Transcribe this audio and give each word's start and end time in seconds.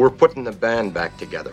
We're 0.00 0.08
putting 0.08 0.44
the 0.44 0.52
band 0.52 0.94
back 0.94 1.18
together. 1.18 1.52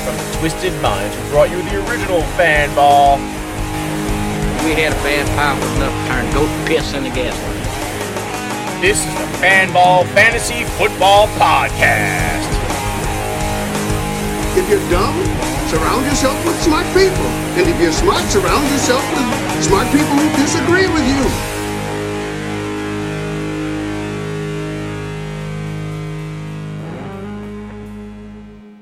From 0.00 0.16
the 0.16 0.38
Twisted 0.38 0.72
Minds, 0.80 1.14
who 1.14 1.28
brought 1.28 1.50
you 1.50 1.60
the 1.60 1.86
original 1.86 2.22
fan 2.38 2.74
ball. 2.74 3.18
We 4.64 4.80
had 4.80 4.92
a 4.92 5.02
bad 5.04 5.26
power 5.36 5.60
enough 5.76 5.92
to 5.92 6.08
turn 6.08 6.32
goat 6.32 6.66
piss 6.66 6.94
into 6.94 7.10
gasoline. 7.10 8.80
This 8.80 9.06
is 9.06 9.12
the 9.12 9.26
Fanball 9.44 10.06
Fantasy 10.14 10.64
Football 10.78 11.26
Podcast. 11.36 12.48
If 14.56 14.70
you're 14.70 14.88
dumb, 14.88 15.59
surround 15.70 16.04
yourself 16.04 16.44
with 16.44 16.60
smart 16.62 16.84
people. 16.86 17.30
And 17.54 17.68
if 17.68 17.80
you're 17.80 17.92
smart, 17.92 18.28
surround 18.28 18.68
yourself 18.72 19.04
with 19.12 19.64
smart 19.64 19.86
people 19.92 20.16
who 20.16 20.28
disagree 20.42 20.88
with 20.88 21.06
you. 21.06 21.22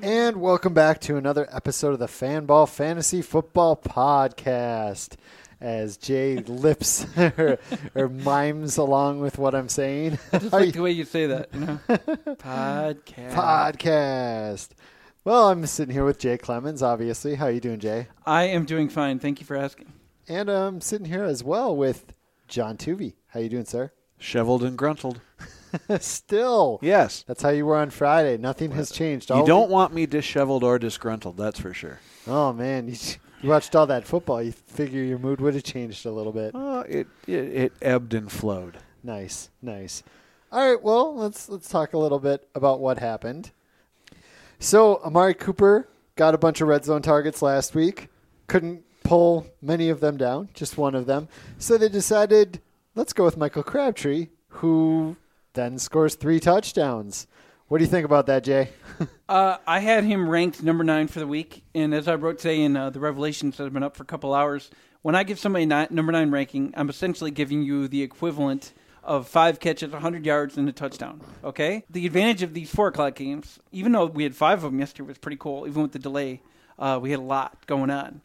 And 0.01 0.39
welcome 0.39 0.73
back 0.73 1.03
to 1.03 1.19
another 1.19 1.47
episode 1.53 1.93
of 1.93 1.99
the 1.99 2.07
Fanball 2.07 2.67
Fantasy 2.67 3.21
Football 3.21 3.77
Podcast. 3.77 5.17
As 5.61 5.99
Jay 5.99 6.37
lips 6.39 7.05
or, 7.19 7.59
or 7.95 8.09
mimes 8.09 8.79
along 8.79 9.21
with 9.21 9.37
what 9.37 9.55
I'm 9.55 9.69
saying. 9.69 10.19
Just 10.33 10.53
like 10.55 10.73
the 10.73 10.81
way 10.81 10.93
you 10.93 11.05
say 11.05 11.27
that. 11.27 11.53
You 11.53 11.61
know? 11.61 11.81
Podcast. 11.89 13.35
Podcast. 13.35 14.69
Well, 15.25 15.49
I'm 15.51 15.67
sitting 15.67 15.93
here 15.93 16.05
with 16.05 16.19
Jay 16.19 16.39
Clemens, 16.39 16.83
obviously. 16.83 17.35
How 17.35 17.47
are 17.47 17.51
you 17.51 17.61
doing, 17.61 17.81
Jay? 17.81 18.09
I 18.25 18.45
am 18.45 18.65
doing 18.65 18.89
fine. 18.89 19.19
Thank 19.19 19.41
you 19.41 19.47
for 19.47 19.57
asking. 19.57 19.93
And 20.29 20.49
I'm 20.49 20.81
sitting 20.81 21.07
here 21.07 21.25
as 21.25 21.43
well 21.45 21.77
with 21.77 22.13
John 22.47 22.77
Tuvey. 22.77 23.15
How 23.29 23.41
you 23.41 23.49
doing, 23.49 23.65
sir? 23.65 23.93
Shoveled 24.19 24.63
and 24.63 24.77
gruntled. 24.77 25.21
Still. 26.01 26.79
Yes. 26.83 27.25
That's 27.27 27.43
how 27.43 27.51
you 27.51 27.67
were 27.67 27.77
on 27.77 27.91
Friday. 27.91 28.37
Nothing 28.39 28.71
has 28.73 28.91
changed. 28.91 29.31
You 29.31 29.45
don't 29.45 29.71
want 29.71 29.93
me 29.93 30.07
disheveled 30.07 30.65
or 30.65 30.79
disgruntled, 30.79 31.37
that's 31.37 31.61
for 31.61 31.75
sure. 31.75 32.01
Oh 32.27 32.53
man, 32.53 32.89
you, 32.89 32.97
you 33.43 33.51
watched 33.51 33.77
all 33.77 33.87
that 33.87 34.07
football. 34.07 34.43
You 34.43 34.53
figure 34.53 35.03
your 35.03 35.19
mood 35.19 35.41
would 35.41 35.55
have 35.55 35.63
changed 35.65 36.07
a 36.07 36.11
little 36.11 36.33
bit. 36.33 36.55
Uh, 36.55 36.85
it, 36.89 37.07
it 37.27 37.33
it 37.33 37.73
ebbed 37.83 38.15
and 38.15 38.31
flowed. 38.33 38.79
Nice, 39.03 39.51
nice. 39.63 40.03
All 40.51 40.67
right, 40.67 40.83
well, 40.83 41.15
let's 41.15 41.49
let's 41.49 41.69
talk 41.69 41.93
a 41.93 41.99
little 41.99 42.19
bit 42.19 42.49
about 42.55 42.81
what 42.81 42.99
happened. 42.99 43.51
So, 44.59 45.01
Amari 45.05 45.35
Cooper 45.35 45.89
got 46.17 46.35
a 46.35 46.39
bunch 46.39 46.61
of 46.61 46.69
red 46.69 46.85
zone 46.85 47.03
targets 47.03 47.43
last 47.43 47.75
week. 47.75 48.09
Couldn't 48.49 48.83
pull 49.05 49.47
many 49.63 49.89
of 49.89 50.01
them 50.01 50.17
down, 50.17 50.49
just 50.53 50.77
one 50.77 50.95
of 50.95 51.07
them. 51.07 51.29
So 51.59 51.79
they 51.79 51.89
decided, 51.89 52.61
let's 52.95 53.13
go 53.13 53.25
with 53.25 53.37
Michael 53.37 53.63
Crabtree, 53.63 54.29
who 54.49 55.17
then 55.55 55.79
scores 55.79 56.15
three 56.15 56.41
touchdowns. 56.41 57.27
What 57.69 57.79
do 57.79 57.85
you 57.85 57.91
think 57.91 58.05
about 58.05 58.27
that, 58.27 58.45
Jay? 58.45 58.71
Uh, 59.29 59.59
I 59.67 59.81
had 59.81 60.05
him 60.05 60.27
ranked 60.27 60.63
number 60.63 60.83
nine 60.83 61.07
for 61.07 61.19
the 61.21 61.27
week, 61.27 61.63
and 61.75 61.95
as 61.95 62.09
I 62.09 62.15
wrote 62.15 62.39
today 62.39 62.63
in 62.63 62.79
uh, 62.79 62.89
the 62.89 62.99
Revelations 62.99 63.59
that 63.59 63.65
have 63.65 63.75
been 63.75 63.83
up 63.83 63.95
for 63.95 64.03
a 64.03 64.07
couple 64.07 64.33
hours, 64.33 64.71
when 65.03 65.15
I 65.15 65.23
give 65.23 65.39
somebody 65.39 65.67
ni- 65.67 65.87
number 65.91 66.13
nine 66.13 66.31
ranking, 66.31 66.73
I'm 66.75 66.89
essentially 66.89 67.31
giving 67.31 67.63
you 67.63 67.89
the 67.89 68.01
equivalent 68.03 68.73
of 69.09 69.27
five 69.27 69.59
catches, 69.59 69.91
100 69.91 70.27
yards, 70.27 70.59
and 70.59 70.69
a 70.69 70.73
touchdown. 70.73 71.23
Okay. 71.43 71.83
The 71.89 72.07
advantage 72.07 72.43
of 72.43 72.53
these 72.53 72.71
four 72.71 72.89
o'clock 72.89 73.15
games, 73.15 73.59
even 73.73 73.93
though 73.93 74.07
we 74.07 74.23
had 74.23 74.37
five 74.37 74.63
of 74.63 74.71
them 74.71 74.79
yesterday, 74.79 75.09
was 75.09 75.19
pretty 75.19 75.39
cool. 75.39 75.67
Even 75.67 75.83
with 75.83 75.93
the 75.93 75.99
delay, 75.99 76.43
uh, 76.79 76.99
we 77.01 77.11
had 77.11 77.19
a 77.19 77.23
lot 77.23 77.67
going 77.67 77.91
on. 77.91 78.21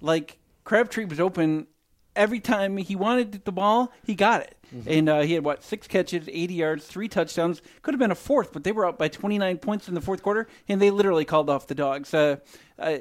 Like 0.00 0.38
Crabtree 0.64 1.04
was 1.04 1.18
open 1.18 1.66
every 2.14 2.40
time 2.40 2.76
he 2.76 2.94
wanted 2.94 3.44
the 3.44 3.52
ball, 3.52 3.92
he 4.04 4.14
got 4.14 4.42
it. 4.42 4.56
And 4.86 5.08
uh, 5.08 5.20
he 5.22 5.34
had 5.34 5.44
what 5.44 5.64
six 5.64 5.88
catches, 5.88 6.28
80 6.28 6.54
yards, 6.54 6.86
three 6.86 7.08
touchdowns. 7.08 7.60
Could 7.82 7.94
have 7.94 7.98
been 7.98 8.12
a 8.12 8.16
fourth, 8.16 8.52
but 8.52 8.62
they 8.62 8.70
were 8.70 8.86
up 8.86 8.98
by 8.98 9.08
29 9.08 9.58
points 9.58 9.88
in 9.88 9.94
the 9.94 10.00
fourth 10.00 10.22
quarter, 10.22 10.46
and 10.68 10.80
they 10.80 10.90
literally 10.90 11.24
called 11.24 11.50
off 11.50 11.66
the 11.66 11.74
dogs. 11.74 12.14
Uh, 12.14 12.36
uh, 12.78 12.98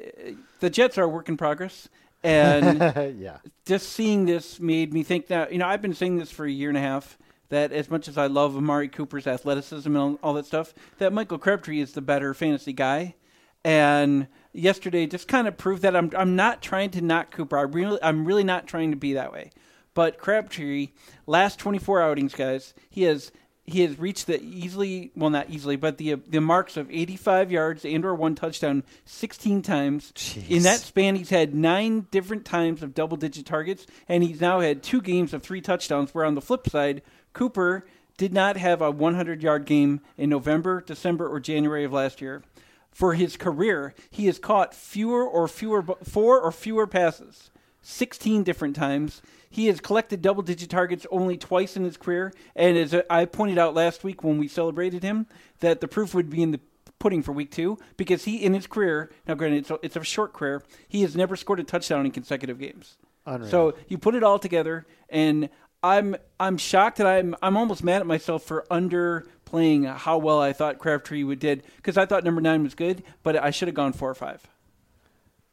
the 0.61 0.69
Jets 0.71 0.97
are 0.97 1.03
a 1.03 1.07
work 1.07 1.29
in 1.29 1.37
progress, 1.37 1.87
and 2.23 2.79
yeah. 3.19 3.37
just 3.65 3.89
seeing 3.89 4.25
this 4.25 4.59
made 4.59 4.93
me 4.93 5.03
think 5.03 5.27
that 5.27 5.51
you 5.51 5.57
know 5.57 5.67
I've 5.67 5.81
been 5.81 5.93
saying 5.93 6.17
this 6.17 6.31
for 6.31 6.45
a 6.45 6.51
year 6.51 6.69
and 6.69 6.77
a 6.77 6.81
half 6.81 7.17
that 7.49 7.71
as 7.71 7.89
much 7.89 8.07
as 8.07 8.17
I 8.17 8.27
love 8.27 8.55
Amari 8.55 8.87
Cooper's 8.87 9.27
athleticism 9.27 9.89
and 9.89 9.97
all, 9.97 10.19
all 10.21 10.33
that 10.35 10.45
stuff, 10.45 10.73
that 10.99 11.11
Michael 11.11 11.39
Crabtree 11.39 11.79
is 11.79 11.93
the 11.93 12.01
better 12.01 12.33
fantasy 12.33 12.73
guy. 12.73 13.15
And 13.63 14.27
yesterday 14.53 15.07
just 15.07 15.27
kind 15.27 15.47
of 15.47 15.57
proved 15.57 15.81
that 15.81 15.95
I'm 15.95 16.11
I'm 16.15 16.35
not 16.35 16.61
trying 16.61 16.91
to 16.91 17.01
knock 17.01 17.31
Cooper. 17.31 17.57
I 17.57 17.63
really 17.63 17.99
I'm 18.01 18.25
really 18.25 18.43
not 18.43 18.67
trying 18.67 18.91
to 18.91 18.97
be 18.97 19.13
that 19.13 19.33
way. 19.33 19.51
But 19.93 20.17
Crabtree, 20.17 20.89
last 21.25 21.59
24 21.59 22.01
outings, 22.01 22.33
guys, 22.33 22.73
he 22.89 23.03
has 23.03 23.31
he 23.69 23.81
has 23.81 23.97
reached 23.99 24.27
the 24.27 24.41
easily 24.41 25.11
well 25.15 25.29
not 25.29 25.49
easily, 25.49 25.75
but 25.75 25.97
the 25.97 26.13
uh, 26.13 26.17
the 26.27 26.41
marks 26.41 26.77
of 26.77 26.89
85 26.89 27.51
yards 27.51 27.85
and 27.85 28.03
or 28.05 28.13
one 28.15 28.35
touchdown 28.35 28.83
16 29.05 29.61
times. 29.61 30.13
In 30.49 30.63
that 30.63 30.79
span, 30.79 31.15
he's 31.15 31.29
had 31.29 31.53
nine 31.53 32.07
different 32.11 32.45
times 32.45 32.83
of 32.83 32.93
double 32.93 33.17
digit 33.17 33.45
targets, 33.45 33.85
and 34.07 34.23
he's 34.23 34.41
now 34.41 34.59
had 34.59 34.83
two 34.83 35.01
games 35.01 35.33
of 35.33 35.43
three 35.43 35.61
touchdowns. 35.61 36.13
Where 36.13 36.25
on 36.25 36.35
the 36.35 36.41
flip 36.41 36.69
side, 36.69 37.01
Cooper 37.33 37.85
did 38.17 38.33
not 38.33 38.57
have 38.57 38.81
a 38.81 38.91
100 38.91 39.41
yard 39.41 39.65
game 39.65 40.01
in 40.17 40.29
November, 40.29 40.81
December, 40.81 41.27
or 41.27 41.39
January 41.39 41.85
of 41.85 41.93
last 41.93 42.21
year. 42.21 42.43
For 42.91 43.13
his 43.13 43.37
career, 43.37 43.93
he 44.09 44.25
has 44.25 44.39
caught 44.39 44.73
fewer 44.73 45.25
or 45.25 45.47
fewer 45.47 45.83
four 46.03 46.41
or 46.41 46.51
fewer 46.51 46.85
passes 46.85 47.49
16 47.81 48.43
different 48.43 48.75
times. 48.75 49.21
He 49.49 49.67
has 49.67 49.79
collected 49.79 50.21
double 50.21 50.43
digit 50.43 50.69
targets 50.69 51.05
only 51.11 51.37
twice 51.37 51.75
in 51.75 51.83
his 51.83 51.97
career. 51.97 52.33
And 52.55 52.77
as 52.77 52.95
I 53.09 53.25
pointed 53.25 53.57
out 53.57 53.73
last 53.73 54.03
week 54.03 54.23
when 54.23 54.37
we 54.37 54.47
celebrated 54.47 55.03
him, 55.03 55.27
that 55.59 55.81
the 55.81 55.87
proof 55.87 56.13
would 56.13 56.29
be 56.29 56.43
in 56.43 56.51
the 56.51 56.59
pudding 56.99 57.23
for 57.23 57.31
week 57.31 57.51
two 57.51 57.77
because 57.97 58.25
he, 58.25 58.37
in 58.37 58.53
his 58.53 58.67
career, 58.67 59.09
now 59.27 59.33
granted, 59.33 59.59
it's 59.59 59.71
a, 59.71 59.79
it's 59.81 59.95
a 59.95 60.03
short 60.03 60.33
career, 60.33 60.63
he 60.87 61.01
has 61.01 61.15
never 61.15 61.35
scored 61.35 61.59
a 61.59 61.63
touchdown 61.63 62.05
in 62.05 62.11
consecutive 62.11 62.59
games. 62.59 62.97
Unreal. 63.25 63.49
So 63.49 63.73
you 63.87 63.97
put 63.97 64.15
it 64.15 64.23
all 64.23 64.39
together, 64.39 64.85
and 65.09 65.49
I'm 65.81 66.15
I'm 66.39 66.57
shocked 66.57 66.97
that 66.97 67.07
I'm 67.07 67.35
I'm 67.41 67.55
almost 67.55 67.83
mad 67.83 68.01
at 68.01 68.07
myself 68.07 68.43
for 68.43 68.65
underplaying 68.69 69.93
how 69.95 70.17
well 70.17 70.41
I 70.41 70.53
thought 70.53 70.77
Crabtree 70.77 71.23
would 71.23 71.39
did 71.39 71.63
because 71.77 71.97
I 71.97 72.05
thought 72.05 72.23
number 72.23 72.41
nine 72.41 72.63
was 72.63 72.75
good, 72.75 73.03
but 73.23 73.35
I 73.35 73.51
should 73.51 73.67
have 73.67 73.75
gone 73.75 73.93
four 73.93 74.09
or 74.09 74.15
five. 74.15 74.41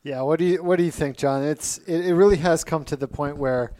Yeah, 0.06 0.20
what 0.20 0.38
do 0.38 0.44
you 0.44 0.62
what 0.62 0.76
do 0.76 0.84
you 0.84 0.92
think, 0.92 1.16
John? 1.16 1.42
It's 1.42 1.78
it, 1.78 2.06
it 2.06 2.14
really 2.14 2.36
has 2.36 2.62
come 2.62 2.84
to 2.84 2.94
the 2.94 3.08
point 3.08 3.38
where 3.38 3.72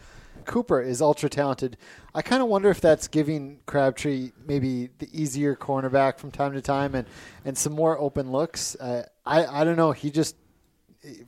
Cooper 0.44 0.82
is 0.82 1.00
ultra 1.00 1.28
talented. 1.28 1.76
I 2.16 2.22
kind 2.22 2.42
of 2.42 2.48
wonder 2.48 2.68
if 2.68 2.80
that's 2.80 3.06
giving 3.06 3.60
Crabtree 3.66 4.32
maybe 4.44 4.88
the 4.98 5.08
easier 5.12 5.54
cornerback 5.54 6.18
from 6.18 6.32
time 6.32 6.52
to 6.54 6.60
time 6.60 6.96
and 6.96 7.06
and 7.44 7.56
some 7.56 7.74
more 7.74 7.96
open 7.96 8.32
looks. 8.32 8.74
Uh, 8.74 9.06
I 9.24 9.46
I 9.46 9.62
don't 9.62 9.76
know. 9.76 9.92
He 9.92 10.10
just 10.10 10.34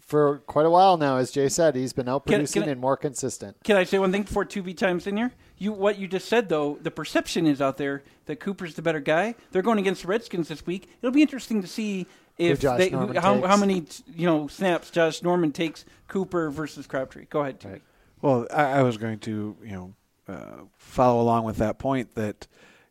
for 0.01 0.39
quite 0.49 0.67
a 0.67 0.71
while 0.71 0.97
now, 0.97 1.19
as 1.19 1.31
Jay 1.31 1.49
said, 1.49 1.77
he's 1.77 1.93
been 1.93 2.09
out 2.09 2.27
producing 2.27 2.65
and 2.65 2.81
more 2.81 2.97
consistent. 2.97 3.57
Can 3.63 3.77
I 3.77 3.85
say 3.85 4.01
one 4.01 4.11
thing 4.11 4.25
before 4.25 4.45
Tuvey 4.45 4.77
times 4.77 5.07
in 5.07 5.17
here? 5.17 5.33
You 5.59 5.73
what 5.73 5.97
you 6.01 6.09
just 6.09 6.27
said 6.27 6.49
though, 6.49 6.77
the 6.83 6.91
perception 6.91 7.47
is 7.47 7.61
out 7.61 7.77
there 7.77 8.03
that 8.27 8.41
Cooper's 8.41 8.75
the 8.75 8.83
better 8.83 8.99
guy. 8.99 9.37
They're 9.53 9.63
going 9.63 9.79
against 9.79 10.03
the 10.03 10.09
Redskins 10.09 10.49
this 10.49 10.67
week. 10.67 10.89
It'll 11.01 11.13
be 11.13 11.23
interesting 11.23 11.63
to 11.63 11.69
see 11.69 12.09
if 12.39 12.61
they, 12.61 12.91
how, 12.91 13.43
how 13.47 13.57
many 13.57 13.85
you 14.15 14.27
know 14.27 14.47
snaps 14.47 14.91
Josh 14.91 15.23
Norman 15.23 15.53
takes 15.53 15.85
Cooper 16.09 16.51
versus 16.51 16.87
Crabtree. 16.87 17.27
Go 17.27 17.43
ahead. 17.43 17.61
Tony. 17.61 17.81
Well, 18.21 18.47
I, 18.53 18.65
I 18.65 18.83
was 18.83 18.97
going 18.97 19.21
to, 19.21 19.57
you 19.63 19.73
know, 19.73 19.95
uh, 20.27 20.65
follow 20.77 21.21
along 21.21 21.45
with 21.45 21.59
that 21.59 21.79
point 21.79 22.15
that 22.15 22.47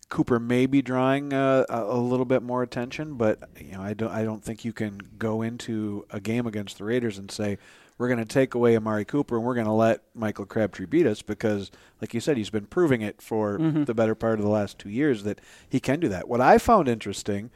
Cooper 0.10 0.40
may 0.40 0.66
be 0.66 0.82
drawing 0.82 1.34
uh, 1.34 1.66
a, 1.70 1.84
a 1.84 2.00
little 2.00 2.26
bit 2.26 2.42
more 2.42 2.64
attention, 2.64 3.16
but 3.16 3.50
you 3.60 3.74
know, 3.74 3.82
I 3.82 3.94
don't, 3.94 4.12
I 4.12 4.24
don't 4.24 4.44
think 4.44 4.64
you 4.64 4.72
can 4.72 5.02
go 5.18 5.42
into 5.42 6.06
a 6.10 6.22
game 6.22 6.48
against 6.48 6.78
the 6.78 6.86
Raiders 6.86 7.18
and 7.18 7.30
say 7.30 7.58
we're 7.98 8.08
going 8.08 8.20
to 8.20 8.26
take 8.26 8.54
away 8.54 8.78
Amari 8.78 9.04
Cooper 9.04 9.36
and 9.36 9.46
we're 9.46 9.56
going 9.56 9.66
to 9.66 9.74
let 9.74 10.02
Michael 10.16 10.46
Crabtree 10.46 10.86
beat 10.86 11.06
us 11.06 11.22
because, 11.22 11.72
like 12.00 12.14
you 12.14 12.20
said, 12.20 12.38
he's 12.38 12.50
been 12.50 12.68
proving 12.68 13.02
it 13.02 13.22
for 13.22 13.58
the 13.58 13.94
better 13.94 14.16
part 14.16 14.40
of 14.40 14.46
the 14.46 14.52
last 14.52 14.80
two 14.80 14.90
years 14.90 15.24
that 15.24 15.42
he 15.68 15.80
can 15.80 16.00
do 16.00 16.08
that. 16.08 16.30
What 16.30 16.40
I 16.40 16.58
found 16.60 16.88
interesting 16.88 17.50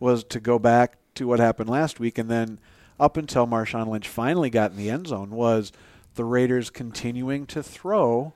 was 0.00 0.24
to 0.24 0.40
go 0.40 0.58
back 0.58 0.96
to 1.14 1.26
what 1.26 1.40
happened 1.40 1.70
last 1.70 2.00
week 2.00 2.18
and 2.18 2.30
then 2.30 2.58
up 2.98 3.16
until 3.16 3.46
Marshawn 3.46 3.88
Lynch 3.88 4.08
finally 4.08 4.50
got 4.50 4.70
in 4.70 4.76
the 4.76 4.90
end 4.90 5.08
zone 5.08 5.30
was 5.30 5.72
the 6.14 6.24
Raiders 6.24 6.70
continuing 6.70 7.46
to 7.46 7.62
throw 7.62 8.34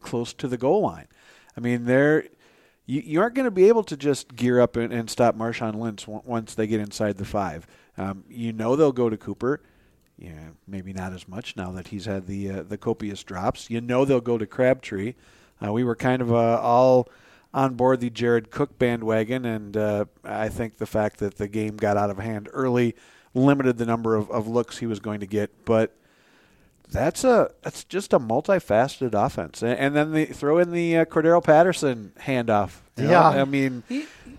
close 0.00 0.32
to 0.34 0.48
the 0.48 0.56
goal 0.56 0.82
line. 0.82 1.06
I 1.56 1.60
mean, 1.60 1.84
they're 1.84 2.24
you, 2.86 3.02
you 3.04 3.20
aren't 3.20 3.34
going 3.34 3.44
to 3.44 3.50
be 3.50 3.68
able 3.68 3.84
to 3.84 3.96
just 3.96 4.34
gear 4.34 4.60
up 4.60 4.74
and, 4.76 4.92
and 4.92 5.10
stop 5.10 5.36
Marshawn 5.36 5.74
Lynch 5.74 6.08
on- 6.08 6.22
once 6.24 6.54
they 6.54 6.66
get 6.66 6.80
inside 6.80 7.18
the 7.18 7.24
five. 7.24 7.66
Um, 7.98 8.24
you 8.28 8.52
know 8.52 8.76
they'll 8.76 8.92
go 8.92 9.10
to 9.10 9.16
Cooper. 9.16 9.60
Yeah, 10.16 10.50
maybe 10.66 10.92
not 10.92 11.12
as 11.12 11.28
much 11.28 11.54
now 11.54 11.70
that 11.72 11.88
he's 11.88 12.06
had 12.06 12.26
the 12.26 12.50
uh, 12.50 12.62
the 12.62 12.78
copious 12.78 13.22
drops. 13.22 13.70
You 13.70 13.80
know 13.80 14.04
they'll 14.04 14.20
go 14.20 14.38
to 14.38 14.46
Crabtree. 14.46 15.14
Uh, 15.64 15.72
we 15.72 15.84
were 15.84 15.96
kind 15.96 16.22
of 16.22 16.32
uh, 16.32 16.60
all 16.60 17.08
on 17.54 17.74
board 17.74 18.00
the 18.00 18.10
Jared 18.10 18.50
Cook 18.50 18.78
bandwagon, 18.78 19.44
and 19.44 19.76
uh, 19.76 20.04
I 20.24 20.48
think 20.48 20.78
the 20.78 20.86
fact 20.86 21.18
that 21.18 21.36
the 21.36 21.48
game 21.48 21.76
got 21.76 21.96
out 21.96 22.10
of 22.10 22.18
hand 22.18 22.48
early 22.52 22.94
limited 23.34 23.78
the 23.78 23.86
number 23.86 24.16
of, 24.16 24.30
of 24.30 24.46
looks 24.46 24.78
he 24.78 24.86
was 24.86 25.00
going 25.00 25.20
to 25.20 25.26
get. 25.26 25.64
But 25.64 25.94
that's 26.90 27.24
a 27.24 27.50
that's 27.62 27.84
just 27.84 28.12
a 28.12 28.18
multifaceted 28.18 29.14
offense, 29.14 29.62
and, 29.62 29.78
and 29.78 29.96
then 29.96 30.12
they 30.12 30.26
throw 30.26 30.58
in 30.58 30.72
the 30.72 30.98
uh, 30.98 31.04
Cordarrelle 31.04 31.44
Patterson 31.44 32.12
handoff. 32.20 32.80
you 32.96 33.04
know? 33.04 33.10
Yeah. 33.10 33.28
I 33.28 33.44
mean 33.44 33.82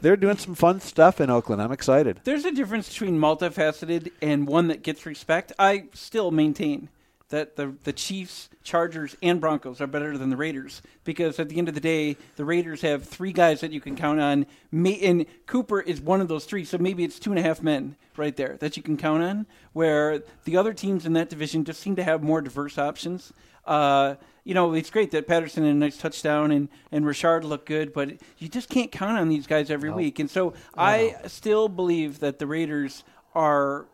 they're 0.01 0.17
doing 0.17 0.37
some 0.37 0.55
fun 0.55 0.79
stuff 0.79 1.19
in 1.19 1.29
Oakland. 1.29 1.61
I'm 1.61 1.71
excited. 1.71 2.21
There's 2.23 2.45
a 2.45 2.51
difference 2.51 2.89
between 2.89 3.19
multifaceted 3.19 4.11
and 4.21 4.47
one 4.47 4.67
that 4.67 4.83
gets 4.83 5.05
respect. 5.05 5.51
I 5.59 5.85
still 5.93 6.31
maintain 6.31 6.89
that 7.29 7.55
the 7.55 7.75
the 7.83 7.93
Chiefs, 7.93 8.49
Chargers, 8.63 9.15
and 9.21 9.39
Broncos 9.39 9.81
are 9.81 9.87
better 9.87 10.17
than 10.17 10.29
the 10.29 10.37
Raiders 10.37 10.81
because 11.03 11.39
at 11.39 11.49
the 11.49 11.57
end 11.57 11.67
of 11.67 11.75
the 11.75 11.81
day, 11.81 12.17
the 12.35 12.45
Raiders 12.45 12.81
have 12.81 13.05
three 13.05 13.31
guys 13.31 13.61
that 13.61 13.71
you 13.71 13.81
can 13.81 13.95
count 13.95 14.19
on. 14.19 14.45
And 14.71 15.25
Cooper 15.45 15.79
is 15.81 16.01
one 16.01 16.21
of 16.21 16.27
those 16.27 16.45
three, 16.45 16.65
so 16.65 16.77
maybe 16.77 17.03
it's 17.03 17.19
two 17.19 17.31
and 17.31 17.39
a 17.39 17.43
half 17.43 17.61
men 17.61 17.95
right 18.17 18.35
there 18.35 18.57
that 18.59 18.77
you 18.77 18.83
can 18.83 18.97
count 18.97 19.23
on. 19.23 19.45
Where 19.73 20.23
the 20.43 20.57
other 20.57 20.73
teams 20.73 21.05
in 21.05 21.13
that 21.13 21.29
division 21.29 21.65
just 21.65 21.79
seem 21.79 21.95
to 21.95 22.03
have 22.03 22.21
more 22.23 22.41
diverse 22.41 22.77
options. 22.77 23.31
Uh, 23.65 24.15
you 24.43 24.55
know, 24.55 24.73
it's 24.73 24.89
great 24.89 25.11
that 25.11 25.27
Patterson 25.27 25.63
had 25.63 25.75
a 25.75 25.77
nice 25.77 25.97
touchdown 25.97 26.51
and, 26.51 26.69
and 26.91 27.05
Richard 27.05 27.43
looked 27.43 27.67
good, 27.67 27.93
but 27.93 28.13
you 28.39 28.49
just 28.49 28.67
can't 28.67 28.91
count 28.91 29.19
on 29.19 29.29
these 29.29 29.45
guys 29.45 29.69
every 29.69 29.91
week. 29.91 30.17
And 30.17 30.29
so 30.29 30.53
I 30.75 31.15
still 31.27 31.69
believe 31.69 32.19
that 32.19 32.39
the 32.39 32.47
Raiders 32.47 33.03
are 33.35 33.85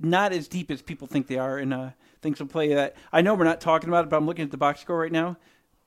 not 0.00 0.32
as 0.32 0.48
deep 0.48 0.70
as 0.70 0.82
people 0.82 1.06
think 1.06 1.28
they 1.28 1.38
are, 1.38 1.58
in 1.58 1.72
uh, 1.72 1.92
things 2.26 2.40
will 2.40 2.48
play 2.48 2.74
that. 2.74 2.96
I 3.12 3.20
know 3.22 3.34
we're 3.34 3.44
not 3.44 3.60
talking 3.60 3.88
about 3.88 4.04
it, 4.04 4.10
but 4.10 4.16
I'm 4.16 4.26
looking 4.26 4.44
at 4.44 4.50
the 4.50 4.56
box 4.56 4.80
score 4.80 4.98
right 4.98 5.12
now. 5.12 5.36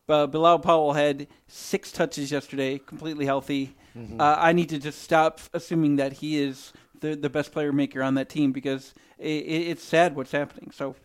Uh, 0.08 0.26
Bilal 0.26 0.60
Powell 0.60 0.94
had 0.94 1.28
six 1.48 1.92
touches 1.92 2.32
yesterday, 2.32 2.80
completely 2.80 3.26
healthy. 3.26 3.76
Uh, 4.18 4.38
I 4.40 4.54
need 4.54 4.70
to 4.70 4.80
just 4.80 5.02
stop 5.02 5.42
assuming 5.54 5.98
that 5.98 6.14
he 6.14 6.38
is 6.42 6.72
the 7.02 7.16
the 7.16 7.30
best 7.30 7.52
player 7.52 7.74
maker 7.74 8.02
on 8.02 8.14
that 8.16 8.30
team 8.30 8.54
because 8.54 8.94
it, 9.18 9.28
it, 9.28 9.68
it's 9.72 9.84
sad 9.84 10.16
what's 10.16 10.32
happening. 10.32 10.72
So, 10.72 10.96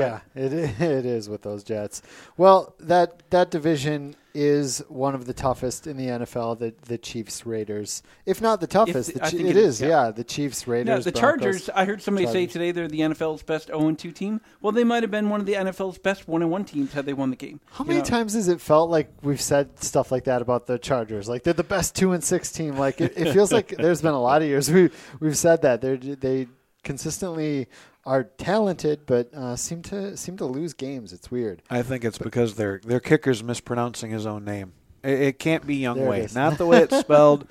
Yeah, 0.00 0.20
it 0.34 0.52
it 0.80 1.04
is 1.04 1.28
with 1.28 1.42
those 1.42 1.62
Jets. 1.62 2.00
Well, 2.38 2.74
that 2.80 3.28
that 3.30 3.50
division 3.50 4.16
is 4.34 4.82
one 4.88 5.14
of 5.14 5.26
the 5.26 5.34
toughest 5.34 5.86
in 5.86 5.96
the 5.96 6.06
NFL. 6.06 6.58
The 6.58 6.74
the 6.86 6.98
Chiefs 6.98 7.46
Raiders, 7.46 8.02
if 8.26 8.40
not 8.40 8.60
the 8.60 8.66
toughest, 8.66 9.14
the 9.14 9.24
I 9.24 9.30
think 9.30 9.48
it 9.48 9.50
it 9.50 9.56
is. 9.56 9.80
Yeah. 9.80 9.88
yeah. 9.88 10.10
the 10.10 10.24
Chiefs 10.24 10.66
Raiders. 10.66 11.04
the 11.04 11.12
Broncos. 11.12 11.40
Chargers, 11.40 11.70
I 11.70 11.84
heard 11.84 12.02
somebody 12.02 12.26
say 12.26 12.46
today 12.46 12.72
they're 12.72 12.88
the 12.88 13.00
NFL's 13.00 13.42
best 13.42 13.68
0 13.68 13.92
2 13.92 14.12
team. 14.12 14.40
Well, 14.60 14.72
they 14.72 14.84
might 14.84 15.02
have 15.02 15.10
been 15.10 15.28
one 15.30 15.40
of 15.40 15.46
the 15.46 15.54
NFL's 15.54 15.98
best 15.98 16.28
1 16.28 16.48
1 16.48 16.64
teams 16.64 16.92
had 16.92 17.06
they 17.06 17.12
won 17.12 17.30
the 17.30 17.36
game. 17.36 17.60
How 17.72 17.84
many 17.84 18.00
know? 18.00 18.04
times 18.04 18.34
has 18.34 18.48
it 18.48 18.60
felt 18.60 18.90
like 18.90 19.12
we've 19.22 19.40
said 19.40 19.82
stuff 19.82 20.10
like 20.12 20.24
that 20.24 20.42
about 20.42 20.66
the 20.66 20.78
Chargers? 20.78 21.28
Like 21.28 21.42
they're 21.42 21.52
the 21.52 21.64
best 21.64 21.94
two 21.94 22.12
and 22.12 22.22
six 22.22 22.52
team. 22.52 22.76
Like 22.76 23.00
it, 23.00 23.12
it 23.16 23.32
feels 23.32 23.52
like 23.52 23.68
there's 23.76 24.02
been 24.02 24.14
a 24.14 24.20
lot 24.20 24.42
of 24.42 24.48
years 24.48 24.70
we 24.70 24.90
we've 25.18 25.36
said 25.36 25.62
that 25.62 25.80
they 25.80 25.96
they 25.96 26.46
consistently 26.82 27.68
are 28.04 28.24
talented, 28.24 29.06
but 29.06 29.32
uh, 29.34 29.56
seem 29.56 29.82
to 29.82 30.16
seem 30.16 30.36
to 30.38 30.44
lose 30.44 30.72
games. 30.72 31.12
It's 31.12 31.30
weird. 31.30 31.62
I 31.70 31.82
think 31.82 32.04
it's 32.04 32.18
because 32.18 32.54
their 32.54 32.80
their 32.84 33.00
kicker's 33.00 33.42
mispronouncing 33.42 34.10
his 34.10 34.26
own 34.26 34.44
name. 34.44 34.72
It, 35.02 35.20
it 35.20 35.38
can't 35.38 35.66
be 35.66 35.76
Young 35.76 36.04
Way, 36.04 36.28
not 36.34 36.58
the 36.58 36.66
way 36.66 36.82
it's 36.82 36.98
spelled. 37.00 37.46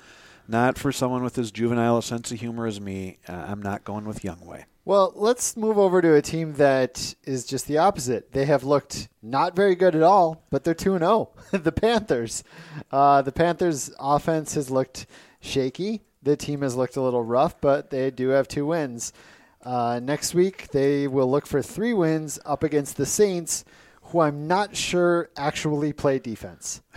Not 0.48 0.78
for 0.78 0.90
someone 0.90 1.22
with 1.22 1.38
as 1.38 1.52
juvenile 1.52 1.98
a 1.98 2.02
sense 2.02 2.32
of 2.32 2.40
humor 2.40 2.66
as 2.66 2.80
me. 2.80 3.18
Uh, 3.28 3.34
I'm 3.34 3.62
not 3.62 3.84
going 3.84 4.04
with 4.04 4.24
Young 4.24 4.44
Way. 4.44 4.64
Well, 4.84 5.12
let's 5.14 5.56
move 5.56 5.78
over 5.78 6.02
to 6.02 6.14
a 6.14 6.22
team 6.22 6.54
that 6.54 7.14
is 7.22 7.44
just 7.44 7.68
the 7.68 7.78
opposite. 7.78 8.32
They 8.32 8.46
have 8.46 8.64
looked 8.64 9.08
not 9.22 9.54
very 9.54 9.76
good 9.76 9.94
at 9.94 10.02
all, 10.02 10.42
but 10.50 10.64
they're 10.64 10.74
2 10.74 10.98
0. 10.98 11.30
the 11.52 11.70
Panthers. 11.70 12.42
Uh, 12.90 13.22
the 13.22 13.30
Panthers' 13.30 13.92
offense 14.00 14.54
has 14.54 14.70
looked 14.70 15.06
shaky. 15.40 16.02
The 16.22 16.36
team 16.36 16.62
has 16.62 16.76
looked 16.76 16.96
a 16.96 17.02
little 17.02 17.24
rough, 17.24 17.60
but 17.60 17.90
they 17.90 18.10
do 18.10 18.28
have 18.28 18.46
two 18.48 18.66
wins. 18.66 19.12
Uh, 19.62 20.00
next 20.02 20.34
week, 20.34 20.68
they 20.68 21.06
will 21.06 21.30
look 21.30 21.46
for 21.46 21.62
three 21.62 21.92
wins 21.92 22.38
up 22.44 22.62
against 22.62 22.96
the 22.96 23.06
Saints, 23.06 23.64
who 24.04 24.20
I'm 24.20 24.46
not 24.46 24.76
sure 24.76 25.30
actually 25.36 25.92
play 25.92 26.18
defense. 26.18 26.82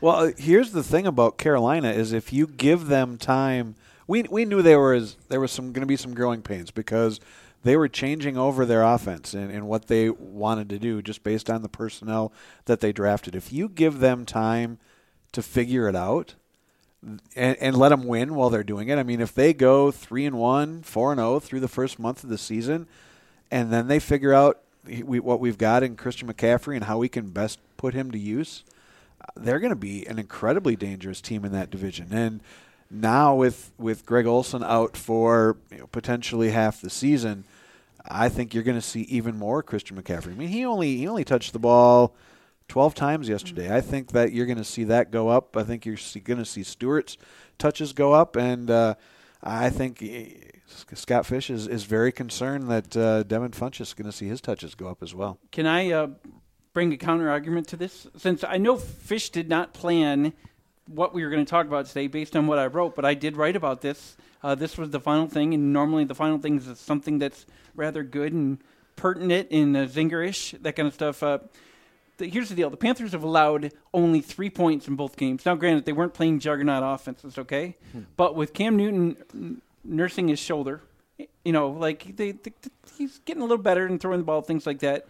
Well, 0.00 0.32
here's 0.36 0.72
the 0.72 0.82
thing 0.82 1.06
about 1.06 1.38
Carolina 1.38 1.90
is 1.90 2.12
if 2.12 2.32
you 2.32 2.46
give 2.46 2.86
them 2.86 3.16
time, 3.16 3.74
we 4.06 4.22
we 4.24 4.44
knew 4.44 4.62
there 4.62 4.80
was 4.80 5.16
there 5.28 5.40
was 5.40 5.50
some 5.50 5.72
going 5.72 5.80
to 5.80 5.86
be 5.86 5.96
some 5.96 6.14
growing 6.14 6.42
pains 6.42 6.70
because 6.70 7.20
they 7.62 7.76
were 7.76 7.88
changing 7.88 8.36
over 8.36 8.66
their 8.66 8.82
offense 8.82 9.32
and, 9.32 9.50
and 9.50 9.66
what 9.66 9.86
they 9.86 10.10
wanted 10.10 10.68
to 10.68 10.78
do 10.78 11.00
just 11.00 11.24
based 11.24 11.48
on 11.48 11.62
the 11.62 11.68
personnel 11.68 12.32
that 12.66 12.80
they 12.80 12.92
drafted. 12.92 13.34
If 13.34 13.52
you 13.52 13.68
give 13.68 14.00
them 14.00 14.26
time 14.26 14.78
to 15.32 15.42
figure 15.42 15.88
it 15.88 15.96
out 15.96 16.34
and, 17.36 17.56
and 17.58 17.76
let 17.76 17.90
them 17.90 18.04
win 18.04 18.34
while 18.34 18.50
they're 18.50 18.62
doing 18.64 18.88
it, 18.88 18.98
I 18.98 19.02
mean, 19.02 19.20
if 19.20 19.34
they 19.34 19.52
go 19.52 19.90
three 19.90 20.26
and 20.26 20.38
one, 20.38 20.82
four 20.82 21.12
and 21.12 21.18
zero 21.18 21.40
through 21.40 21.60
the 21.60 21.68
first 21.68 21.98
month 21.98 22.24
of 22.24 22.30
the 22.30 22.38
season, 22.38 22.86
and 23.50 23.72
then 23.72 23.88
they 23.88 23.98
figure 23.98 24.32
out 24.32 24.60
we, 24.86 25.20
what 25.20 25.40
we've 25.40 25.58
got 25.58 25.82
in 25.82 25.96
Christian 25.96 26.32
McCaffrey 26.32 26.74
and 26.74 26.84
how 26.84 26.98
we 26.98 27.08
can 27.08 27.30
best 27.30 27.58
put 27.76 27.94
him 27.94 28.10
to 28.10 28.18
use 28.18 28.64
uh, 29.20 29.26
they're 29.36 29.60
going 29.60 29.70
to 29.70 29.76
be 29.76 30.06
an 30.06 30.18
incredibly 30.18 30.76
dangerous 30.76 31.20
team 31.20 31.44
in 31.44 31.52
that 31.52 31.70
division. 31.70 32.08
And 32.12 32.40
now 32.90 33.34
with 33.34 33.72
with 33.78 34.06
Greg 34.06 34.26
Olsen 34.26 34.62
out 34.62 34.96
for 34.96 35.56
you 35.70 35.78
know, 35.78 35.86
potentially 35.86 36.50
half 36.50 36.80
the 36.80 36.90
season, 36.90 37.44
I 38.06 38.28
think 38.28 38.54
you're 38.54 38.62
going 38.62 38.76
to 38.76 38.82
see 38.82 39.02
even 39.02 39.38
more 39.38 39.62
Christian 39.62 40.00
McCaffrey. 40.00 40.32
I 40.32 40.34
mean, 40.34 40.48
he 40.48 40.64
only 40.64 40.96
he 40.96 41.08
only 41.08 41.24
touched 41.24 41.52
the 41.52 41.58
ball 41.58 42.14
12 42.68 42.94
times 42.94 43.28
yesterday. 43.28 43.74
I 43.74 43.80
think 43.80 44.12
that 44.12 44.32
you're 44.32 44.46
going 44.46 44.58
to 44.58 44.64
see 44.64 44.84
that 44.84 45.10
go 45.10 45.28
up. 45.28 45.56
I 45.56 45.62
think 45.62 45.84
you're 45.84 45.98
going 46.24 46.38
to 46.38 46.44
see 46.44 46.62
Stewart's 46.62 47.16
touches 47.58 47.92
go 47.92 48.12
up, 48.12 48.36
and 48.36 48.70
uh, 48.70 48.94
I 49.42 49.70
think. 49.70 50.02
eh, 50.02 50.26
Scott 50.94 51.26
Fish 51.26 51.50
is, 51.50 51.66
is 51.66 51.84
very 51.84 52.12
concerned 52.12 52.70
that 52.70 52.96
uh, 52.96 53.22
Devin 53.22 53.52
Funchess 53.52 53.80
is 53.82 53.94
going 53.94 54.10
to 54.10 54.16
see 54.16 54.26
his 54.26 54.40
touches 54.40 54.74
go 54.74 54.88
up 54.88 55.02
as 55.02 55.14
well. 55.14 55.38
Can 55.52 55.66
I 55.66 55.90
uh, 55.92 56.08
bring 56.72 56.92
a 56.92 56.96
counter 56.96 57.30
argument 57.30 57.68
to 57.68 57.76
this? 57.76 58.06
Since 58.16 58.44
I 58.44 58.56
know 58.56 58.76
Fish 58.76 59.30
did 59.30 59.48
not 59.48 59.72
plan 59.72 60.32
what 60.86 61.14
we 61.14 61.24
were 61.24 61.30
going 61.30 61.44
to 61.44 61.48
talk 61.48 61.66
about 61.66 61.86
today 61.86 62.06
based 62.06 62.36
on 62.36 62.46
what 62.46 62.58
I 62.58 62.66
wrote, 62.66 62.94
but 62.94 63.04
I 63.04 63.14
did 63.14 63.36
write 63.36 63.56
about 63.56 63.80
this. 63.80 64.16
Uh, 64.42 64.54
this 64.54 64.76
was 64.76 64.90
the 64.90 65.00
final 65.00 65.26
thing, 65.26 65.54
and 65.54 65.72
normally 65.72 66.04
the 66.04 66.14
final 66.14 66.38
thing 66.38 66.58
is 66.58 66.78
something 66.78 67.18
that's 67.18 67.46
rather 67.74 68.02
good 68.02 68.32
and 68.32 68.58
pertinent 68.96 69.48
and 69.50 69.76
uh, 69.76 69.86
zingerish, 69.86 70.60
that 70.62 70.76
kind 70.76 70.88
of 70.88 70.94
stuff. 70.94 71.22
Uh, 71.22 71.38
the, 72.18 72.28
here's 72.28 72.48
the 72.48 72.54
deal: 72.54 72.70
the 72.70 72.76
Panthers 72.76 73.12
have 73.12 73.24
allowed 73.24 73.72
only 73.92 74.20
three 74.20 74.50
points 74.50 74.88
in 74.88 74.96
both 74.96 75.16
games. 75.16 75.44
Now, 75.46 75.54
granted, 75.54 75.84
they 75.84 75.92
weren't 75.92 76.14
playing 76.14 76.40
juggernaut 76.40 76.82
offenses, 76.82 77.38
okay, 77.38 77.76
but 78.16 78.34
with 78.34 78.52
Cam 78.52 78.76
Newton 78.76 79.60
nursing 79.84 80.28
his 80.28 80.38
shoulder, 80.38 80.80
you 81.44 81.52
know, 81.52 81.68
like 81.70 82.16
they, 82.16 82.32
they, 82.32 82.52
he's 82.96 83.18
getting 83.24 83.42
a 83.42 83.44
little 83.44 83.62
better 83.62 83.86
and 83.86 84.00
throwing 84.00 84.18
the 84.18 84.24
ball, 84.24 84.40
things 84.42 84.66
like 84.66 84.80
that 84.80 85.06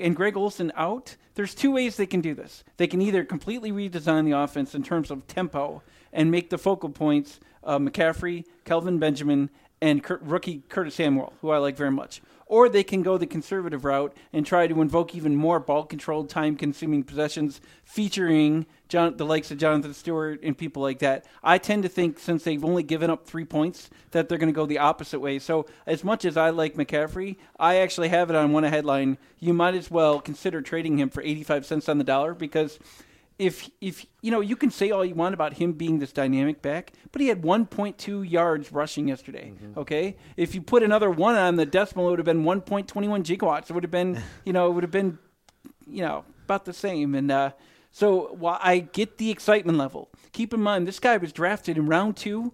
and 0.00 0.14
Greg 0.14 0.36
Olsen 0.36 0.72
out, 0.74 1.16
there's 1.34 1.54
two 1.54 1.70
ways 1.70 1.96
they 1.96 2.06
can 2.06 2.20
do 2.20 2.34
this. 2.34 2.64
They 2.76 2.86
can 2.86 3.00
either 3.00 3.24
completely 3.24 3.72
redesign 3.72 4.24
the 4.24 4.32
offense 4.32 4.74
in 4.74 4.82
terms 4.82 5.10
of 5.10 5.26
tempo 5.26 5.82
and 6.12 6.30
make 6.30 6.50
the 6.50 6.58
focal 6.58 6.90
points 6.90 7.40
uh, 7.64 7.78
McCaffrey, 7.78 8.44
Kelvin 8.64 8.98
Benjamin, 8.98 9.50
and 9.80 10.02
Cur- 10.02 10.20
rookie 10.22 10.62
Curtis 10.68 10.94
Samuel, 10.94 11.32
who 11.40 11.50
I 11.50 11.58
like 11.58 11.76
very 11.76 11.90
much. 11.90 12.20
Or 12.48 12.68
they 12.68 12.82
can 12.82 13.02
go 13.02 13.18
the 13.18 13.26
conservative 13.26 13.84
route 13.84 14.16
and 14.32 14.44
try 14.44 14.66
to 14.66 14.80
invoke 14.80 15.14
even 15.14 15.36
more 15.36 15.60
ball 15.60 15.84
controlled, 15.84 16.30
time 16.30 16.56
consuming 16.56 17.04
possessions 17.04 17.60
featuring 17.84 18.64
John, 18.88 19.18
the 19.18 19.26
likes 19.26 19.50
of 19.50 19.58
Jonathan 19.58 19.92
Stewart 19.92 20.40
and 20.42 20.56
people 20.56 20.82
like 20.82 21.00
that. 21.00 21.26
I 21.44 21.58
tend 21.58 21.82
to 21.82 21.90
think 21.90 22.18
since 22.18 22.44
they've 22.44 22.64
only 22.64 22.82
given 22.82 23.10
up 23.10 23.26
three 23.26 23.44
points 23.44 23.90
that 24.12 24.28
they're 24.28 24.38
going 24.38 24.48
to 24.48 24.56
go 24.56 24.64
the 24.64 24.78
opposite 24.78 25.20
way. 25.20 25.38
So, 25.38 25.66
as 25.86 26.02
much 26.02 26.24
as 26.24 26.38
I 26.38 26.48
like 26.48 26.74
McCaffrey, 26.74 27.36
I 27.58 27.76
actually 27.76 28.08
have 28.08 28.30
it 28.30 28.36
on 28.36 28.52
one 28.52 28.64
headline. 28.64 29.18
You 29.38 29.52
might 29.52 29.74
as 29.74 29.90
well 29.90 30.20
consider 30.20 30.62
trading 30.62 30.98
him 30.98 31.10
for 31.10 31.22
85 31.22 31.66
cents 31.66 31.88
on 31.88 31.98
the 31.98 32.04
dollar 32.04 32.32
because 32.32 32.78
if 33.38 33.70
if 33.80 34.04
you 34.20 34.30
know 34.30 34.40
you 34.40 34.56
can 34.56 34.70
say 34.70 34.90
all 34.90 35.04
you 35.04 35.14
want 35.14 35.34
about 35.34 35.54
him 35.54 35.72
being 35.72 35.98
this 35.98 36.12
dynamic 36.12 36.60
back, 36.60 36.92
but 37.12 37.20
he 37.20 37.28
had 37.28 37.42
1.2 37.42 38.28
yards 38.28 38.72
rushing 38.72 39.08
yesterday. 39.08 39.52
Okay, 39.76 40.16
if 40.36 40.54
you 40.54 40.62
put 40.62 40.82
another 40.82 41.10
one 41.10 41.36
on 41.36 41.56
the 41.56 41.66
decimal, 41.66 42.08
it 42.08 42.10
would 42.10 42.18
have 42.18 42.26
been 42.26 42.44
1.21 42.44 42.86
gigawatts. 43.22 43.70
It 43.70 43.72
would 43.72 43.84
have 43.84 43.90
been 43.90 44.20
you 44.44 44.52
know 44.52 44.68
it 44.68 44.72
would 44.72 44.84
have 44.84 44.90
been 44.90 45.18
you 45.86 46.02
know 46.02 46.24
about 46.44 46.64
the 46.64 46.72
same. 46.72 47.14
And 47.14 47.30
uh, 47.30 47.52
so 47.92 48.34
while 48.34 48.58
I 48.60 48.78
get 48.80 49.18
the 49.18 49.30
excitement 49.30 49.78
level, 49.78 50.08
keep 50.32 50.52
in 50.52 50.60
mind 50.60 50.88
this 50.88 50.98
guy 50.98 51.16
was 51.16 51.32
drafted 51.32 51.78
in 51.78 51.86
round 51.86 52.16
two 52.16 52.52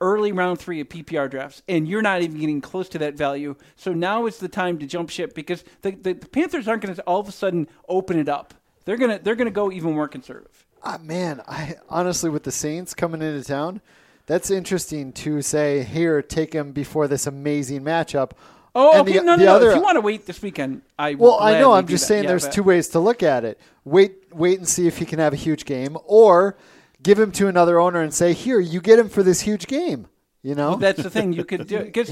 early 0.00 0.32
round 0.32 0.58
three 0.58 0.80
of 0.80 0.88
PPR 0.88 1.30
drafts, 1.30 1.62
and 1.68 1.88
you're 1.88 2.02
not 2.02 2.22
even 2.22 2.38
getting 2.38 2.60
close 2.60 2.88
to 2.90 2.98
that 2.98 3.14
value. 3.14 3.56
So 3.76 3.92
now 3.92 4.26
is 4.26 4.38
the 4.38 4.48
time 4.48 4.78
to 4.78 4.86
jump 4.86 5.10
ship 5.10 5.34
because 5.34 5.64
the, 5.82 5.92
the, 5.92 6.12
the 6.12 6.28
Panthers 6.28 6.68
aren't 6.68 6.82
going 6.82 6.94
to 6.94 7.02
all 7.02 7.20
of 7.20 7.28
a 7.28 7.32
sudden 7.32 7.68
open 7.88 8.18
it 8.18 8.28
up. 8.28 8.54
They're 8.86 8.96
gonna 8.96 9.18
they're 9.22 9.34
gonna 9.34 9.50
go 9.50 9.70
even 9.70 9.94
more 9.94 10.08
conservative. 10.08 10.64
Ah, 10.82 10.98
man, 11.02 11.42
I 11.46 11.74
honestly 11.90 12.30
with 12.30 12.44
the 12.44 12.52
Saints 12.52 12.94
coming 12.94 13.20
into 13.20 13.44
town, 13.44 13.82
that's 14.26 14.50
interesting 14.50 15.12
to 15.14 15.42
say 15.42 15.82
here. 15.82 16.22
Take 16.22 16.54
him 16.54 16.72
before 16.72 17.06
this 17.08 17.26
amazing 17.26 17.82
matchup. 17.82 18.30
Oh, 18.74 18.92
And 18.92 19.00
okay, 19.08 19.18
the- 19.18 19.24
no, 19.24 19.36
the 19.36 19.44
no, 19.44 19.44
no. 19.46 19.56
other- 19.56 19.70
If 19.70 19.76
you 19.76 19.82
want 19.82 19.96
to 19.96 20.02
wait 20.02 20.26
this 20.26 20.40
weekend, 20.42 20.82
I 20.98 21.14
Well, 21.14 21.38
I 21.40 21.58
know. 21.58 21.72
I'm 21.72 21.86
just 21.86 22.04
that. 22.04 22.08
saying 22.08 22.24
Yeah, 22.24 22.28
there's 22.30 22.44
but- 22.44 22.52
two 22.52 22.62
ways 22.62 22.88
to 22.88 23.00
look 23.00 23.22
at 23.22 23.44
it. 23.44 23.58
Wait, 23.84 24.24
wait 24.32 24.58
and 24.58 24.68
see 24.68 24.86
if 24.86 24.98
he 24.98 25.04
can 25.06 25.18
have 25.18 25.32
a 25.32 25.36
huge 25.36 25.64
game, 25.64 25.96
or 26.04 26.56
give 27.02 27.18
him 27.18 27.32
to 27.32 27.48
another 27.48 27.80
owner 27.80 28.00
and 28.02 28.12
say, 28.14 28.32
"Here, 28.34 28.60
you 28.60 28.80
get 28.80 28.98
him 28.98 29.08
for 29.08 29.22
this 29.22 29.40
huge 29.40 29.66
game." 29.66 30.06
You 30.42 30.54
know, 30.54 30.68
Well, 30.70 30.76
that's 30.76 31.02
the 31.02 31.10
thing. 31.10 31.32
You 31.32 31.44
could 31.44 31.66
do 31.66 31.80
because 31.80 32.08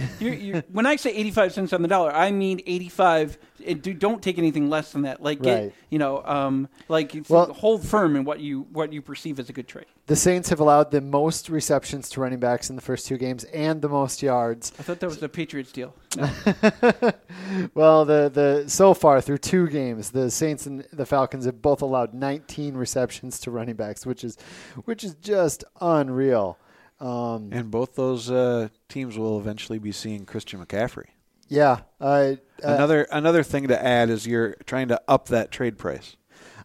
when 0.72 0.86
I 0.86 0.96
say 0.96 1.10
eighty-five 1.10 1.52
cents 1.52 1.72
on 1.72 1.82
the 1.82 1.88
dollar, 1.88 2.12
I 2.12 2.32
mean 2.32 2.60
eighty-five. 2.66 3.38
It, 3.64 3.82
do, 3.82 3.94
don't 3.94 4.22
take 4.22 4.38
anything 4.38 4.68
less 4.68 4.92
than 4.92 5.02
that. 5.02 5.22
Like, 5.22 5.40
get, 5.42 5.54
Right. 5.60 5.72
you 5.90 5.98
know, 5.98 6.22
um, 6.24 6.68
like 6.88 7.14
Well- 7.28 7.52
hold 7.52 7.84
firm 7.84 8.14
in 8.16 8.24
what 8.24 8.40
you 8.40 8.66
what 8.72 8.92
you 8.92 9.00
perceive 9.02 9.38
as 9.40 9.48
a 9.48 9.52
good 9.52 9.66
trade. 9.68 9.86
the 10.06 10.16
Saints 10.16 10.50
have 10.50 10.60
allowed 10.60 10.90
the 10.90 11.00
most 11.00 11.48
receptions 11.48 12.08
to 12.10 12.20
running 12.20 12.38
backs 12.40 12.68
in 12.70 12.76
the 12.76 12.82
first 12.82 13.06
two 13.06 13.16
games 13.16 13.44
and 13.44 13.80
the 13.80 13.88
most 13.88 14.22
yards. 14.22 14.72
I 14.78 14.82
thought 14.82 15.00
that 15.00 15.06
was 15.08 15.22
a 15.22 15.28
Patriots 15.28 15.72
deal. 15.72 15.94
No. 16.16 16.30
Well, 17.74 18.04
the 18.04 18.30
the 18.32 18.64
so 18.68 18.94
far 18.94 19.20
through 19.20 19.38
two 19.38 19.68
games, 19.68 20.10
the 20.10 20.30
Saints 20.30 20.66
and 20.66 20.84
the 20.92 21.06
Falcons 21.06 21.44
have 21.44 21.60
both 21.62 21.82
allowed 21.82 22.14
19 22.14 22.74
receptions 22.76 23.38
to 23.40 23.50
running 23.50 23.76
backs, 23.76 24.06
which 24.06 24.24
is 24.24 24.36
which 24.84 25.04
is 25.04 25.14
just 25.16 25.64
unreal. 25.80 26.58
Um, 27.00 27.50
And 27.52 27.70
both 27.70 27.96
those 27.96 28.30
uh, 28.30 28.68
teams 28.88 29.18
will 29.18 29.38
eventually 29.38 29.78
be 29.78 29.92
seeing 29.92 30.24
Christian 30.24 30.64
McCaffrey. 30.64 31.06
Yeah, 31.48 31.80
uh, 32.00 32.34
Another 32.62 33.06
another 33.10 33.42
thing 33.42 33.68
to 33.68 33.84
add 33.84 34.10
is 34.10 34.26
you're 34.26 34.54
trying 34.66 34.88
to 34.88 35.00
up 35.06 35.28
that 35.28 35.50
trade 35.50 35.78
price. 35.78 36.16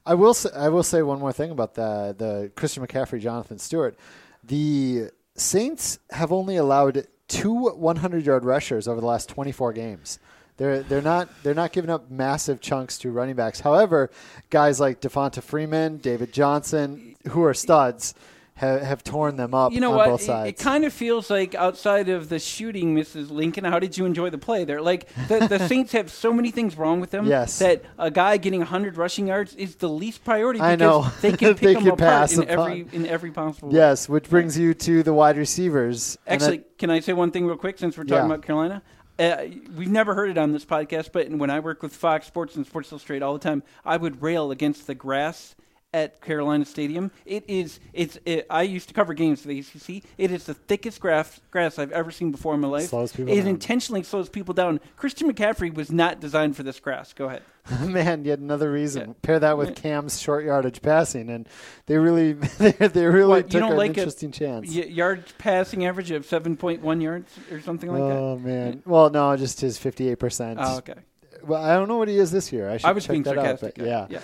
I 0.05 0.13
will 0.13 0.33
say, 0.33 0.50
I 0.55 0.69
will 0.69 0.83
say 0.83 1.01
one 1.01 1.19
more 1.19 1.33
thing 1.33 1.51
about 1.51 1.75
the 1.75 2.15
the 2.17 2.51
Christian 2.55 2.86
McCaffrey, 2.86 3.19
Jonathan 3.19 3.59
Stewart. 3.59 3.98
The 4.43 5.09
Saints 5.36 6.00
have 6.12 6.31
only 6.31 6.55
allowed 6.55 7.07
two 7.27 7.53
100 7.53 8.25
yard 8.25 8.45
rushers 8.45 8.88
over 8.88 9.00
the 9.00 9.07
last 9.07 9.29
24 9.29 9.74
games. 9.74 10.19
They're 10.57 10.83
they're 10.83 11.01
not 11.01 11.29
they're 11.43 11.53
not 11.53 11.71
giving 11.71 11.89
up 11.89 12.09
massive 12.12 12.59
chunks 12.59 12.98
to 13.00 13.12
running 13.12 13.36
backs. 13.36 13.62
However, 13.62 14.09
guys 14.50 14.79
like 14.79 15.00
Devonta 15.01 15.41
Freeman, 15.41 15.98
David 15.98 16.33
Johnson, 16.33 17.15
who 17.29 17.43
are 17.43 17.53
studs, 17.53 18.13
have, 18.59 18.81
have 18.81 19.03
torn 19.03 19.35
them 19.37 19.53
up 19.53 19.71
You 19.73 19.79
know 19.79 19.91
on 19.91 19.97
what? 19.97 20.05
both 20.09 20.21
It- 20.21 20.25
sides. 20.25 20.49
It, 20.61 20.63
kind 20.63 20.83
of 20.85 20.93
feels 20.93 21.29
like 21.29 21.55
outside 21.55 22.09
of 22.09 22.29
the 22.29 22.39
shooting, 22.39 22.95
Mrs. 22.95 23.31
Lincoln. 23.31 23.63
How 23.63 23.79
did 23.79 23.97
you 23.97 24.05
enjoy 24.05 24.29
the 24.29 24.37
play 24.37 24.65
there? 24.65 24.81
Like 24.81 25.07
the, 25.27 25.47
the 25.47 25.59
Saints 25.67 25.91
have 25.93 26.11
so 26.11 26.31
many 26.33 26.51
things 26.51 26.77
wrong 26.77 26.99
with 26.99 27.11
them. 27.11 27.25
Yes. 27.25 27.57
That 27.59 27.83
a 27.97 28.11
guy 28.11 28.37
getting 28.37 28.59
100 28.59 28.97
rushing 28.97 29.27
yards 29.27 29.55
is 29.55 29.75
the 29.75 29.89
least 29.89 30.23
priority. 30.23 30.59
I 30.61 30.75
know. 30.75 31.07
they 31.21 31.31
can 31.31 31.53
pick 31.55 31.59
They 31.61 31.73
them 31.73 31.83
can 31.83 31.91
apart 31.93 31.99
pass 32.09 32.33
in 32.37 32.43
upon- 32.49 32.69
every 32.71 32.87
in 32.91 33.05
every 33.07 33.31
possible. 33.31 33.69
way. 33.69 33.75
yes, 33.75 34.07
which 34.09 34.29
brings 34.29 34.57
you 34.57 34.73
to 34.73 35.03
the 35.03 35.13
wide 35.13 35.37
receivers. 35.37 36.17
Actually, 36.27 36.57
that- 36.57 36.77
can 36.77 36.89
I 36.89 36.99
say 36.99 37.13
one 37.13 37.31
thing 37.31 37.45
real 37.45 37.57
quick 37.57 37.77
since 37.79 37.97
we're 37.97 38.03
talking 38.03 38.17
Yeah. 38.17 38.25
about 38.35 38.41
Carolina? 38.43 38.81
Uh, 39.17 39.37
we've 39.75 39.89
never 39.91 40.13
heard 40.15 40.29
it 40.29 40.37
on 40.37 40.53
this 40.53 40.63
podcast, 40.63 41.11
but 41.11 41.29
when 41.29 41.49
I 41.49 41.59
work 41.59 41.83
with 41.83 41.93
Fox 41.93 42.25
Sports 42.25 42.55
and 42.55 42.65
Sports 42.65 42.91
Illustrated 42.91 43.21
all 43.23 43.33
the 43.33 43.39
time, 43.39 43.63
I 43.85 43.97
would 43.97 44.21
rail 44.21 44.49
against 44.51 44.87
the 44.87 44.95
grass 44.95 45.55
at 45.93 46.22
Carolina 46.22 46.65
Stadium. 46.65 47.12
It 47.25 47.43
is 47.48 47.79
it's 47.93 48.19
it, 48.25 48.46
I 48.50 48.63
used 48.63 48.88
to 48.89 48.93
cover 48.93 49.13
games 49.13 49.41
for 49.41 49.48
the 49.48 49.60
ACC. 49.60 50.03
It 50.17 50.31
is 50.31 50.46
the 50.46 50.53
thickest 50.53 51.00
grass 51.00 51.39
grass 51.51 51.79
I've 51.79 51.91
ever 51.91 52.12
seen 52.12 52.31
before 52.31 52.53
in 52.53 52.62
my 52.62 52.67
life. 52.67 52.89
Slows 52.89 53.12
people 53.12 53.34
it 53.34 53.38
down. 53.38 53.48
intentionally 53.48 54.03
slows 54.03 54.29
people 54.29 54.53
down. 54.53 54.79
Christian 54.96 55.31
McCaffrey 55.31 55.74
was 55.74 55.91
not 55.91 56.19
designed 56.19 56.55
for 56.55 56.63
this 56.63 56.79
grass. 56.79 57.13
Go 57.13 57.25
ahead. 57.25 57.43
Man, 57.81 58.25
yet 58.25 58.39
another 58.39 58.72
reason. 58.72 59.10
Yeah. 59.10 59.13
Pair 59.22 59.39
that 59.39 59.58
with 59.58 59.75
Cam's 59.75 60.19
short 60.19 60.43
yardage 60.43 60.81
passing, 60.81 61.29
and 61.29 61.48
they 61.86 61.98
really, 61.98 62.34
they, 62.58 62.72
they 62.72 63.05
really 63.05 63.27
What, 63.29 63.46
took 63.46 63.53
you 63.53 63.60
don't 63.60 63.72
an 63.74 63.77
like 63.77 63.98
a 63.98 64.01
interesting 64.01 64.31
chance. 64.31 64.74
Y- 64.74 64.84
yard 64.84 65.24
passing 65.38 65.86
average 65.86 66.10
of 66.12 66.25
7.1 66.25 67.01
yards 67.01 67.31
or 67.51 67.62
something 67.62 67.91
like 67.91 68.01
oh 68.01 68.08
that. 68.10 68.15
Oh 68.15 68.39
man. 68.39 68.81
Well, 68.86 69.10
no, 69.10 69.36
just 69.38 69.62
his 69.62 69.77
fifty-eight 69.77 70.19
percent. 70.19 70.60
Oh, 70.62 70.77
okay. 70.77 70.96
Well, 71.43 71.63
I 71.63 71.74
don't 71.75 71.88
know 71.88 71.98
what 71.98 72.08
he 72.08 72.17
is 72.17 72.31
this 72.31 72.51
year. 72.51 72.69
I 72.69 72.77
should 72.77 72.88
I 72.88 72.91
was 72.91 73.05
check 73.05 73.12
being 73.12 73.24
that 73.24 73.36
sarcastic. 73.36 73.69
out. 73.69 73.75
But 73.77 73.86
yeah. 73.86 74.08
yeah. 74.10 74.19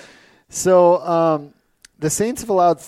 So 0.49 1.01
um, 1.01 1.53
the 1.99 2.09
Saints 2.09 2.41
have 2.41 2.49
allowed 2.49 2.81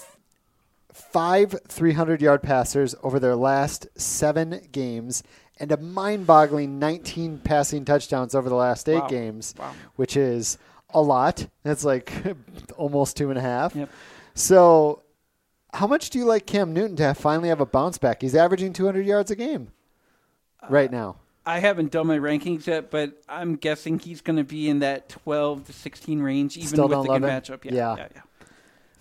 five 0.91 1.51
300-yard 1.67 2.41
passers 2.41 2.95
over 3.03 3.19
their 3.19 3.35
last 3.35 3.87
seven 3.99 4.61
games, 4.71 5.23
and 5.59 5.71
a 5.71 5.77
mind-boggling 5.77 6.79
19 6.79 7.39
passing 7.39 7.85
touchdowns 7.85 8.35
over 8.35 8.49
the 8.49 8.55
last 8.55 8.87
eight 8.89 9.01
Wow. 9.01 9.07
games, 9.07 9.53
Wow. 9.57 9.73
which 9.95 10.15
is 10.17 10.57
a 10.93 11.01
lot. 11.01 11.47
That's 11.63 11.83
like 11.83 12.11
almost 12.77 13.17
two 13.17 13.29
and 13.29 13.37
a 13.37 13.41
half. 13.41 13.75
Yep. 13.75 13.89
So, 14.33 15.01
how 15.73 15.87
much 15.87 16.09
do 16.09 16.17
you 16.19 16.25
like 16.25 16.45
Cam 16.45 16.73
Newton 16.73 16.95
to 16.97 17.03
have 17.03 17.17
finally 17.17 17.49
have 17.49 17.61
a 17.61 17.65
bounce 17.65 17.97
back? 17.97 18.21
He's 18.21 18.35
averaging 18.35 18.73
200 18.73 19.05
yards 19.05 19.31
a 19.31 19.35
game 19.35 19.71
Uh, 20.61 20.67
right 20.69 20.91
now. 20.91 21.17
I 21.45 21.59
haven't 21.59 21.91
done 21.91 22.07
my 22.07 22.17
rankings 22.19 22.67
yet, 22.67 22.91
but 22.91 23.21
I'm 23.29 23.55
guessing 23.55 23.99
he's 23.99 24.19
going 24.21 24.35
to 24.37 24.43
be 24.43 24.67
in 24.69 24.79
that 24.79 25.07
12 25.09 25.65
to 25.67 25.73
16 25.73 26.19
range, 26.21 26.57
even 26.57 26.67
Still 26.69 26.87
with 26.89 27.03
the 27.07 27.13
good 27.19 27.23
him? 27.23 27.29
matchup. 27.29 27.63
Yeah. 27.65 27.71
Yeah, 27.73 27.95
yeah, 27.97 28.07
yeah. 28.15 28.21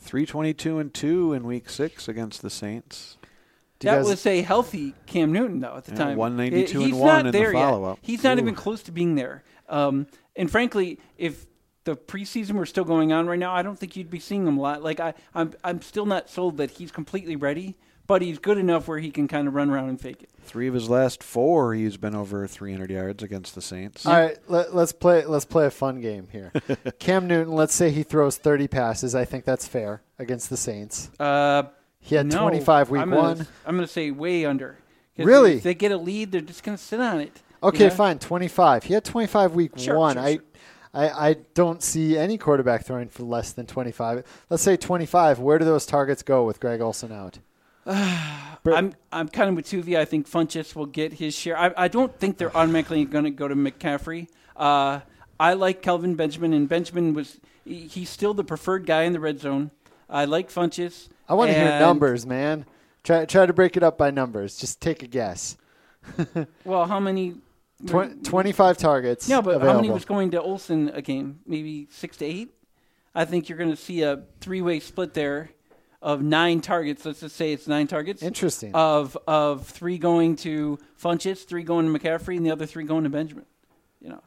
Three 0.07 0.25
twenty 0.25 0.55
two 0.55 0.79
and 0.79 0.95
two 0.95 1.33
in 1.33 1.45
week 1.45 1.69
six 1.69 2.07
against 2.09 2.41
the 2.43 2.51
Saints. 2.51 3.19
Do 3.81 3.89
That 3.89 3.97
guys- 3.97 4.07
was 4.07 4.25
a 4.27 4.41
healthy 4.41 4.95
Cam 5.07 5.33
Newton, 5.33 5.61
though, 5.61 5.77
at 5.77 5.85
the 5.85 5.93
Yeah, 5.93 5.99
time. 5.99 6.17
192 6.17 6.79
He- 6.79 6.85
and 6.87 6.93
he's 6.95 7.01
one 7.03 7.25
not 7.25 7.35
in 7.35 7.43
the 7.43 7.53
follow-up. 7.53 7.99
He's 8.01 8.25
not 8.25 8.39
Ooh. 8.39 8.41
even 8.41 8.55
close 8.55 8.83
to 8.85 8.93
being 8.93 9.17
there. 9.17 9.43
Um, 9.69 10.07
and 10.35 10.51
frankly, 10.51 10.99
if 11.19 11.45
the 11.85 11.95
preseason 11.97 12.53
were 12.53 12.65
still 12.65 12.85
going 12.85 13.13
on 13.13 13.27
right 13.27 13.39
now, 13.39 13.53
I 13.53 13.61
don't 13.63 13.79
think 13.79 13.95
you'd 13.97 14.09
be 14.09 14.19
seeing 14.19 14.47
him 14.47 14.57
a 14.57 14.61
lot. 14.63 14.83
Like 14.83 14.99
I, 15.01 15.13
I'm, 15.35 15.53
I'm 15.63 15.83
still 15.83 16.07
not 16.07 16.31
sold 16.31 16.57
that 16.57 16.71
he's 16.73 16.91
completely 16.91 17.37
ready, 17.37 17.77
but 18.07 18.23
he's 18.23 18.39
good 18.39 18.59
enough 18.59 18.89
where 18.89 18.99
he 18.99 19.11
can 19.11 19.29
kind 19.29 19.49
of 19.49 19.55
run 19.55 19.71
around 19.71 19.89
and 19.89 20.01
fake 20.01 20.23
it. 20.23 20.31
Three 20.45 20.69
of 20.69 20.75
his 20.75 20.89
last 20.89 21.23
four, 21.23 21.75
he's 21.75 21.97
been 21.97 22.15
over 22.15 22.47
three 22.47 22.73
hundred 22.73 22.91
yards 22.91 23.23
against 23.23 23.55
the 23.55 23.63
Saints. 23.63 24.07
All 24.07 24.13
right, 24.13 24.39
let, 24.49 24.75
let's 24.75 24.93
play. 24.93 25.25
Let's 25.25 25.45
play 25.45 25.67
a 25.67 25.71
fun 25.71 26.01
game 26.01 26.29
here. 26.31 26.53
Cam 26.99 27.27
Newton. 27.27 27.53
Let's 27.55 27.75
say 27.75 27.91
he 27.91 28.03
throws 28.03 28.37
30 28.37 28.69
passes. 28.69 29.15
I 29.15 29.25
think 29.25 29.45
that's 29.45 29.67
fair 29.67 30.03
against 30.19 30.51
the 30.51 30.57
Saints. 30.57 31.11
Uh, 31.19 31.65
He 31.99 32.15
had 32.15 32.27
no, 32.27 32.41
25 32.43 32.91
week 32.91 33.03
I'm 33.03 33.11
gonna, 33.11 33.23
one. 33.23 33.47
I'm 33.67 33.75
going 33.77 33.87
to 33.87 33.93
say 33.93 34.11
way 34.13 34.45
under. 34.45 34.79
Really? 35.19 35.55
If 35.57 35.63
they 35.63 35.75
get 35.75 35.93
a 35.93 35.97
lead, 35.97 36.31
they're 36.31 36.41
just 36.43 36.63
going 36.63 36.77
to 36.77 36.83
sit 36.83 37.01
on 37.01 37.21
it. 37.21 37.33
you 37.63 37.69
Okay, 37.69 37.89
know? 37.89 37.95
fine. 37.95 38.19
25. 38.19 38.85
He 38.85 38.95
had 38.95 39.03
25 39.05 39.55
week 39.55 39.73
Sure, 39.79 39.97
one. 39.99 40.17
sure, 40.17 40.23
I, 40.23 40.33
sure. 40.35 40.43
I, 40.95 41.09
I 41.31 41.37
don't 41.55 41.83
see 41.83 42.17
any 42.19 42.37
quarterback 42.39 42.85
throwing 42.85 43.09
for 43.09 43.23
less 43.25 43.53
than 43.53 43.67
25. 43.67 44.25
Let's 44.51 44.63
say 44.63 44.77
25. 44.77 45.39
Where 45.39 45.59
do 45.59 45.65
those 45.65 45.87
targets 45.87 46.23
go 46.23 46.45
with 46.45 46.61
Greg 46.61 46.81
Olsen 46.83 47.13
out? 47.13 47.39
I'm 47.87 48.95
I'm 49.13 49.29
kind 49.29 49.49
of 49.51 49.57
with 49.57 49.67
Tuvey. 49.67 49.97
I 49.97 50.05
think 50.05 50.29
Funchess 50.29 50.75
will 50.75 50.87
get 50.87 51.15
his 51.15 51.35
share. 51.35 51.57
I, 51.57 51.73
I 51.77 51.89
don't 51.89 52.19
think 52.19 52.39
they're 52.39 52.57
automatically 52.57 53.05
going 53.15 53.25
to 53.25 53.31
go 53.31 53.47
to 53.49 53.55
McCaffrey. 53.55 54.29
Uh, 54.57 55.01
I 55.39 55.55
like 55.55 55.83
Kelvin 55.83 56.15
Benjamin, 56.17 56.53
and 56.53 56.69
Benjamin 56.69 57.15
was 57.15 57.39
he- 57.65 57.87
he's 57.87 58.11
still 58.11 58.35
the 58.35 58.45
preferred 58.45 58.87
guy 58.87 59.03
in 59.03 59.13
the 59.13 59.21
red 59.21 59.39
zone. 59.41 59.71
I 60.09 60.25
like 60.25 60.51
Funchess. 60.51 61.09
I 61.29 61.35
want 61.35 61.51
to 61.51 61.55
hear 61.55 61.79
numbers, 61.81 62.27
man. 62.27 62.65
Try 63.05 63.25
try 63.25 63.47
to 63.47 63.53
break 63.53 63.77
it 63.77 63.83
up 63.83 63.97
by 63.99 64.11
numbers. 64.11 64.57
Just 64.57 64.81
take 64.81 65.03
a 65.03 65.07
guess. 65.07 65.57
Well, 66.65 66.87
how 66.87 67.01
many? 67.01 67.35
Twen- 67.87 68.23
25 68.23 68.79
targets. 68.79 69.29
No, 69.29 69.43
but 69.43 69.61
how 69.61 69.75
many 69.77 69.91
was 69.91 70.05
going 70.05 70.31
to 70.31 70.41
Olsen 70.41 70.89
a 70.95 71.03
game? 71.03 71.41
Maybe 71.47 71.89
six 71.91 72.17
to 72.19 72.25
eight. 72.25 72.55
I 73.15 73.25
think 73.25 73.49
you're 73.49 73.59
going 73.59 73.71
to 73.71 73.77
see 73.77 74.03
a 74.03 74.23
three-way 74.41 74.81
split 74.81 75.15
there 75.15 75.51
of 76.07 76.23
nine 76.23 76.61
targets. 76.61 77.05
Let's 77.05 77.19
just 77.19 77.35
say 77.35 77.53
it's 77.53 77.67
nine 77.67 77.89
targets. 77.89 78.23
Interesting. 78.23 78.71
Of 78.75 79.19
of 79.27 79.67
three 79.67 79.99
going 79.99 80.37
to 80.37 80.79
Funchess, 81.03 81.45
three 81.45 81.65
going 81.65 81.93
to 81.93 81.99
McCaffrey, 81.99 82.37
and 82.37 82.47
the 82.47 82.53
other 82.53 82.65
three 82.65 82.85
going 82.85 83.03
to 83.05 83.11
Benjamin. 83.11 83.45
You 84.01 84.11
know. 84.11 84.23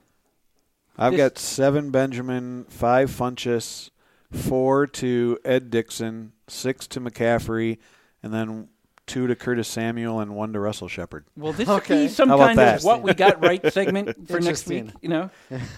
I've 0.98 1.14
This- 1.14 1.18
got 1.18 1.38
seven 1.40 1.90
Benjamin, 1.90 2.66
five 2.66 3.10
Funchess, 3.10 3.92
four 4.30 4.86
to 4.88 5.40
Ed 5.46 5.70
Dickson, 5.72 6.34
six 6.50 6.86
to 6.88 7.00
McCaffrey, 7.00 7.78
and 8.22 8.34
then 8.34 8.68
two 9.10 9.28
to 9.28 9.36
Curtis 9.36 9.68
Samuel 9.68 10.22
and 10.22 10.36
one 10.36 10.54
to 10.54 10.60
Russell 10.60 10.88
Shepard. 10.88 11.26
Well, 11.36 11.52
this 11.52 11.68
Okay. 11.68 12.04
be 12.06 12.08
some 12.08 12.30
kind 12.30 12.58
that? 12.58 12.78
of 12.78 12.84
what 12.86 13.02
we 13.02 13.14
got 13.14 13.44
right 13.44 13.74
segment 13.74 14.28
for 14.30 14.40
next 14.40 14.68
week. 14.68 14.86
You 15.02 15.10
know, 15.10 15.30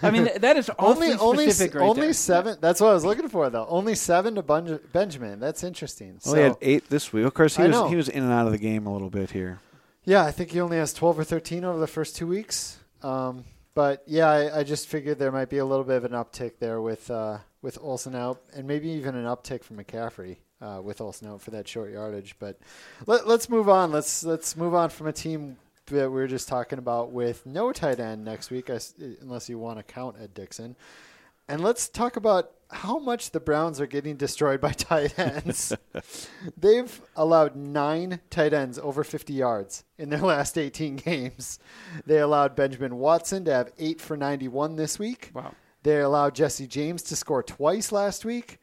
I 0.03 0.11
mean 0.11 0.29
that 0.41 0.57
is 0.57 0.69
only 0.77 1.13
awfully 1.13 1.45
only 1.47 1.47
right 1.47 1.75
only 1.77 2.01
there. 2.07 2.13
seven. 2.13 2.57
That's 2.61 2.79
what 2.79 2.89
I 2.89 2.93
was 2.93 3.05
looking 3.05 3.29
for, 3.29 3.49
though. 3.49 3.65
Only 3.67 3.95
seven 3.95 4.35
to 4.35 4.43
Bunj- 4.43 4.91
Benjamin. 4.91 5.39
That's 5.39 5.63
interesting. 5.63 6.19
Well, 6.25 6.33
so, 6.33 6.35
he 6.35 6.41
had 6.41 6.57
eight 6.61 6.89
this 6.89 7.11
week. 7.11 7.25
Of 7.25 7.33
course, 7.33 7.55
he 7.55 7.63
I 7.63 7.67
was 7.67 7.75
know. 7.75 7.87
he 7.87 7.95
was 7.95 8.09
in 8.09 8.21
and 8.23 8.31
out 8.31 8.45
of 8.45 8.51
the 8.51 8.59
game 8.59 8.85
a 8.85 8.93
little 8.93 9.09
bit 9.09 9.31
here. 9.31 9.59
Yeah, 10.03 10.23
I 10.25 10.31
think 10.31 10.51
he 10.51 10.59
only 10.59 10.77
has 10.77 10.93
12 10.93 11.19
or 11.19 11.23
13 11.23 11.63
over 11.63 11.79
the 11.79 11.87
first 11.87 12.15
two 12.15 12.25
weeks. 12.27 12.79
Um, 13.03 13.45
but 13.75 14.03
yeah, 14.07 14.27
I, 14.29 14.59
I 14.59 14.63
just 14.63 14.87
figured 14.87 15.19
there 15.19 15.31
might 15.31 15.49
be 15.49 15.59
a 15.59 15.65
little 15.65 15.85
bit 15.85 15.97
of 15.97 16.05
an 16.05 16.11
uptick 16.11 16.53
there 16.59 16.81
with 16.81 17.09
uh, 17.09 17.37
with 17.61 17.77
Olsen 17.81 18.15
out, 18.15 18.41
and 18.55 18.67
maybe 18.67 18.89
even 18.89 19.15
an 19.15 19.25
uptick 19.25 19.63
from 19.63 19.77
McCaffrey 19.77 20.37
uh, 20.61 20.81
with 20.81 21.01
Olsen 21.01 21.27
out 21.27 21.41
for 21.41 21.51
that 21.51 21.67
short 21.67 21.91
yardage. 21.91 22.35
But 22.39 22.59
let, 23.05 23.27
let's 23.27 23.49
move 23.49 23.69
on. 23.69 23.91
Let's 23.91 24.23
let's 24.23 24.55
move 24.55 24.73
on 24.73 24.89
from 24.89 25.07
a 25.07 25.13
team 25.13 25.57
that 25.87 26.09
we 26.09 26.15
were 26.15 26.27
just 26.27 26.47
talking 26.47 26.79
about 26.79 27.11
with 27.11 27.45
no 27.45 27.71
tight 27.71 27.99
end 27.99 28.23
next 28.23 28.49
week, 28.49 28.69
unless 29.21 29.49
you 29.49 29.59
want 29.59 29.77
to 29.77 29.83
count 29.83 30.15
Ed 30.21 30.33
Dickson. 30.33 30.75
And 31.47 31.61
let's 31.61 31.89
talk 31.89 32.15
about 32.15 32.51
how 32.69 32.97
much 32.97 33.31
the 33.31 33.39
Browns 33.39 33.81
are 33.81 33.85
getting 33.85 34.15
destroyed 34.15 34.61
by 34.61 34.71
tight 34.71 35.19
ends. 35.19 35.73
They've 36.57 37.01
allowed 37.15 37.55
nine 37.55 38.21
tight 38.29 38.53
ends 38.53 38.79
over 38.79 39.03
50 39.03 39.33
yards 39.33 39.83
in 39.97 40.09
their 40.09 40.19
last 40.21 40.57
18 40.57 40.95
games. 40.95 41.59
They 42.05 42.19
allowed 42.19 42.55
Benjamin 42.55 42.95
Watson 42.95 43.43
to 43.45 43.53
have 43.53 43.71
eight 43.77 43.99
for 43.99 44.15
91 44.15 44.77
this 44.77 44.97
week. 44.97 45.31
Wow. 45.33 45.53
They 45.83 45.99
allowed 45.99 46.35
Jesse 46.35 46.67
James 46.67 47.01
to 47.03 47.15
score 47.15 47.43
twice 47.43 47.91
last 47.91 48.23
week. 48.23 48.59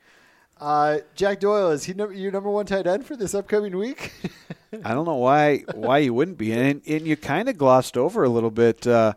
Uh, 0.61 0.99
Jack 1.15 1.41
Doyle 1.41 1.71
is 1.71 1.85
he 1.85 1.95
num- 1.95 2.15
your 2.15 2.33
number 2.33 2.51
one 2.51 2.67
tight 2.67 2.87
end 2.87 3.07
for 3.07 3.17
this 3.17 3.35
upcoming 3.35 3.77
week? 3.77 4.13
I 4.85 4.93
don't 4.95 5.07
know 5.07 5.15
why 5.17 5.59
why 5.75 5.99
you 5.99 6.13
wouldn't 6.13 6.39
be, 6.39 6.53
and 6.53 6.83
and 6.87 7.07
you 7.07 7.17
kind 7.17 7.49
of 7.49 7.57
glossed 7.57 7.97
over 7.97 8.25
a 8.25 8.29
little 8.29 8.51
bit. 8.51 8.87
Uh, 8.87 9.15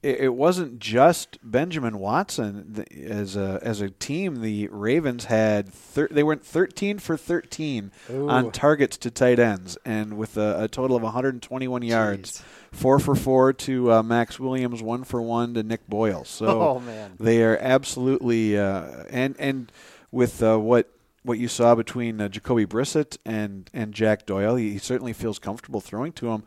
it, 0.00 0.20
it 0.20 0.34
wasn't 0.34 0.78
just 0.78 1.38
Benjamin 1.42 1.98
Watson 1.98 2.84
as 3.04 3.34
a 3.36 3.58
as 3.62 3.80
a 3.80 3.90
team. 3.90 4.40
The 4.40 4.68
Ravens 4.68 5.24
had 5.24 5.68
thir- 5.68 6.08
they 6.10 6.22
went 6.22 6.44
thirteen 6.44 6.98
for 7.00 7.16
thirteen 7.16 7.90
Ooh. 8.08 8.30
on 8.30 8.52
targets 8.52 8.96
to 8.98 9.10
tight 9.10 9.38
ends, 9.40 9.76
and 9.84 10.16
with 10.16 10.36
a, 10.36 10.62
a 10.64 10.68
total 10.68 10.96
of 10.96 11.02
121 11.02 11.82
yards, 11.82 12.42
four 12.70 12.98
for 13.00 13.16
four 13.16 13.52
to 13.54 13.92
uh, 13.92 14.02
Maxx 14.04 14.38
Williams, 14.38 14.80
one 14.82 15.02
for 15.04 15.20
one 15.20 15.52
to 15.54 15.62
Nick 15.64 15.86
Boyle. 15.88 16.24
So 16.24 16.62
Oh, 16.62 16.78
man. 16.78 17.14
they 17.18 17.42
are 17.42 17.58
absolutely 17.60 18.56
uh, 18.56 19.02
and 19.10 19.34
and 19.40 19.72
with 20.10 20.42
uh, 20.42 20.58
what 20.58 20.90
what 21.22 21.38
you 21.38 21.48
saw 21.48 21.74
between 21.74 22.20
uh, 22.20 22.28
Jacoby 22.28 22.66
Brissett 22.66 23.18
and 23.24 23.70
and 23.72 23.92
Jack 23.92 24.26
Doyle, 24.26 24.56
he, 24.56 24.72
he 24.72 24.78
certainly 24.78 25.12
feels 25.12 25.38
comfortable 25.38 25.80
throwing 25.80 26.12
to 26.12 26.30
him. 26.30 26.44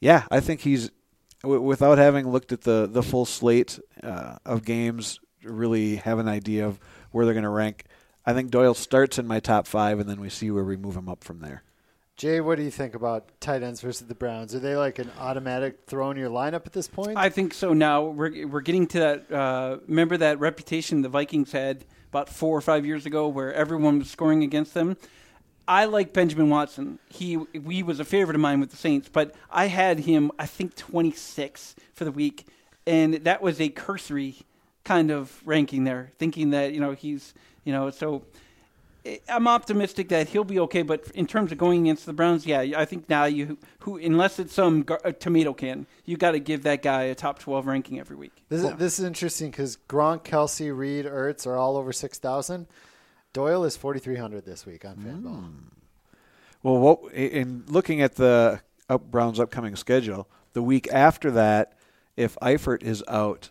Yeah, 0.00 0.24
I 0.30 0.40
think 0.40 0.60
he's 0.60 0.90
w- 1.42 1.62
without 1.62 1.98
having 1.98 2.30
looked 2.30 2.52
at 2.52 2.62
the 2.62 2.88
the 2.90 3.02
full 3.02 3.24
slate 3.24 3.78
uh, 4.02 4.36
of 4.44 4.64
games, 4.64 5.20
really 5.42 5.96
have 5.96 6.18
an 6.18 6.28
idea 6.28 6.66
of 6.66 6.78
where 7.10 7.24
they're 7.24 7.34
going 7.34 7.44
to 7.44 7.48
rank. 7.50 7.84
I 8.26 8.32
think 8.32 8.50
Doyle 8.50 8.74
starts 8.74 9.18
in 9.18 9.26
my 9.26 9.40
top 9.40 9.66
five, 9.66 9.98
and 9.98 10.08
then 10.08 10.20
we 10.20 10.30
see 10.30 10.50
where 10.50 10.64
we 10.64 10.76
move 10.76 10.96
him 10.96 11.08
up 11.08 11.22
from 11.24 11.40
there. 11.40 11.62
Jay, 12.16 12.40
what 12.40 12.56
do 12.56 12.62
you 12.62 12.70
think 12.70 12.94
about 12.94 13.28
tight 13.40 13.62
ends 13.64 13.80
versus 13.80 14.06
the 14.06 14.14
Browns? 14.14 14.54
Are 14.54 14.60
they 14.60 14.76
like 14.76 15.00
an 15.00 15.10
automatic 15.18 15.80
throw 15.86 16.10
in 16.12 16.16
your 16.16 16.30
lineup 16.30 16.64
at 16.64 16.72
this 16.72 16.86
point? 16.86 17.18
I 17.18 17.28
think 17.28 17.52
so. 17.52 17.72
Now 17.72 18.04
we're 18.04 18.46
we're 18.46 18.60
getting 18.60 18.86
to 18.88 18.98
that. 19.00 19.32
Uh, 19.32 19.78
remember 19.88 20.16
that 20.18 20.38
reputation 20.38 21.02
the 21.02 21.08
Vikings 21.08 21.50
had 21.50 21.84
about 22.14 22.28
four 22.28 22.56
or 22.56 22.60
five 22.60 22.86
years 22.86 23.06
ago, 23.06 23.26
where 23.26 23.52
everyone 23.52 23.98
was 23.98 24.08
scoring 24.08 24.44
against 24.44 24.72
them. 24.72 24.96
I 25.66 25.86
like 25.86 26.12
Benjamin 26.12 26.48
Watson. 26.48 27.00
He 27.08 27.40
he 27.52 27.82
was 27.82 27.98
a 27.98 28.04
favorite 28.04 28.36
of 28.36 28.40
mine 28.40 28.60
with 28.60 28.70
the 28.70 28.76
Saints, 28.76 29.08
but 29.08 29.34
I 29.50 29.66
had 29.66 29.98
him 29.98 30.30
I 30.38 30.46
think 30.46 30.76
26 30.76 31.74
for 31.92 32.04
the 32.04 32.12
week, 32.12 32.46
and 32.86 33.14
that 33.14 33.42
was 33.42 33.60
a 33.60 33.68
cursory 33.68 34.36
kind 34.84 35.10
of 35.10 35.42
ranking 35.44 35.82
there, 35.82 36.12
thinking 36.18 36.50
that 36.50 36.72
you 36.72 36.78
know 36.78 36.92
he's 36.92 37.34
you 37.64 37.72
know 37.72 37.90
so. 37.90 38.22
I- 39.06 39.20
I'm 39.28 39.46
optimistic 39.46 40.08
that 40.08 40.28
he'll 40.28 40.44
be 40.44 40.58
okay, 40.60 40.82
but 40.82 41.08
in 41.14 41.26
terms 41.26 41.52
of 41.52 41.58
going 41.58 41.82
against 41.82 42.06
the 42.06 42.12
Browns, 42.12 42.46
yeah, 42.46 42.60
I 42.76 42.84
think 42.84 43.08
now 43.08 43.24
you 43.24 43.58
who 43.80 43.98
unless 43.98 44.38
it's 44.38 44.54
some 44.54 44.82
gar- 44.82 45.00
tomato 45.12 45.52
can, 45.52 45.86
you 46.04 46.16
got 46.16 46.32
to 46.32 46.38
give 46.40 46.62
that 46.62 46.82
guy 46.82 47.04
a 47.04 47.14
top 47.14 47.38
12 47.38 47.66
ranking 47.66 48.00
every 48.00 48.16
week. 48.16 48.32
This, 48.48 48.62
is, 48.62 48.72
this 48.76 48.98
is 48.98 49.04
interesting 49.04 49.50
because 49.50 49.76
Gronk, 49.88 50.24
Kelce, 50.24 50.74
Reed, 50.76 51.04
Ertz 51.04 51.46
are 51.46 51.56
all 51.56 51.76
over 51.76 51.92
6,000. 51.92 52.66
Doyle 53.32 53.64
is 53.64 53.76
4,300 53.76 54.44
this 54.44 54.64
week 54.64 54.84
on 54.84 54.96
Fanball. 54.96 55.50
Well, 56.62 56.78
what 56.78 57.12
in 57.12 57.64
looking 57.66 58.00
at 58.00 58.14
the 58.14 58.60
up 58.88 59.10
Browns' 59.10 59.38
upcoming 59.38 59.76
schedule, 59.76 60.28
the 60.54 60.62
week 60.62 60.88
after 60.90 61.30
that, 61.32 61.76
if 62.16 62.36
Eifert 62.40 62.82
is 62.82 63.02
out, 63.08 63.50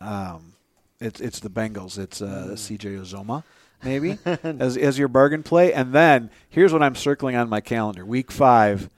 um, 0.00 0.54
it's 1.00 1.20
it's 1.20 1.40
the 1.40 1.50
Bengals. 1.50 1.98
It's 1.98 2.20
uh, 2.22 2.54
C.J. 2.54 2.90
Uzomah, 2.90 3.42
maybe 3.82 4.18
as 4.42 4.76
as 4.76 4.98
your 4.98 5.08
bargain 5.08 5.42
play. 5.42 5.72
And 5.72 5.92
then 5.92 6.30
here's 6.48 6.72
what 6.72 6.82
I'm 6.82 6.94
circling 6.94 7.36
on 7.36 7.48
my 7.48 7.60
calendar: 7.60 8.04
Week 8.04 8.30
five, 8.30 8.90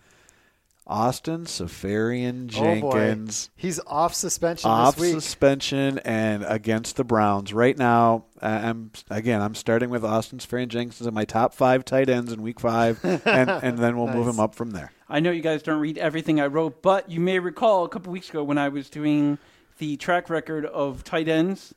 Austin 0.86 1.44
Safarian 1.44 2.50
Oh, 2.56 2.80
boy. 2.80 2.92
Jenkins. 2.92 3.50
He's 3.56 3.78
off 3.86 4.12
suspension 4.14 4.68
off 4.70 4.96
this 4.96 5.02
week. 5.02 5.22
suspension 5.22 5.98
and 6.00 6.44
against 6.44 6.96
the 6.96 7.04
Browns. 7.04 7.52
Right 7.52 7.76
now, 7.78 8.24
uh, 8.42 8.46
I'm 8.46 8.90
again. 9.08 9.40
I'm 9.40 9.54
starting 9.54 9.90
with 9.90 10.04
Austin 10.04 10.38
Seferian-Jenkins 10.40 11.06
in 11.06 11.14
my 11.14 11.24
top 11.24 11.54
five 11.54 11.84
tight 11.84 12.08
ends 12.08 12.32
in 12.32 12.42
Week 12.42 12.58
Five, 12.58 12.98
and 13.04 13.22
and 13.50 13.78
then 13.78 13.96
we'll 13.96 14.08
move 14.08 14.26
him 14.26 14.40
up 14.40 14.54
from 14.54 14.70
there. 14.72 14.92
I 15.08 15.20
know 15.20 15.30
you 15.32 15.42
guys 15.42 15.62
don't 15.62 15.80
read 15.80 15.98
everything 15.98 16.40
I 16.40 16.46
wrote, 16.46 16.82
but 16.82 17.10
you 17.10 17.20
may 17.20 17.38
recall 17.38 17.84
a 17.84 17.88
couple 17.88 18.12
weeks 18.12 18.30
ago 18.30 18.42
when 18.44 18.58
I 18.58 18.68
was 18.68 18.88
doing 18.90 19.38
the 19.78 19.96
track 19.96 20.28
record 20.30 20.66
of 20.66 21.02
tight 21.04 21.26
ends 21.28 21.74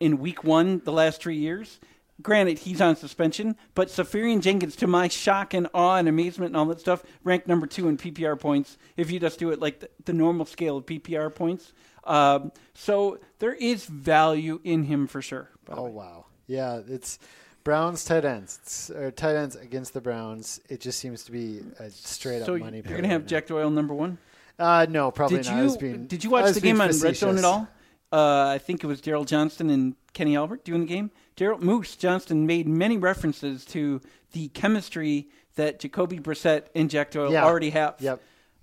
in 0.00 0.18
week 0.18 0.44
one 0.44 0.80
the 0.84 0.92
last 0.92 1.20
three 1.22 1.36
years. 1.36 1.78
Granted, 2.22 2.60
he's 2.60 2.80
on 2.80 2.96
suspension, 2.96 3.56
but 3.74 3.88
Seferian-Jenkins, 3.88 4.74
to 4.76 4.86
my 4.86 5.06
shock 5.08 5.52
and 5.52 5.68
awe 5.74 5.96
and 5.96 6.08
amazement 6.08 6.50
and 6.50 6.56
all 6.56 6.64
that 6.66 6.80
stuff, 6.80 7.02
ranked 7.24 7.46
number 7.46 7.66
two 7.66 7.88
in 7.88 7.98
PPR 7.98 8.40
points 8.40 8.78
if 8.96 9.10
you 9.10 9.20
just 9.20 9.38
do 9.38 9.50
it 9.50 9.60
like 9.60 9.80
the, 9.80 9.90
the 10.06 10.12
normal 10.14 10.46
scale 10.46 10.78
of 10.78 10.86
PPR 10.86 11.34
points. 11.34 11.74
Um, 12.04 12.52
so 12.74 13.18
there 13.38 13.52
is 13.52 13.84
value 13.84 14.60
in 14.64 14.84
him 14.84 15.06
for 15.06 15.20
sure. 15.20 15.50
Oh 15.68 15.84
wow, 15.84 16.26
yeah, 16.46 16.80
it's 16.88 17.18
Browns 17.64 18.04
tight 18.04 18.24
ends 18.24 18.60
it's, 18.62 18.90
or 18.90 19.10
tight 19.10 19.34
ends 19.36 19.56
against 19.56 19.92
the 19.92 20.00
Browns. 20.00 20.60
It 20.70 20.80
just 20.80 20.98
seems 21.00 21.24
to 21.24 21.32
be 21.32 21.60
a 21.80 21.90
straight 21.90 22.44
So 22.46 22.54
up 22.54 22.60
money. 22.60 22.76
you're 22.78 22.92
going 22.92 23.02
to 23.02 23.08
have 23.08 23.26
Jack 23.26 23.48
Doyle 23.48 23.70
number 23.70 23.92
one? 23.92 24.18
Uh, 24.58 24.86
no, 24.88 25.10
probably 25.10 25.38
did 25.42 25.46
not. 25.52 25.64
You 25.64 25.76
being- 25.76 26.06
did 26.06 26.24
you 26.24 26.30
watch 26.30 26.54
the 26.54 26.60
game 26.60 26.80
on 26.80 26.90
Red 27.00 27.16
Zone 27.16 27.36
at 27.36 27.44
all? 27.44 27.68
Uh, 28.12 28.46
I 28.54 28.58
think 28.58 28.84
it 28.84 28.86
was 28.86 29.02
Daryl 29.02 29.26
Johnston 29.26 29.68
and 29.68 29.96
Kenny 30.14 30.36
Albert 30.36 30.64
doing 30.64 30.82
the 30.82 30.86
game. 30.86 31.10
Daryl 31.36 31.60
Moose 31.60 31.96
Johnston 31.96 32.46
made 32.46 32.66
many 32.66 32.96
references 32.96 33.64
to 33.66 34.00
the 34.32 34.48
chemistry 34.48 35.28
that 35.56 35.80
Jacoby 35.80 36.18
Brissett 36.18 36.66
and 36.74 36.88
Jack 36.90 37.10
Doyle 37.10 37.32
Yeah. 37.32 37.44
already 37.44 37.70
have. 37.70 37.94
Yep, 37.98 38.20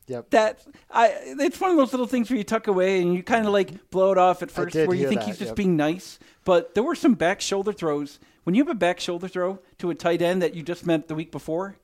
yep. 0.07 0.29
That 0.31 0.59
I, 0.91 1.13
it's 1.39 1.59
one 1.59 1.71
of 1.71 1.77
those 1.77 1.91
little 1.93 2.07
things 2.07 2.29
where 2.29 2.37
you 2.37 2.43
tuck 2.43 2.67
away 2.67 3.01
and 3.01 3.13
you 3.13 3.23
kind 3.23 3.45
of 3.45 3.53
like 3.53 3.89
blow 3.89 4.11
it 4.11 4.17
off 4.17 4.41
at 4.43 4.51
first, 4.51 4.75
where 4.75 4.93
you 4.93 5.07
think 5.07 5.21
that, 5.21 5.27
he's 5.27 5.37
just 5.37 5.49
yep. 5.49 5.55
being 5.55 5.75
nice. 5.77 6.19
But 6.45 6.73
there 6.75 6.83
were 6.83 6.95
some 6.95 7.13
back 7.13 7.41
shoulder 7.41 7.73
throws. 7.73 8.19
When 8.43 8.55
you 8.55 8.61
have 8.63 8.69
a 8.69 8.75
back 8.75 8.99
shoulder 8.99 9.27
throw 9.27 9.59
to 9.79 9.89
a 9.89 9.95
tight 9.95 10.21
end 10.21 10.41
that 10.41 10.53
you 10.53 10.63
just 10.63 10.85
met 10.85 11.07
the 11.07 11.15
week 11.15 11.31
before, 11.31 11.77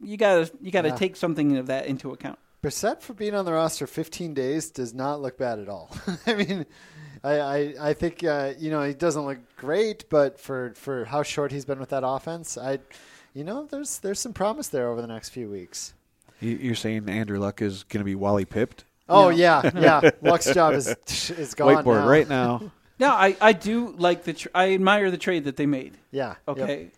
you 0.00 0.16
gotta 0.16 0.50
you 0.60 0.70
gotta 0.70 0.88
Yeah. 0.88 0.96
take 0.96 1.16
something 1.16 1.56
of 1.56 1.66
that 1.66 1.86
into 1.86 2.10
account. 2.10 2.38
Brissett 2.62 3.02
for 3.02 3.12
being 3.12 3.34
on 3.34 3.44
the 3.44 3.52
roster 3.52 3.86
15 3.88 4.34
days 4.34 4.70
does 4.70 4.94
not 4.94 5.20
look 5.20 5.36
bad 5.36 5.58
at 5.58 5.68
all. 5.68 5.90
I 6.26 6.34
mean, 6.34 6.66
I 7.24 7.38
I, 7.40 7.74
I 7.80 7.92
think 7.94 8.24
uh, 8.24 8.52
you 8.58 8.70
know 8.70 8.82
he 8.82 8.94
doesn't 8.94 9.24
look 9.24 9.38
great, 9.56 10.04
but 10.10 10.38
for, 10.40 10.72
for 10.76 11.04
how 11.04 11.22
short 11.22 11.52
he's 11.52 11.64
been 11.64 11.78
with 11.80 11.90
that 11.90 12.02
offense, 12.04 12.58
I, 12.58 12.78
you 13.34 13.44
know, 13.44 13.66
there's 13.70 13.98
there's 14.00 14.20
some 14.20 14.32
promise 14.32 14.68
there 14.68 14.88
over 14.88 15.00
the 15.00 15.06
next 15.06 15.28
few 15.30 15.48
weeks. 15.50 15.94
You- 16.40 16.56
You're 16.60 16.74
saying 16.74 17.08
Andrew 17.08 17.38
Luck 17.38 17.62
is 17.62 17.84
going 17.84 18.00
to 18.00 18.04
be 18.04 18.14
Wally 18.14 18.44
pipped? 18.44 18.84
Oh 19.08 19.28
yeah, 19.28 19.70
yeah. 19.74 20.10
Luck's 20.22 20.52
job 20.52 20.74
is 20.74 20.88
is 21.36 21.54
gone 21.54 21.76
Whiteboard 21.84 22.00
now. 22.00 22.08
right 22.08 22.28
now. 22.28 22.72
No, 23.00 23.08
I, 23.08 23.34
I 23.40 23.52
do 23.52 23.94
like 23.98 24.22
the 24.22 24.32
tr- 24.34 24.48
I 24.54 24.74
admire 24.74 25.10
the 25.10 25.18
trade 25.18 25.44
that 25.44 25.56
they 25.56 25.66
made. 25.66 25.94
Yeah. 26.12 26.36
yep. 26.46 26.56
Okay. 26.58 26.90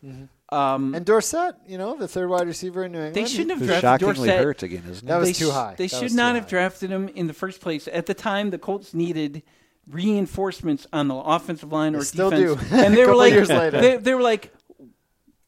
Um, 0.50 0.94
And 0.94 1.06
Dorsett, 1.06 1.54
you 1.66 1.78
know, 1.78 1.96
the 1.96 2.06
third 2.08 2.28
wide 2.28 2.46
receiver 2.46 2.84
in 2.84 2.92
New 2.92 2.98
England. 2.98 3.14
they 3.14 3.24
shouldn't 3.24 3.50
have 3.50 3.58
Who's 3.60 3.68
drafted 3.68 4.00
shockingly 4.06 4.28
Dorsett. 4.28 4.44
hurt 4.44 4.62
again, 4.64 4.82
isn't 4.90 5.08
That 5.08 5.16
was 5.16 5.28
they 5.28 5.32
too 5.32 5.50
high. 5.50 5.74
They 5.78 5.86
That 5.86 5.96
should 5.96 6.02
was 6.02 6.12
too 6.12 6.16
not 6.16 6.34
have 6.34 6.46
drafted 6.46 6.90
him 6.90 7.08
in 7.08 7.26
the 7.26 7.32
first 7.32 7.62
place. 7.62 7.88
At 7.90 8.04
the 8.04 8.12
time, 8.12 8.50
the 8.50 8.58
Colts 8.58 8.92
needed 8.92 9.42
reinforcements 9.88 10.86
on 10.92 11.08
the 11.08 11.14
offensive 11.14 11.72
line 11.72 11.92
They 11.92 11.98
or 11.98 12.04
still 12.04 12.30
defense, 12.30 12.70
do. 12.70 12.76
and 12.76 12.94
they 12.96 13.06
were 13.06 13.14
like. 13.14 13.34
They, 13.34 13.96
they 13.96 14.14
were 14.14 14.22
like, 14.22 14.52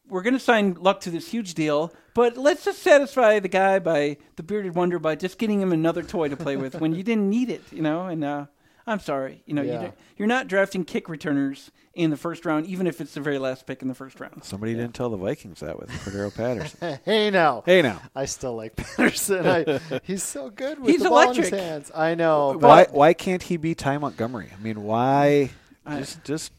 we're 0.09 0.21
going 0.21 0.33
to 0.33 0.39
sign 0.39 0.75
Luck 0.79 1.01
to 1.01 1.09
this 1.11 1.29
huge 1.29 1.53
deal, 1.53 1.93
but 2.13 2.37
let's 2.37 2.63
just 2.63 2.81
satisfy 2.81 3.39
the 3.39 3.49
guy 3.49 3.79
by 3.79 4.17
the 4.37 4.43
bearded 4.43 4.75
wonder 4.75 4.99
by 4.99 5.15
just 5.15 5.37
getting 5.37 5.61
him 5.61 5.71
another 5.73 6.03
toy 6.03 6.29
to 6.29 6.37
play 6.37 6.55
with 6.55 6.79
when 6.79 6.95
you 6.95 7.03
didn't 7.03 7.29
need 7.29 7.49
it, 7.49 7.61
you 7.71 7.81
know. 7.81 8.07
And 8.07 8.23
uh, 8.23 8.45
I'm 8.87 8.99
sorry, 9.01 9.41
you 9.45 9.53
know, 9.53 9.61
Yeah. 9.61 9.81
you, 9.83 9.93
you're 10.17 10.27
not 10.29 10.47
drafting 10.47 10.85
kick 10.85 11.09
returners 11.09 11.71
in 11.93 12.09
the 12.09 12.15
first 12.17 12.45
round, 12.45 12.65
even 12.67 12.87
if 12.87 13.01
it's 13.01 13.13
the 13.15 13.19
very 13.19 13.37
last 13.37 13.65
pick 13.67 13.81
in 13.81 13.87
the 13.89 13.93
first 13.95 14.19
round. 14.19 14.43
Somebody 14.45 14.73
didn't 14.75 14.93
tell 14.95 15.09
the 15.09 15.17
Vikings 15.17 15.59
that 15.59 15.77
with 15.77 15.89
Cordarrelle 15.89 16.33
Patterson. 16.33 16.99
hey 17.05 17.29
now. 17.29 17.63
hey 17.65 17.81
now, 17.81 18.01
I 18.15 18.25
still 18.25 18.55
like 18.55 18.75
Patterson. 18.77 19.45
I, 19.45 19.79
he's 20.03 20.23
so 20.23 20.49
good 20.49 20.79
with 20.79 20.89
He's 20.89 21.03
the 21.03 21.09
ball 21.09 21.19
in 21.19 21.25
electric. 21.27 21.49
his 21.49 21.59
hands. 21.59 21.91
I 21.93 22.15
know. 22.15 22.53
why 22.57 22.85
But 22.85 22.93
why 22.93 23.13
can't 23.13 23.43
he 23.43 23.57
be 23.57 23.75
Ty 23.75 23.97
Montgomery? 23.97 24.51
I 24.57 24.61
mean, 24.63 24.83
why? 24.83 25.49
Just 25.89 26.23
just 26.23 26.51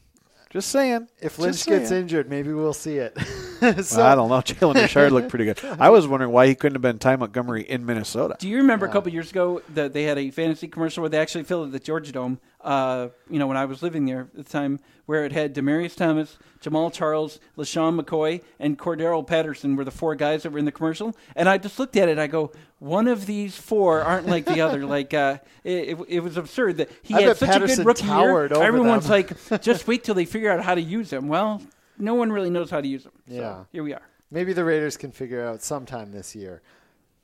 just 0.51 0.69
saying. 0.69 1.07
if 1.21 1.37
Just 1.37 1.39
Lynch 1.39 1.65
gets 1.65 1.91
injured, 1.91 2.29
maybe 2.29 2.51
we'll 2.53 2.73
see 2.73 2.97
it. 2.97 3.17
Well, 3.69 3.83
so, 3.83 4.05
I 4.05 4.15
don't 4.15 4.29
know. 4.29 4.35
Jalen 4.41 4.75
Richard 4.75 5.11
looked 5.11 5.29
pretty 5.29 5.45
good. 5.45 5.59
I 5.79 5.89
was 5.89 6.07
wondering 6.07 6.31
why 6.31 6.47
he 6.47 6.55
couldn't 6.55 6.75
have 6.75 6.81
been 6.81 6.97
Ty 6.97 7.17
Montgomery 7.17 7.63
in 7.63 7.85
Minnesota. 7.85 8.35
Do 8.39 8.47
you 8.47 8.57
remember 8.57 8.85
a 8.85 8.89
couple 8.89 9.11
years 9.11 9.31
ago 9.31 9.61
that 9.73 9.93
they 9.93 10.03
had 10.03 10.17
a 10.17 10.31
fantasy 10.31 10.67
commercial 10.67 11.01
where 11.01 11.09
they 11.09 11.19
actually 11.19 11.43
filled 11.43 11.67
at 11.67 11.71
the 11.71 11.79
Georgia 11.79 12.11
Dome? 12.11 12.39
Uh, 12.61 13.09
you 13.29 13.39
know, 13.39 13.47
when 13.47 13.57
I 13.57 13.65
was 13.65 13.81
living 13.81 14.05
there 14.05 14.21
at 14.21 14.33
the 14.35 14.43
time, 14.43 14.79
where 15.05 15.25
it 15.25 15.31
had 15.31 15.55
Demaryius 15.55 15.95
Thomas, 15.95 16.37
Jamaal 16.61 16.91
Charles, 16.91 17.39
LeSean 17.57 17.99
McCoy, 17.99 18.43
and 18.59 18.77
Cordarrelle 18.77 19.25
Patterson 19.25 19.75
were 19.75 19.85
the 19.85 19.91
four 19.91 20.13
guys 20.15 20.43
that 20.43 20.51
were 20.51 20.59
in 20.59 20.65
the 20.65 20.71
commercial. 20.71 21.15
And 21.35 21.47
I 21.47 21.57
just 21.57 21.79
looked 21.79 21.95
at 21.95 22.09
it. 22.09 22.19
I 22.19 22.27
go, 22.27 22.51
one 22.79 23.07
of 23.07 23.25
these 23.25 23.55
four 23.55 24.01
aren't 24.01 24.27
like 24.27 24.45
the 24.45 24.61
other. 24.61 24.79
Like 24.89 25.13
uh, 25.13 25.37
it, 25.63 25.89
it, 25.89 25.97
it 26.07 26.19
was 26.21 26.35
absurd 26.35 26.77
that 26.77 26.89
he 27.03 27.13
I 27.13 27.21
had 27.21 27.27
bet 27.27 27.37
such 27.37 27.61
a 27.61 27.75
good 27.75 27.85
rookie 27.85 28.05
year. 28.05 28.45
Everyone's 28.45 29.03
them. 29.03 29.11
like, 29.11 29.61
just 29.61 29.87
wait 29.87 30.03
till 30.03 30.15
they 30.15 30.25
figure 30.25 30.51
out 30.51 30.63
how 30.63 30.73
to 30.73 30.81
use 30.81 31.11
him. 31.13 31.27
Well, 31.27 31.61
no 31.99 32.15
one 32.15 32.31
really 32.31 32.49
knows 32.49 32.69
how 32.71 32.81
to 32.81 32.87
use 32.87 33.03
them. 33.03 33.13
So 33.27 33.33
Yeah. 33.35 33.63
here 33.71 33.83
we 33.83 33.93
are. 33.93 34.01
maybe 34.31 34.53
the 34.53 34.63
Raiders 34.63 34.97
can 34.97 35.11
figure 35.11 35.41
it 35.43 35.47
out 35.47 35.61
sometime 35.61 36.11
this 36.11 36.35
year. 36.35 36.61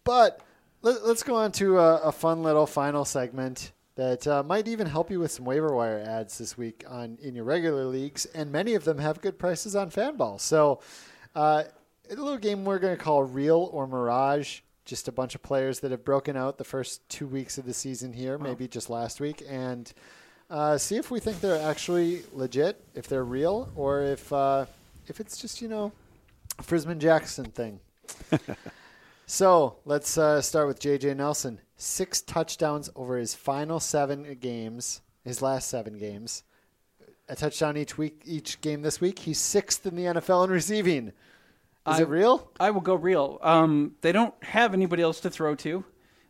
But 0.04 0.42
let, 0.82 1.06
let's 1.06 1.24
go 1.24 1.36
on 1.36 1.52
to 1.54 1.80
a, 1.80 1.98
a 2.02 2.12
fun 2.12 2.44
little 2.44 2.68
final 2.68 3.06
segment. 3.06 3.72
that 3.96 4.28
uh, 4.28 4.44
might 4.44 4.68
even 4.68 4.88
help 4.88 5.10
you 5.10 5.20
with 5.20 5.32
some 5.32 5.46
waiver 5.46 5.74
wire 5.74 6.04
ads 6.06 6.38
this 6.38 6.58
week 6.58 6.84
on 6.88 7.18
in 7.22 7.34
your 7.34 7.46
regular 7.46 7.86
leagues, 7.86 8.26
and 8.36 8.52
many 8.52 8.74
of 8.76 8.84
them 8.84 8.98
have 8.98 9.22
good 9.22 9.40
prices 9.40 9.74
on 9.76 9.90
Fanball. 9.90 10.40
So, 10.40 10.82
uh, 11.34 11.64
a 12.12 12.14
little 12.16 12.38
game 12.38 12.66
we're 12.66 12.78
going 12.80 12.96
to 12.98 13.02
call 13.02 13.24
Real 13.24 13.70
or 13.72 13.88
Mirage. 13.88 14.60
Just 14.84 15.08
a 15.08 15.12
bunch 15.14 15.34
of 15.34 15.42
players 15.42 15.80
that 15.80 15.90
have 15.92 16.04
broken 16.04 16.36
out 16.38 16.58
the 16.58 16.64
first 16.66 17.08
two 17.10 17.26
weeks 17.26 17.58
of 17.58 17.66
the 17.66 17.74
season 17.74 18.12
here, 18.14 18.38
maybe 18.38 18.68
just 18.68 18.90
last 18.90 19.20
week, 19.22 19.42
and 19.50 19.92
uh, 20.50 20.78
see 20.78 20.96
if 20.96 21.12
we 21.12 21.20
think 21.20 21.42
they're 21.42 21.62
actually 21.62 22.24
legit, 22.34 22.82
if 22.94 23.08
they're 23.08 23.24
real, 23.24 23.72
or 23.76 24.02
if 24.02 24.32
uh, 24.32 24.66
if 25.08 25.20
it's 25.20 25.38
just 25.38 25.62
you 25.62 25.68
know 25.68 25.92
a 26.60 26.64
Frisman 26.64 27.00
Jackson 27.00 27.46
thing. 27.46 27.80
so 29.26 29.78
let's 29.86 30.18
uh, 30.18 30.42
start 30.42 30.68
with 30.68 30.80
JJ 30.80 31.18
Nelson. 31.18 31.60
Six 31.78 32.22
touchdowns 32.22 32.90
over 32.96 33.18
his 33.18 33.36
final 33.36 33.80
seven 33.80 34.38
games, 34.40 35.02
his 35.24 35.42
last 35.42 35.68
seven 35.70 35.98
games. 35.98 36.44
A 37.28 37.36
touchdown 37.36 37.76
each 37.76 37.98
week, 37.98 38.22
each 38.24 38.62
game 38.62 38.84
this 38.84 39.02
week. 39.02 39.20
He's 39.20 39.40
sixth 39.40 39.86
in 39.86 39.96
the 39.96 40.04
NFL 40.04 40.46
in 40.46 40.52
receiving. 40.52 41.08
Is 41.08 41.14
I- 41.86 42.02
it 42.02 42.08
real? 42.08 42.50
I 42.60 42.70
will 42.70 42.82
go 42.82 42.96
real. 42.96 43.40
Um, 43.42 43.96
they 44.02 44.12
don't 44.12 44.34
have 44.44 44.74
anybody 44.74 45.02
else 45.02 45.20
to 45.22 45.30
throw 45.30 45.56
to. 45.56 45.84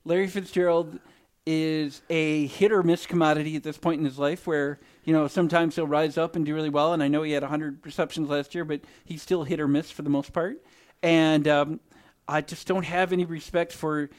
Larry 0.05 0.27
Fitzgerald 0.27 0.99
is 1.45 2.01
a 2.09 2.47
hit 2.47 2.71
or 2.71 2.81
miss 2.83 3.05
commodity 3.05 3.55
at 3.55 3.63
this 3.63 3.77
point 3.77 3.99
in 3.99 4.05
his 4.05 4.17
life 4.17 4.47
where, 4.47 4.79
you 5.03 5.13
know, 5.13 5.27
sometimes 5.27 5.75
he'll 5.75 5.85
rise 5.87 6.17
up 6.17 6.35
and 6.35 6.45
do 6.45 6.55
really 6.55 6.69
well. 6.69 6.93
And 6.93 7.03
I 7.03 7.07
know 7.07 7.21
he 7.23 7.33
had 7.33 7.43
100 7.43 7.85
receptions 7.85 8.29
last 8.29 8.55
year, 8.55 8.65
but 8.65 8.81
he's 9.03 9.21
still 9.21 9.43
hit 9.43 9.59
or 9.59 9.67
miss 9.67 9.91
for 9.91 10.01
the 10.01 10.09
most 10.09 10.33
part. 10.33 10.63
And 11.03 11.47
um, 11.47 11.79
I 12.27 12.41
just 12.41 12.67
don't 12.67 12.85
have 12.85 13.13
any 13.13 13.25
respect 13.25 13.73
for, 13.73 14.09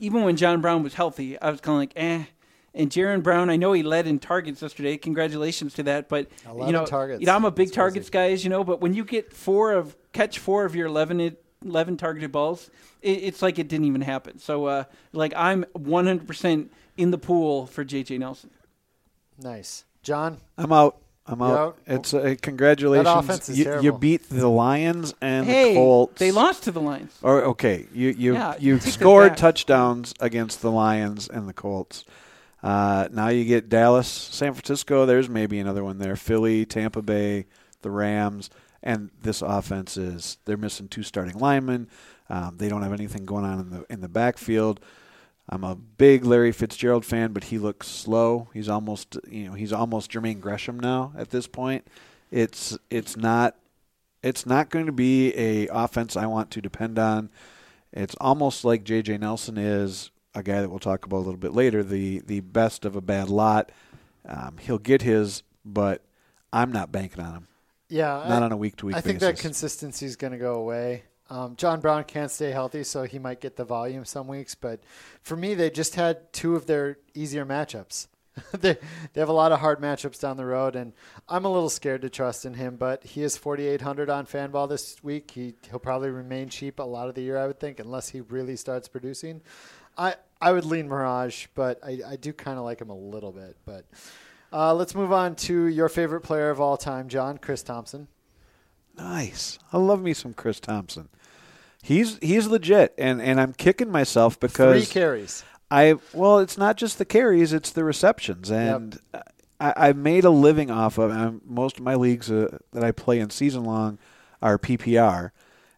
even 0.00 0.24
when 0.24 0.36
John 0.36 0.60
Brown 0.60 0.82
was 0.82 0.94
healthy, 0.94 1.40
I 1.40 1.50
was 1.50 1.60
kind 1.60 1.76
of 1.76 1.80
like, 1.80 1.92
eh. 1.96 2.24
And 2.76 2.90
Jaron 2.90 3.22
Brown, 3.22 3.50
I 3.50 3.56
know 3.56 3.72
he 3.72 3.84
led 3.84 4.08
in 4.08 4.18
targets 4.18 4.60
yesterday. 4.60 4.96
Congratulations 4.96 5.74
to 5.74 5.84
that. 5.84 6.08
But 6.08 6.26
you 6.66 6.72
know, 6.72 6.84
targets. 6.84 7.20
you 7.20 7.26
know, 7.26 7.36
I'm 7.36 7.44
a 7.44 7.52
big 7.52 7.68
That's 7.68 7.76
targets 7.76 8.10
crazy. 8.10 8.30
guys, 8.32 8.42
you 8.44 8.50
know. 8.50 8.64
But 8.64 8.80
when 8.80 8.94
you 8.94 9.04
get 9.04 9.32
four 9.32 9.74
of 9.74 9.96
catch 10.12 10.40
four 10.40 10.64
of 10.64 10.74
your 10.74 10.88
11, 10.88 11.20
it- 11.20 11.43
11 11.64 11.96
targeted 11.96 12.32
balls, 12.32 12.70
it, 13.02 13.22
it's 13.22 13.42
like 13.42 13.58
it 13.58 13.68
didn't 13.68 13.86
even 13.86 14.02
happen. 14.02 14.38
So, 14.38 14.66
uh, 14.66 14.84
like, 15.12 15.32
I'm 15.36 15.64
100% 15.76 16.68
in 16.96 17.10
the 17.10 17.18
pool 17.18 17.66
for 17.66 17.84
JJ 17.84 18.18
Nelson. 18.18 18.50
Nice, 19.38 19.84
John. 20.02 20.38
I'm 20.56 20.72
out. 20.72 20.98
I'm 21.26 21.40
out. 21.40 21.58
out? 21.58 21.78
It's 21.86 22.12
uh, 22.12 22.34
congratulations. 22.40 23.06
That 23.06 23.18
offense 23.18 23.48
is 23.48 23.58
you, 23.58 23.64
terrible. 23.64 23.84
you 23.84 23.92
beat 23.92 24.28
the 24.28 24.46
Lions 24.46 25.14
and 25.22 25.46
hey, 25.46 25.70
the 25.70 25.80
Colts. 25.80 26.18
they 26.18 26.30
lost 26.30 26.64
to 26.64 26.70
the 26.70 26.82
Lions. 26.82 27.16
Or 27.22 27.42
okay, 27.44 27.86
you 27.94 28.10
you 28.10 28.34
Yeah, 28.34 28.54
you 28.58 28.78
scored 28.78 29.36
touchdowns 29.36 30.12
against 30.20 30.60
the 30.60 30.70
Lions 30.70 31.26
and 31.28 31.48
the 31.48 31.54
Colts. 31.54 32.04
Uh, 32.62 33.08
now 33.10 33.28
you 33.28 33.44
get 33.44 33.68
Dallas, 33.68 34.08
San 34.08 34.52
Francisco. 34.52 35.06
There's 35.06 35.28
maybe 35.28 35.58
another 35.58 35.82
one 35.82 35.98
there. 35.98 36.16
Philly, 36.16 36.64
Tampa 36.66 37.02
Bay, 37.02 37.46
the 37.82 37.90
Rams, 37.90 38.50
and 38.84 39.10
this 39.22 39.42
offense 39.42 39.96
is 39.96 40.36
they're 40.44 40.58
missing 40.58 40.86
two 40.86 41.02
starting 41.02 41.38
linemen. 41.38 41.88
Um, 42.28 42.58
they 42.58 42.68
don't 42.68 42.82
have 42.82 42.92
anything 42.92 43.24
going 43.24 43.44
on 43.44 43.58
in 43.58 43.70
the 43.70 43.86
in 43.90 44.00
the 44.02 44.08
backfield. 44.08 44.78
I'm 45.48 45.64
a 45.64 45.74
big 45.74 46.24
Larry 46.24 46.52
Fitzgerald 46.52 47.04
fan, 47.04 47.32
but 47.32 47.44
he 47.44 47.58
looks 47.58 47.88
slow. 47.88 48.48
He's 48.54 48.68
almost 48.68 49.18
you 49.28 49.46
know 49.46 49.54
he's 49.54 49.72
almost 49.72 50.12
Jermaine 50.12 50.40
Gresham 50.40 50.78
now 50.78 51.12
at 51.16 51.30
this 51.30 51.46
point. 51.46 51.86
It's 52.30 52.78
it's 52.90 53.16
not 53.16 53.56
it's 54.22 54.44
not 54.46 54.68
going 54.68 54.86
to 54.86 54.92
be 54.92 55.34
a 55.34 55.66
offense 55.68 56.16
I 56.16 56.26
want 56.26 56.50
to 56.52 56.60
depend 56.60 56.98
on. 56.98 57.30
It's 57.92 58.16
almost 58.20 58.64
like 58.64 58.84
J.J. 58.84 59.18
Nelson 59.18 59.56
is 59.56 60.10
a 60.34 60.42
guy 60.42 60.60
that 60.60 60.68
we'll 60.68 60.78
talk 60.78 61.06
about 61.06 61.18
a 61.18 61.24
little 61.24 61.36
bit 61.36 61.54
later. 61.54 61.82
The 61.82 62.20
the 62.20 62.40
best 62.40 62.84
of 62.84 62.96
a 62.96 63.00
bad 63.00 63.30
lot. 63.30 63.72
Um, 64.26 64.58
he'll 64.58 64.78
get 64.78 65.02
his, 65.02 65.42
but 65.64 66.02
I'm 66.52 66.70
not 66.70 66.92
banking 66.92 67.22
on 67.22 67.32
him. 67.34 67.46
Yeah, 67.88 68.24
Not 68.28 68.42
I- 68.42 68.46
on 68.46 68.52
a 68.52 68.56
week 68.56 68.76
to 68.76 68.86
week 68.86 68.96
I 68.96 69.00
think 69.00 69.20
basis. 69.20 69.38
that 69.38 69.42
consistency 69.42 70.06
is 70.06 70.16
going 70.16 70.32
to 70.32 70.38
go 70.38 70.54
away. 70.54 71.04
Um, 71.30 71.56
John 71.56 71.80
Brown 71.80 72.04
can't 72.04 72.30
stay 72.30 72.50
healthy, 72.50 72.84
so 72.84 73.04
he 73.04 73.18
might 73.18 73.40
get 73.40 73.56
the 73.56 73.64
volume 73.64 74.04
some 74.04 74.26
weeks. 74.28 74.54
But 74.54 74.80
for 75.22 75.36
me, 75.36 75.54
they 75.54 75.70
just 75.70 75.94
had 75.94 76.32
two 76.32 76.54
of 76.54 76.66
their 76.66 76.98
easier 77.14 77.46
matchups. 77.46 78.08
they 78.52 78.76
they 79.12 79.20
have 79.20 79.28
a 79.28 79.32
lot 79.32 79.52
of 79.52 79.60
hard 79.60 79.80
matchups 79.80 80.20
down 80.20 80.36
the 80.36 80.44
road, 80.44 80.74
and 80.76 80.92
I'm 81.28 81.44
a 81.44 81.52
little 81.52 81.70
scared 81.70 82.02
to 82.02 82.10
trust 82.10 82.44
in 82.44 82.54
him. 82.54 82.76
But 82.76 83.04
he 83.04 83.22
is 83.22 83.36
4,800 83.36 84.10
on 84.10 84.26
Fanball 84.26 84.68
this 84.68 84.96
week. 85.02 85.30
He 85.30 85.54
he'll 85.70 85.78
probably 85.78 86.10
remain 86.10 86.48
cheap 86.48 86.78
a 86.78 86.82
lot 86.82 87.08
of 87.08 87.14
the 87.14 87.22
year, 87.22 87.38
I 87.38 87.46
would 87.46 87.60
think, 87.60 87.78
unless 87.80 88.08
he 88.10 88.20
really 88.20 88.56
starts 88.56 88.88
producing. 88.88 89.40
I 89.96 90.16
I 90.40 90.52
would 90.52 90.64
lean 90.64 90.88
Mirage, 90.88 91.46
but 91.54 91.78
I, 91.82 92.00
I 92.06 92.16
do 92.16 92.32
kind 92.32 92.58
of 92.58 92.64
like 92.64 92.80
him 92.80 92.90
a 92.90 92.96
little 92.96 93.32
bit. 93.32 93.56
But 93.64 93.84
uh, 94.54 94.72
let's 94.72 94.94
move 94.94 95.12
on 95.12 95.34
to 95.34 95.66
your 95.66 95.88
favorite 95.88 96.20
player 96.20 96.48
of 96.50 96.60
all 96.60 96.76
time, 96.76 97.08
John, 97.08 97.38
Chris 97.38 97.62
Thompson. 97.62 98.06
Nice. 98.96 99.58
I 99.72 99.78
love 99.78 100.00
me 100.00 100.14
some 100.14 100.32
Chris 100.32 100.60
Thompson. 100.60 101.08
He's 101.82 102.18
he's 102.18 102.46
legit, 102.46 102.94
and, 102.96 103.20
and 103.20 103.40
I'm 103.40 103.52
kicking 103.52 103.90
myself 103.90 104.38
because 104.38 104.86
Three 104.86 104.92
carries. 104.92 105.44
I 105.70 105.96
well, 106.12 106.38
it's 106.38 106.56
not 106.56 106.76
just 106.76 106.98
the 106.98 107.04
carries; 107.04 107.52
it's 107.52 107.72
the 107.72 107.84
receptions, 107.84 108.50
and 108.50 108.98
I, 109.58 109.74
I 109.76 109.92
made 109.92 110.24
a 110.24 110.30
living 110.30 110.70
off 110.70 110.98
of. 110.98 111.10
And 111.10 111.40
most 111.44 111.78
of 111.78 111.82
my 111.82 111.96
leagues 111.96 112.30
uh, 112.30 112.58
that 112.72 112.84
I 112.84 112.92
play 112.92 113.18
in 113.18 113.30
season 113.30 113.64
long 113.64 113.98
are 114.40 114.56
PPR, 114.56 115.32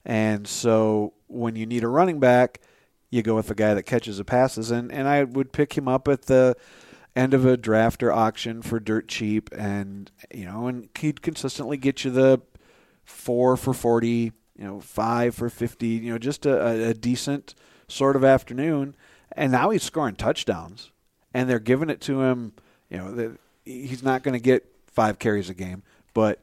and 0.05 0.47
so 0.47 1.15
when 1.29 1.57
you 1.57 1.67
need 1.67 1.83
a 1.83 1.89
running 1.89 2.21
back, 2.21 2.61
you 3.11 3.23
go 3.23 3.35
with 3.35 3.49
the 3.49 3.55
guy 3.55 3.75
that 3.75 3.85
catches 3.85 4.19
the 4.19 4.25
passes, 4.25 4.71
and 4.71 4.93
and 4.93 5.09
I 5.09 5.25
would 5.25 5.51
pick 5.51 5.77
him 5.77 5.89
up 5.89 6.07
at 6.07 6.27
the 6.27 6.57
end 7.17 7.35
of 7.35 7.47
a 7.47 7.57
draft 7.57 8.03
or 8.03 8.13
auction 8.13 8.63
for 8.63 8.79
dirt 8.79 9.09
cheap, 9.09 9.49
and 9.57 10.11
you 10.33 10.45
know, 10.45 10.67
and 10.69 10.89
he'd 10.99 11.23
consistently 11.23 11.77
get 11.79 12.05
you 12.05 12.11
the 12.11 12.41
four 13.05 13.57
for 13.57 13.73
forty, 13.73 14.33
you 14.57 14.65
know, 14.65 14.81
five 14.81 15.35
for 15.35 15.49
fifty, 15.49 15.89
you 15.89 16.13
know, 16.13 16.19
just 16.19 16.47
a, 16.47 16.91
a- 16.91 16.95
decent 16.95 17.55
sort 17.89 18.15
of 18.15 18.25
afternoon. 18.25 18.95
And 19.33 19.51
now 19.51 19.71
he's 19.71 19.83
scoring 19.83 20.15
touchdowns, 20.15 20.93
and 21.35 21.49
they're 21.49 21.59
giving 21.59 21.91
it 21.91 22.01
to 22.03 22.23
him. 22.23 22.53
You 22.91 22.99
know, 22.99 23.37
he's 23.65 24.03
not 24.03 24.23
going 24.23 24.35
to 24.35 24.41
get 24.41 24.65
five 24.87 25.19
carries 25.19 25.51
a 25.51 25.55
game, 25.55 25.83
but 26.15 26.41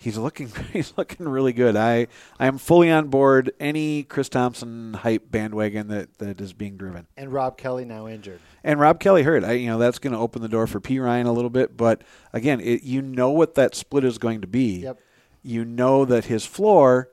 he's 0.00 0.16
looking 0.18 0.50
he's 0.72 0.92
looking 0.96 1.28
really 1.28 1.52
good. 1.52 1.76
I 1.76 2.08
I 2.38 2.46
am 2.46 2.58
fully 2.58 2.90
on 2.90 3.08
board 3.08 3.52
any 3.60 4.02
Chris 4.02 4.28
Thompson 4.28 4.94
hype 4.94 5.30
bandwagon 5.30 5.88
that, 5.88 6.18
that 6.18 6.40
is 6.40 6.52
being 6.52 6.76
driven. 6.76 7.06
And 7.16 7.32
Rob 7.32 7.56
Kelley 7.58 7.84
now 7.84 8.08
injured. 8.08 8.40
And 8.64 8.80
Rob 8.80 8.98
Kelley 8.98 9.22
hurt. 9.22 9.44
I, 9.44 9.52
you 9.52 9.68
know 9.68 9.78
that's 9.78 9.98
going 9.98 10.12
to 10.12 10.18
open 10.18 10.42
the 10.42 10.48
door 10.48 10.66
for 10.66 10.80
Perine 10.80 11.26
a 11.26 11.32
little 11.32 11.50
bit, 11.50 11.76
but 11.76 12.02
again, 12.32 12.60
it, 12.60 12.82
you 12.82 13.02
know 13.02 13.30
what 13.30 13.54
that 13.54 13.74
split 13.74 14.04
is 14.04 14.18
going 14.18 14.40
to 14.40 14.46
be. 14.46 14.80
Yep. 14.80 14.98
You 15.42 15.64
know 15.64 16.04
that 16.04 16.26
his 16.26 16.44
floor 16.44 17.10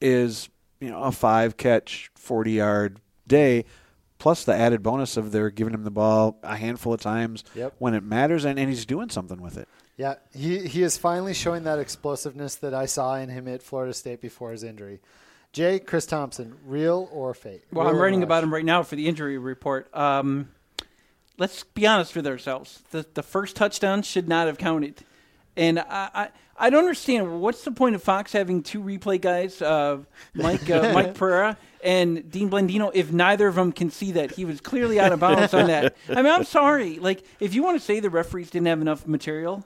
is 0.00 0.48
you 0.80 0.90
know 0.90 1.02
a 1.02 1.12
five 1.12 1.56
catch, 1.56 2.10
forty 2.14 2.52
yard 2.52 3.00
day, 3.26 3.64
plus 4.18 4.44
the 4.44 4.54
added 4.54 4.82
bonus 4.82 5.16
of 5.16 5.32
they're 5.32 5.50
giving 5.50 5.72
him 5.74 5.84
the 5.84 5.90
ball 5.90 6.38
a 6.42 6.56
handful 6.56 6.92
of 6.92 7.00
times 7.00 7.44
Yep. 7.54 7.74
when 7.78 7.94
it 7.94 8.02
matters, 8.02 8.44
and, 8.44 8.58
and 8.58 8.68
he's 8.68 8.84
doing 8.84 9.08
something 9.08 9.40
with 9.40 9.56
it. 9.56 9.68
Yeah, 9.96 10.14
he 10.34 10.66
he 10.66 10.82
is 10.82 10.98
finally 10.98 11.34
showing 11.34 11.64
that 11.64 11.78
explosiveness 11.78 12.56
that 12.56 12.74
I 12.74 12.86
saw 12.86 13.14
in 13.16 13.28
him 13.28 13.46
at 13.46 13.62
Florida 13.62 13.94
State 13.94 14.20
before 14.20 14.50
his 14.50 14.64
injury. 14.64 15.00
Jay, 15.52 15.78
Chris 15.78 16.04
Thompson, 16.04 16.56
real 16.66 17.08
or 17.12 17.32
fake? 17.32 17.62
Well, 17.72 17.86
I'm 17.86 17.96
writing 17.96 18.24
about 18.24 18.42
him 18.42 18.52
right 18.52 18.64
now 18.64 18.82
for 18.82 18.96
the 18.96 19.06
injury 19.06 19.38
report. 19.38 19.94
Um, 19.94 20.48
let's 21.38 21.62
be 21.62 21.86
honest 21.86 22.16
with 22.16 22.26
ourselves. 22.26 22.82
The 22.90 23.06
the 23.14 23.22
first 23.22 23.54
touchdown 23.54 24.02
should 24.02 24.28
not 24.28 24.48
have 24.48 24.58
counted, 24.58 25.04
and 25.56 25.78
I 25.78 26.10
I, 26.12 26.28
I 26.56 26.70
don't 26.70 26.80
understand 26.80 27.40
what's 27.40 27.62
the 27.62 27.70
point 27.70 27.94
of 27.94 28.02
Fox 28.02 28.32
having 28.32 28.64
two 28.64 28.82
replay 28.82 29.20
guys, 29.20 29.62
uh, 29.62 29.98
Mike 30.34 30.68
uh, 30.68 30.92
Mike 30.92 31.14
Pereira 31.18 31.56
and 31.84 32.28
Dean 32.30 32.50
Blandino, 32.50 32.90
if 32.94 33.12
neither 33.12 33.46
of 33.46 33.54
them 33.54 33.70
can 33.70 33.90
see 33.90 34.10
that 34.12 34.32
he 34.32 34.44
was 34.44 34.60
clearly 34.60 34.98
out 34.98 35.12
of 35.12 35.20
bounds 35.20 35.54
on 35.54 35.66
that. 35.68 35.94
I 36.08 36.16
mean, 36.16 36.32
I'm 36.32 36.44
sorry. 36.44 36.98
Like, 36.98 37.22
if 37.38 37.54
you 37.54 37.62
want 37.62 37.78
to 37.78 37.84
say 37.84 38.00
the 38.00 38.10
referees 38.10 38.50
didn't 38.50 38.66
have 38.66 38.80
enough 38.80 39.06
material, 39.06 39.64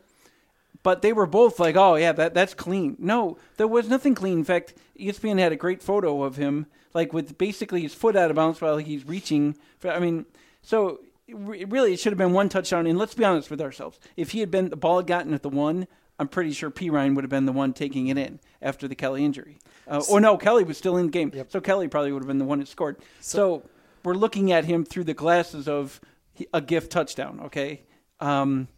but 0.82 1.02
they 1.02 1.12
were 1.12 1.26
both 1.26 1.58
like, 1.58 1.76
"Oh 1.76 1.96
yeah, 1.96 2.12
that 2.12 2.34
that's 2.34 2.54
clean." 2.54 2.96
No, 2.98 3.38
there 3.56 3.66
was 3.66 3.88
nothing 3.88 4.14
clean. 4.14 4.38
In 4.38 4.44
fact, 4.44 4.74
ESPN 4.98 5.38
had 5.38 5.52
a 5.52 5.56
great 5.56 5.82
photo 5.82 6.22
of 6.22 6.36
him, 6.36 6.66
like 6.94 7.12
with 7.12 7.38
basically 7.38 7.82
his 7.82 7.94
foot 7.94 8.16
out 8.16 8.30
of 8.30 8.36
bounds 8.36 8.60
while 8.60 8.78
he's 8.78 9.06
reaching. 9.06 9.56
For, 9.78 9.90
I 9.90 9.98
mean, 9.98 10.26
so 10.62 11.00
really, 11.28 11.92
it 11.92 12.00
should 12.00 12.12
have 12.12 12.18
been 12.18 12.32
one 12.32 12.48
touchdown. 12.48 12.86
And 12.86 12.98
let's 12.98 13.14
be 13.14 13.24
honest 13.24 13.50
with 13.50 13.60
ourselves: 13.60 13.98
if 14.16 14.30
he 14.30 14.40
had 14.40 14.50
been 14.50 14.70
the 14.70 14.76
ball 14.76 14.98
had 14.98 15.06
gotten 15.06 15.34
at 15.34 15.42
the 15.42 15.48
one, 15.48 15.86
I'm 16.18 16.28
pretty 16.28 16.52
sure 16.52 16.70
Perine 16.70 17.14
would 17.14 17.24
have 17.24 17.30
been 17.30 17.46
the 17.46 17.52
one 17.52 17.72
taking 17.72 18.08
it 18.08 18.18
in 18.18 18.40
after 18.60 18.88
the 18.88 18.94
Kelley 18.94 19.24
injury. 19.24 19.58
Uh, 19.86 20.02
or 20.08 20.20
no, 20.20 20.36
Kelley 20.36 20.64
was 20.64 20.76
still 20.76 20.96
in 20.96 21.06
the 21.06 21.12
game, 21.12 21.32
so 21.48 21.60
Kelley 21.60 21.88
probably 21.88 22.12
would 22.12 22.22
have 22.22 22.28
been 22.28 22.38
the 22.38 22.44
one 22.44 22.58
that 22.58 22.68
scored. 22.68 22.96
So, 23.20 23.62
we're 24.04 24.14
looking 24.14 24.52
at 24.52 24.64
him 24.64 24.84
through 24.84 25.04
the 25.04 25.14
glasses 25.14 25.68
of 25.68 26.00
a 26.52 26.60
gift 26.60 26.92
touchdown. 26.92 27.40
Okay. 27.46 27.82
Um, 28.20 28.68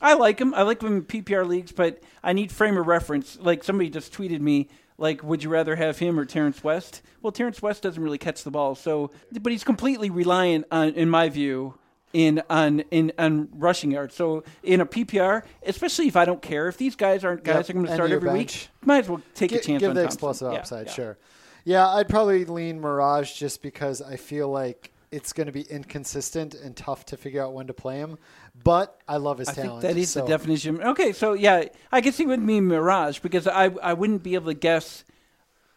I 0.00 0.14
like 0.14 0.38
him. 0.40 0.54
I 0.54 0.62
like 0.62 0.82
him 0.82 0.96
in 0.96 1.02
PPR 1.04 1.46
leagues, 1.46 1.72
but 1.72 2.02
I 2.22 2.32
need 2.32 2.50
frame 2.52 2.76
of 2.76 2.86
reference. 2.86 3.38
Like 3.40 3.64
somebody 3.64 3.90
just 3.90 4.12
tweeted 4.12 4.40
me, 4.40 4.68
like, 4.98 5.22
would 5.22 5.42
you 5.42 5.50
rather 5.50 5.76
have 5.76 5.98
him 5.98 6.18
or 6.18 6.24
Terrence 6.24 6.62
West? 6.62 7.02
Well, 7.22 7.32
Terrence 7.32 7.62
West 7.62 7.82
doesn't 7.82 8.02
really 8.02 8.18
catch 8.18 8.44
the 8.44 8.50
ball, 8.50 8.74
so 8.74 9.10
but 9.40 9.50
he's 9.52 9.64
completely 9.64 10.10
reliant 10.10 10.66
on, 10.70 10.90
in 10.90 11.08
my 11.08 11.28
view, 11.28 11.74
in 12.12 12.42
on 12.50 12.80
in 12.90 13.12
on 13.18 13.48
rushing 13.52 13.90
yards. 13.92 14.14
So 14.14 14.44
in 14.62 14.80
a 14.80 14.86
PPR, 14.86 15.42
especially 15.64 16.06
if 16.08 16.16
I 16.16 16.24
don't 16.24 16.42
care 16.42 16.68
if 16.68 16.76
these 16.76 16.96
guys 16.96 17.24
aren't 17.24 17.42
guys 17.44 17.68
Yep, 17.68 17.70
are 17.70 17.72
going 17.72 17.86
to 17.86 17.94
start 17.94 18.10
every 18.12 18.32
week, 18.32 18.68
might 18.84 19.04
as 19.04 19.08
well 19.08 19.22
take 19.34 19.50
Gi- 19.50 19.56
a 19.56 19.60
chance 19.60 19.80
give 19.80 19.90
on 19.90 19.94
the 19.96 20.02
Thompson. 20.02 20.16
explosive 20.16 20.52
Yeah, 20.52 20.58
upside, 20.58 20.86
yeah. 20.86 20.92
sure. 20.92 21.18
Yeah, 21.64 21.88
I'd 21.88 22.08
probably 22.08 22.44
lean 22.44 22.80
Mirage 22.80 23.32
just 23.32 23.62
because 23.62 24.02
I 24.02 24.16
feel 24.16 24.48
like 24.50 24.92
it's 25.14 25.32
going 25.32 25.46
to 25.46 25.52
be 25.52 25.62
inconsistent 25.62 26.54
and 26.54 26.76
tough 26.76 27.06
to 27.06 27.16
figure 27.16 27.42
out 27.42 27.52
when 27.52 27.66
to 27.68 27.74
play 27.74 27.98
him. 27.98 28.18
But 28.62 29.00
I 29.06 29.16
love 29.18 29.38
his 29.38 29.48
I 29.48 29.52
think 29.52 29.66
talent. 29.66 29.82
that 29.82 29.96
is 29.96 30.10
so- 30.10 30.22
the 30.22 30.26
definition. 30.28 30.82
Okay, 30.82 31.12
so 31.12 31.32
yeah, 31.34 31.64
I 31.92 32.00
guess 32.00 32.16
he 32.16 32.26
would 32.26 32.40
mean 32.40 32.66
Mirage 32.66 33.20
because 33.20 33.46
I 33.46 33.66
I 33.82 33.92
wouldn't 33.94 34.22
be 34.22 34.34
able 34.34 34.46
to 34.46 34.54
guess 34.54 35.04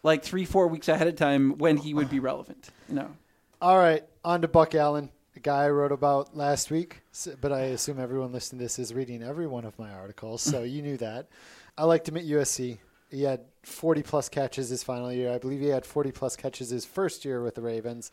like 0.02 0.22
three 0.24 0.44
four 0.44 0.66
weeks 0.68 0.88
ahead 0.88 1.06
of 1.06 1.16
time 1.16 1.58
when 1.58 1.76
he 1.76 1.94
would 1.94 2.10
be 2.10 2.20
relevant. 2.20 2.70
No. 2.88 3.10
All 3.60 3.76
right, 3.78 4.04
on 4.24 4.42
to 4.42 4.48
Buck 4.48 4.74
Allen, 4.74 5.10
a 5.36 5.40
guy 5.40 5.64
I 5.64 5.70
wrote 5.70 5.90
about 5.92 6.36
last 6.36 6.70
week. 6.70 7.02
But 7.40 7.52
I 7.52 7.60
assume 7.74 7.98
everyone 7.98 8.32
listening 8.32 8.58
to 8.60 8.64
this 8.64 8.78
is 8.78 8.94
reading 8.94 9.22
every 9.22 9.46
one 9.46 9.64
of 9.64 9.76
my 9.78 9.90
articles, 9.90 10.42
so 10.42 10.62
you 10.62 10.82
knew 10.82 10.96
that. 10.98 11.28
I 11.76 11.84
liked 11.84 12.08
him 12.08 12.16
at 12.16 12.24
USC. 12.24 12.78
He 13.10 13.22
had 13.22 13.40
40 13.64 14.02
plus 14.02 14.28
catches 14.28 14.68
his 14.68 14.82
final 14.84 15.10
year. 15.12 15.32
I 15.32 15.38
believe 15.38 15.60
he 15.60 15.68
had 15.68 15.86
40 15.86 16.12
plus 16.12 16.36
catches 16.36 16.68
his 16.70 16.84
first 16.84 17.24
year 17.24 17.42
with 17.42 17.54
the 17.54 17.62
Ravens. 17.62 18.10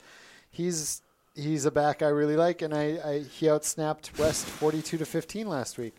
He's 0.50 1.02
he's 1.36 1.66
a 1.66 1.72
back 1.72 2.02
I 2.02 2.08
really 2.08 2.36
like, 2.36 2.62
and 2.62 2.74
I, 2.74 2.98
I 3.06 3.20
he 3.20 3.48
outsnapped 3.48 4.18
West 4.20 4.46
42 4.46 4.98
to 4.98 5.06
15 5.06 5.48
last 5.48 5.78
week. 5.78 5.96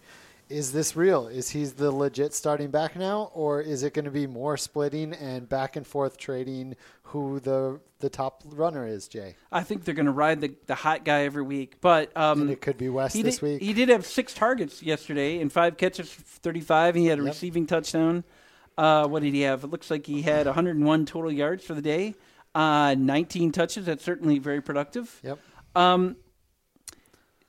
Is 0.48 0.72
this 0.72 0.94
real? 0.94 1.26
Is 1.26 1.50
he 1.50 1.64
the 1.64 1.90
legit 1.90 2.32
starting 2.32 2.70
back 2.70 2.94
now, 2.94 3.32
or 3.34 3.60
is 3.60 3.82
it 3.82 3.94
going 3.94 4.04
to 4.04 4.12
be 4.12 4.28
more 4.28 4.56
splitting 4.56 5.12
and 5.14 5.48
back 5.48 5.74
and 5.74 5.84
forth 5.84 6.16
trading 6.18 6.76
who 7.02 7.40
the 7.40 7.80
the 7.98 8.08
top 8.08 8.42
runner 8.46 8.86
is, 8.86 9.08
Jay? 9.08 9.34
I 9.50 9.64
think 9.64 9.84
they're 9.84 9.94
going 9.94 10.06
to 10.06 10.12
ride 10.12 10.40
the, 10.40 10.54
the 10.66 10.76
hot 10.76 11.04
guy 11.04 11.22
every 11.24 11.42
week, 11.42 11.78
but 11.80 12.16
um, 12.16 12.42
And 12.42 12.50
it 12.50 12.60
could 12.60 12.78
be 12.78 12.88
West 12.88 13.16
he 13.16 13.22
this 13.22 13.38
did, 13.38 13.42
week. 13.42 13.62
He 13.62 13.72
did 13.72 13.88
have 13.88 14.06
six 14.06 14.34
targets 14.34 14.82
yesterday 14.84 15.40
and 15.40 15.52
five 15.52 15.76
catches, 15.78 16.12
for 16.12 16.22
35. 16.22 16.94
He 16.94 17.06
had 17.06 17.18
a 17.18 17.22
Yep. 17.22 17.32
receiving 17.32 17.66
touchdown. 17.66 18.22
Uh, 18.78 19.08
what 19.08 19.22
did 19.22 19.32
he 19.34 19.40
have? 19.40 19.64
It 19.64 19.68
looks 19.68 19.90
like 19.90 20.06
he 20.06 20.22
had 20.22 20.46
101 20.46 21.06
total 21.06 21.32
yards 21.32 21.64
for 21.64 21.74
the 21.74 21.82
day, 21.82 22.14
uh, 22.56 22.94
19 22.94 23.52
touches. 23.52 23.84
That's 23.84 24.02
certainly 24.02 24.38
very 24.38 24.62
productive. 24.62 25.20
Yep. 25.22 25.38
Um, 25.74 26.16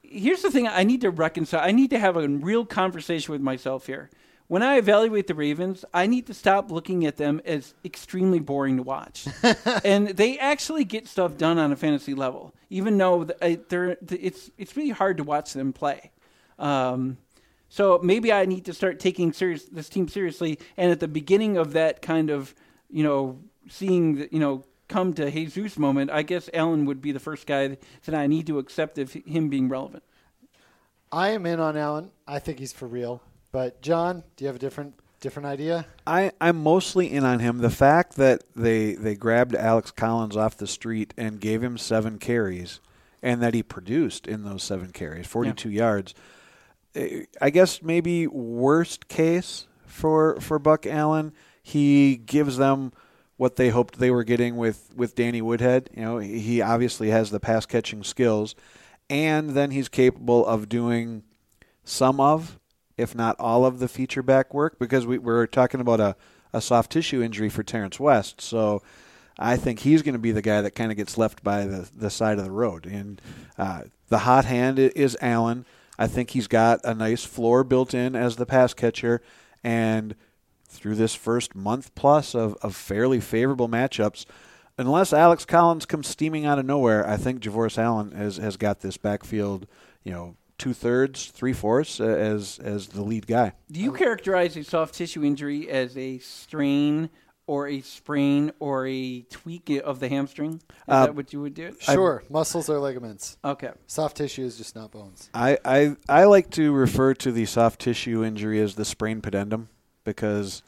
here's 0.03 0.41
the 0.41 0.51
thing 0.51 0.67
I 0.67 0.83
need 0.83 1.01
to 1.01 1.09
reconcile. 1.09 1.61
I 1.63 1.71
need 1.71 1.91
to 1.91 1.99
have 1.99 2.17
a 2.17 2.27
real 2.27 2.65
conversation 2.65 3.31
with 3.31 3.41
myself 3.41 3.87
here. 3.87 4.09
When 4.47 4.63
I 4.63 4.77
evaluate 4.77 5.27
the 5.27 5.33
Ravens, 5.33 5.85
I 5.93 6.07
need 6.07 6.27
to 6.27 6.33
stop 6.33 6.71
looking 6.71 7.05
at 7.05 7.15
them 7.15 7.41
as 7.45 7.73
extremely 7.85 8.39
boring 8.39 8.77
to 8.77 8.83
watch. 8.83 9.27
and 9.85 10.09
they 10.09 10.37
actually 10.39 10.83
get 10.83 11.07
stuff 11.07 11.37
done 11.37 11.57
on 11.57 11.71
a 11.71 11.77
fantasy 11.77 12.13
level, 12.13 12.53
even 12.69 12.97
though 12.97 13.23
they're, 13.23 13.97
it's 14.09 14.51
it's 14.57 14.75
really 14.75 14.91
hard 14.91 15.17
to 15.17 15.23
watch 15.23 15.53
them 15.53 15.71
play. 15.71 16.11
Um, 16.59 17.17
so 17.69 17.99
maybe 18.03 18.31
I 18.31 18.45
need 18.45 18.65
to 18.65 18.73
start 18.73 18.99
taking 18.99 19.31
serious 19.31 19.65
this 19.65 19.89
team 19.89 20.07
seriously. 20.07 20.59
And 20.75 20.91
at 20.91 20.99
the 20.99 21.09
beginning 21.09 21.57
of 21.57 21.73
that 21.73 22.01
kind 22.01 22.29
of, 22.29 22.55
you 22.89 23.03
know, 23.03 23.39
seeing 23.69 24.15
the, 24.15 24.29
you 24.31 24.39
know 24.39 24.63
come 24.87 25.13
to 25.13 25.29
Jesus 25.29 25.77
moment, 25.77 26.11
I 26.11 26.21
guess 26.21 26.49
Allen 26.53 26.85
would 26.85 27.01
be 27.01 27.11
the 27.11 27.19
first 27.19 27.45
guy 27.45 27.77
that 28.05 28.15
I 28.15 28.27
need 28.27 28.47
to 28.47 28.59
accept 28.59 28.97
of 28.97 29.13
him 29.13 29.49
being 29.49 29.69
relevant. 29.69 30.03
I 31.11 31.29
am 31.29 31.45
in 31.45 31.59
on 31.59 31.77
Allen. 31.77 32.11
I 32.27 32.39
think 32.39 32.59
he's 32.59 32.73
for 32.73 32.87
real. 32.87 33.21
But 33.51 33.81
John, 33.81 34.23
do 34.35 34.43
you 34.43 34.47
have 34.47 34.55
a 34.57 34.59
different 34.59 34.95
different 35.19 35.47
idea? 35.47 35.87
I, 36.05 36.31
I'm 36.39 36.61
mostly 36.61 37.11
in 37.11 37.23
on 37.23 37.39
him. 37.39 37.59
The 37.59 37.69
fact 37.69 38.17
that 38.17 38.43
they 38.55 38.93
they 38.93 39.15
grabbed 39.15 39.55
Alex 39.55 39.91
Collins 39.91 40.35
off 40.35 40.57
the 40.57 40.67
street 40.67 41.13
and 41.17 41.39
gave 41.39 41.63
him 41.63 41.77
seven 41.77 42.19
carries, 42.19 42.81
and 43.23 43.41
that 43.41 43.53
he 43.53 43.63
produced 43.63 44.27
in 44.27 44.43
those 44.43 44.63
seven 44.63 44.91
carries, 44.91 45.27
42 45.27 45.69
yards. 45.69 46.13
eh, 46.95 47.23
I 47.41 47.49
guess 47.49 47.81
maybe 47.81 48.27
worst 48.27 49.07
case 49.07 49.67
for 49.85 50.39
for 50.41 50.59
Buck 50.59 50.85
Allen, 50.85 51.31
he 51.63 52.17
gives 52.17 52.57
them 52.57 52.91
what 53.37 53.55
they 53.55 53.69
hoped 53.69 53.99
they 53.99 54.11
were 54.11 54.23
getting 54.23 54.57
with 54.57 54.93
with 54.95 55.15
Danny 55.15 55.41
Woodhead. 55.41 55.89
You 55.95 56.01
know, 56.01 56.17
he 56.17 56.61
obviously 56.61 57.09
has 57.09 57.29
the 57.29 57.39
pass 57.39 57.65
catching 57.65 58.03
skills, 58.03 58.55
and 59.09 59.51
then 59.51 59.71
he's 59.71 59.89
capable 59.89 60.45
of 60.45 60.67
doing 60.67 61.23
some 61.83 62.19
of, 62.19 62.59
if 62.97 63.15
not 63.15 63.35
all 63.39 63.65
of, 63.65 63.79
the 63.79 63.87
feature 63.87 64.23
back 64.23 64.53
work 64.53 64.77
because 64.77 65.05
we, 65.05 65.17
we're 65.17 65.47
talking 65.47 65.79
about 65.79 65.99
a, 65.99 66.15
a 66.51 66.59
soft 66.59 66.91
tissue 66.91 67.21
injury 67.21 67.49
for 67.49 67.63
Terrence 67.63 67.99
West. 67.99 68.41
So 68.41 68.81
I 69.39 69.55
think 69.55 69.79
he's 69.79 70.01
going 70.01 70.13
to 70.13 70.19
be 70.19 70.31
the 70.31 70.41
guy 70.41 70.61
that 70.61 70.71
kind 70.71 70.91
of 70.91 70.97
gets 70.97 71.17
left 71.17 71.43
by 71.43 71.65
the, 71.65 71.89
the 71.95 72.09
side 72.09 72.39
of 72.39 72.43
the 72.43 72.51
road. 72.51 72.85
And 72.85 73.21
uh, 73.57 73.83
the 74.09 74.19
hot 74.19 74.45
hand 74.45 74.79
is 74.79 75.17
Allen. 75.21 75.65
I 75.97 76.07
think 76.07 76.31
he's 76.31 76.47
got 76.47 76.81
a 76.83 76.93
nice 76.93 77.23
floor 77.23 77.63
built 77.63 77.93
in 77.93 78.15
as 78.15 78.35
the 78.35 78.45
pass 78.45 78.73
catcher. 78.73 79.21
And 79.63 80.15
through 80.67 80.95
this 80.95 81.15
first 81.15 81.55
month 81.55 81.93
plus 81.95 82.35
of, 82.35 82.55
of 82.61 82.75
fairly 82.75 83.19
favorable 83.19 83.69
matchups, 83.69 84.25
unless 84.77 85.13
Alex 85.13 85.45
Collins 85.45 85.85
comes 85.85 86.07
steaming 86.07 86.45
out 86.45 86.59
of 86.59 86.65
nowhere, 86.65 87.07
I 87.07 87.17
think 87.17 87.41
Javoris 87.41 87.77
Allen 87.77 88.11
has, 88.11 88.37
has 88.37 88.57
got 88.57 88.81
this 88.81 88.97
backfield, 88.97 89.67
you 90.03 90.11
know, 90.11 90.35
two 90.57 90.73
thirds, 90.73 91.27
three 91.27 91.53
fourths 91.53 91.99
uh, 91.99 92.05
as 92.05 92.59
as 92.63 92.87
the 92.87 93.03
lead 93.03 93.27
guy. 93.27 93.53
Do 93.71 93.79
you 93.79 93.91
characterize 93.91 94.57
a 94.57 94.63
soft 94.63 94.95
tissue 94.95 95.23
injury 95.23 95.69
as 95.69 95.95
a 95.97 96.17
strain 96.19 97.09
or 97.45 97.67
a 97.67 97.79
sprain 97.81 98.51
or 98.59 98.85
a 98.87 99.21
tweak 99.29 99.69
of 99.69 99.99
the 99.99 100.09
hamstring? 100.09 100.55
Is 100.55 100.61
Uh, 100.87 101.05
that 101.05 101.15
what 101.15 101.31
you 101.31 101.41
would 101.41 101.53
do? 101.53 101.75
Sure. 101.79 102.23
Muscles 102.29 102.69
or 102.69 102.79
ligaments. 102.79 103.37
Okay. 103.45 103.69
Soft 103.85 104.17
tissue 104.17 104.43
is 104.43 104.57
just 104.57 104.75
not 104.75 104.91
bones. 104.91 105.29
I, 105.33 105.57
I 105.63 105.95
I 106.09 106.23
like 106.25 106.49
to 106.51 106.73
refer 106.73 107.13
to 107.13 107.31
the 107.31 107.45
soft 107.45 107.79
tissue 107.79 108.23
injury 108.23 108.59
as 108.59 108.75
the 108.75 108.83
sprain 108.85 109.21
pudendum 109.21 109.67
because 110.07 110.63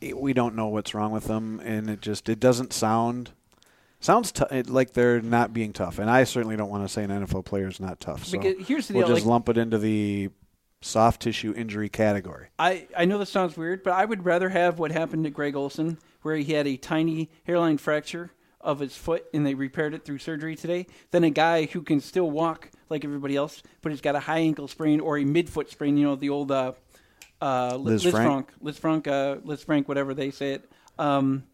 it, 0.00 0.18
we 0.18 0.32
don't 0.34 0.54
know 0.54 0.66
what's 0.66 0.94
wrong 0.94 1.12
with 1.12 1.24
them, 1.24 1.60
and 1.64 1.88
it 1.88 2.02
just 2.02 2.28
it 2.28 2.40
doesn't 2.40 2.72
sound 2.74 3.30
sounds 4.00 4.32
t- 4.32 4.44
it, 4.50 4.68
like 4.68 4.92
they're 4.92 5.22
not 5.22 5.54
being 5.54 5.72
tough. 5.72 5.98
And 5.98 6.10
I 6.10 6.24
certainly 6.24 6.56
don't 6.56 6.68
want 6.68 6.84
to 6.84 6.88
say 6.88 7.04
an 7.04 7.10
NFL 7.10 7.44
player 7.46 7.68
is 7.68 7.80
not 7.80 8.00
tough. 8.00 8.24
So 8.26 8.38
Because 8.38 8.66
here's 8.66 8.88
the 8.88 8.94
we'll 8.94 9.06
deal, 9.06 9.16
just 9.16 9.24
like- 9.24 9.30
lump 9.30 9.48
it 9.48 9.56
into 9.56 9.78
the 9.78 10.30
soft 10.82 11.22
tissue 11.22 11.54
injury 11.56 11.88
category. 11.88 12.48
I, 12.58 12.86
I 12.96 13.06
know 13.06 13.18
this 13.18 13.30
sounds 13.30 13.56
weird, 13.56 13.82
but 13.82 13.92
I 13.94 14.04
would 14.04 14.24
rather 14.24 14.50
have 14.50 14.78
what 14.78 14.92
happened 14.92 15.24
to 15.24 15.30
Greg 15.30 15.56
Olsen, 15.56 15.98
where 16.22 16.36
he 16.36 16.52
had 16.52 16.66
a 16.66 16.76
tiny 16.76 17.30
hairline 17.44 17.78
fracture 17.78 18.30
of 18.60 18.80
his 18.80 18.96
foot 18.96 19.24
and 19.32 19.46
they 19.46 19.54
repaired 19.54 19.94
it 19.94 20.04
through 20.04 20.18
surgery 20.18 20.56
today, 20.56 20.86
than 21.10 21.24
a 21.24 21.30
guy 21.30 21.66
who 21.66 21.82
can 21.82 22.00
still 22.00 22.30
walk 22.30 22.70
like 22.88 23.04
everybody 23.04 23.36
else, 23.36 23.62
but 23.80 23.90
he's 23.90 24.00
got 24.00 24.14
a 24.14 24.20
high 24.20 24.38
ankle 24.38 24.68
sprain 24.68 25.00
or 25.00 25.18
a 25.18 25.24
midfoot 25.24 25.70
sprain. 25.70 25.96
You 25.96 26.04
know, 26.04 26.16
the 26.16 26.30
old 26.30 26.52
uh, 26.52 26.72
uh, 27.40 27.76
Liz 27.76 28.04
Liz, 28.04 28.12
Frank. 28.12 28.52
Frank, 28.60 29.04
Lisfranc, 29.04 29.06
uh, 29.06 29.40
Lisfranc, 29.40 29.88
whatever 29.88 30.14
they 30.14 30.30
say 30.30 30.52
it. 30.54 30.70
Um, 30.98 31.44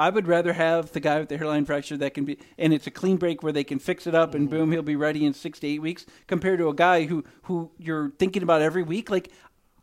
I 0.00 0.10
would 0.10 0.28
rather 0.28 0.52
have 0.52 0.92
the 0.92 1.00
guy 1.00 1.18
with 1.18 1.28
the 1.28 1.36
hairline 1.36 1.64
fracture 1.64 1.96
that 1.96 2.14
can 2.14 2.24
be, 2.24 2.38
and 2.56 2.72
it's 2.72 2.86
a 2.86 2.90
clean 2.90 3.16
break 3.16 3.42
where 3.42 3.52
they 3.52 3.64
can 3.64 3.80
fix 3.80 4.06
it 4.06 4.14
up 4.14 4.32
and 4.32 4.48
boom, 4.48 4.70
he'll 4.70 4.82
be 4.82 4.94
ready 4.94 5.26
in 5.26 5.34
six 5.34 5.58
to 5.58 5.66
eight 5.66 5.80
weeks, 5.80 6.06
compared 6.28 6.60
to 6.60 6.68
a 6.68 6.74
guy 6.74 7.06
who 7.06 7.24
who 7.42 7.72
you're 7.78 8.10
thinking 8.10 8.44
about 8.44 8.62
every 8.62 8.84
week. 8.84 9.10
Like, 9.10 9.32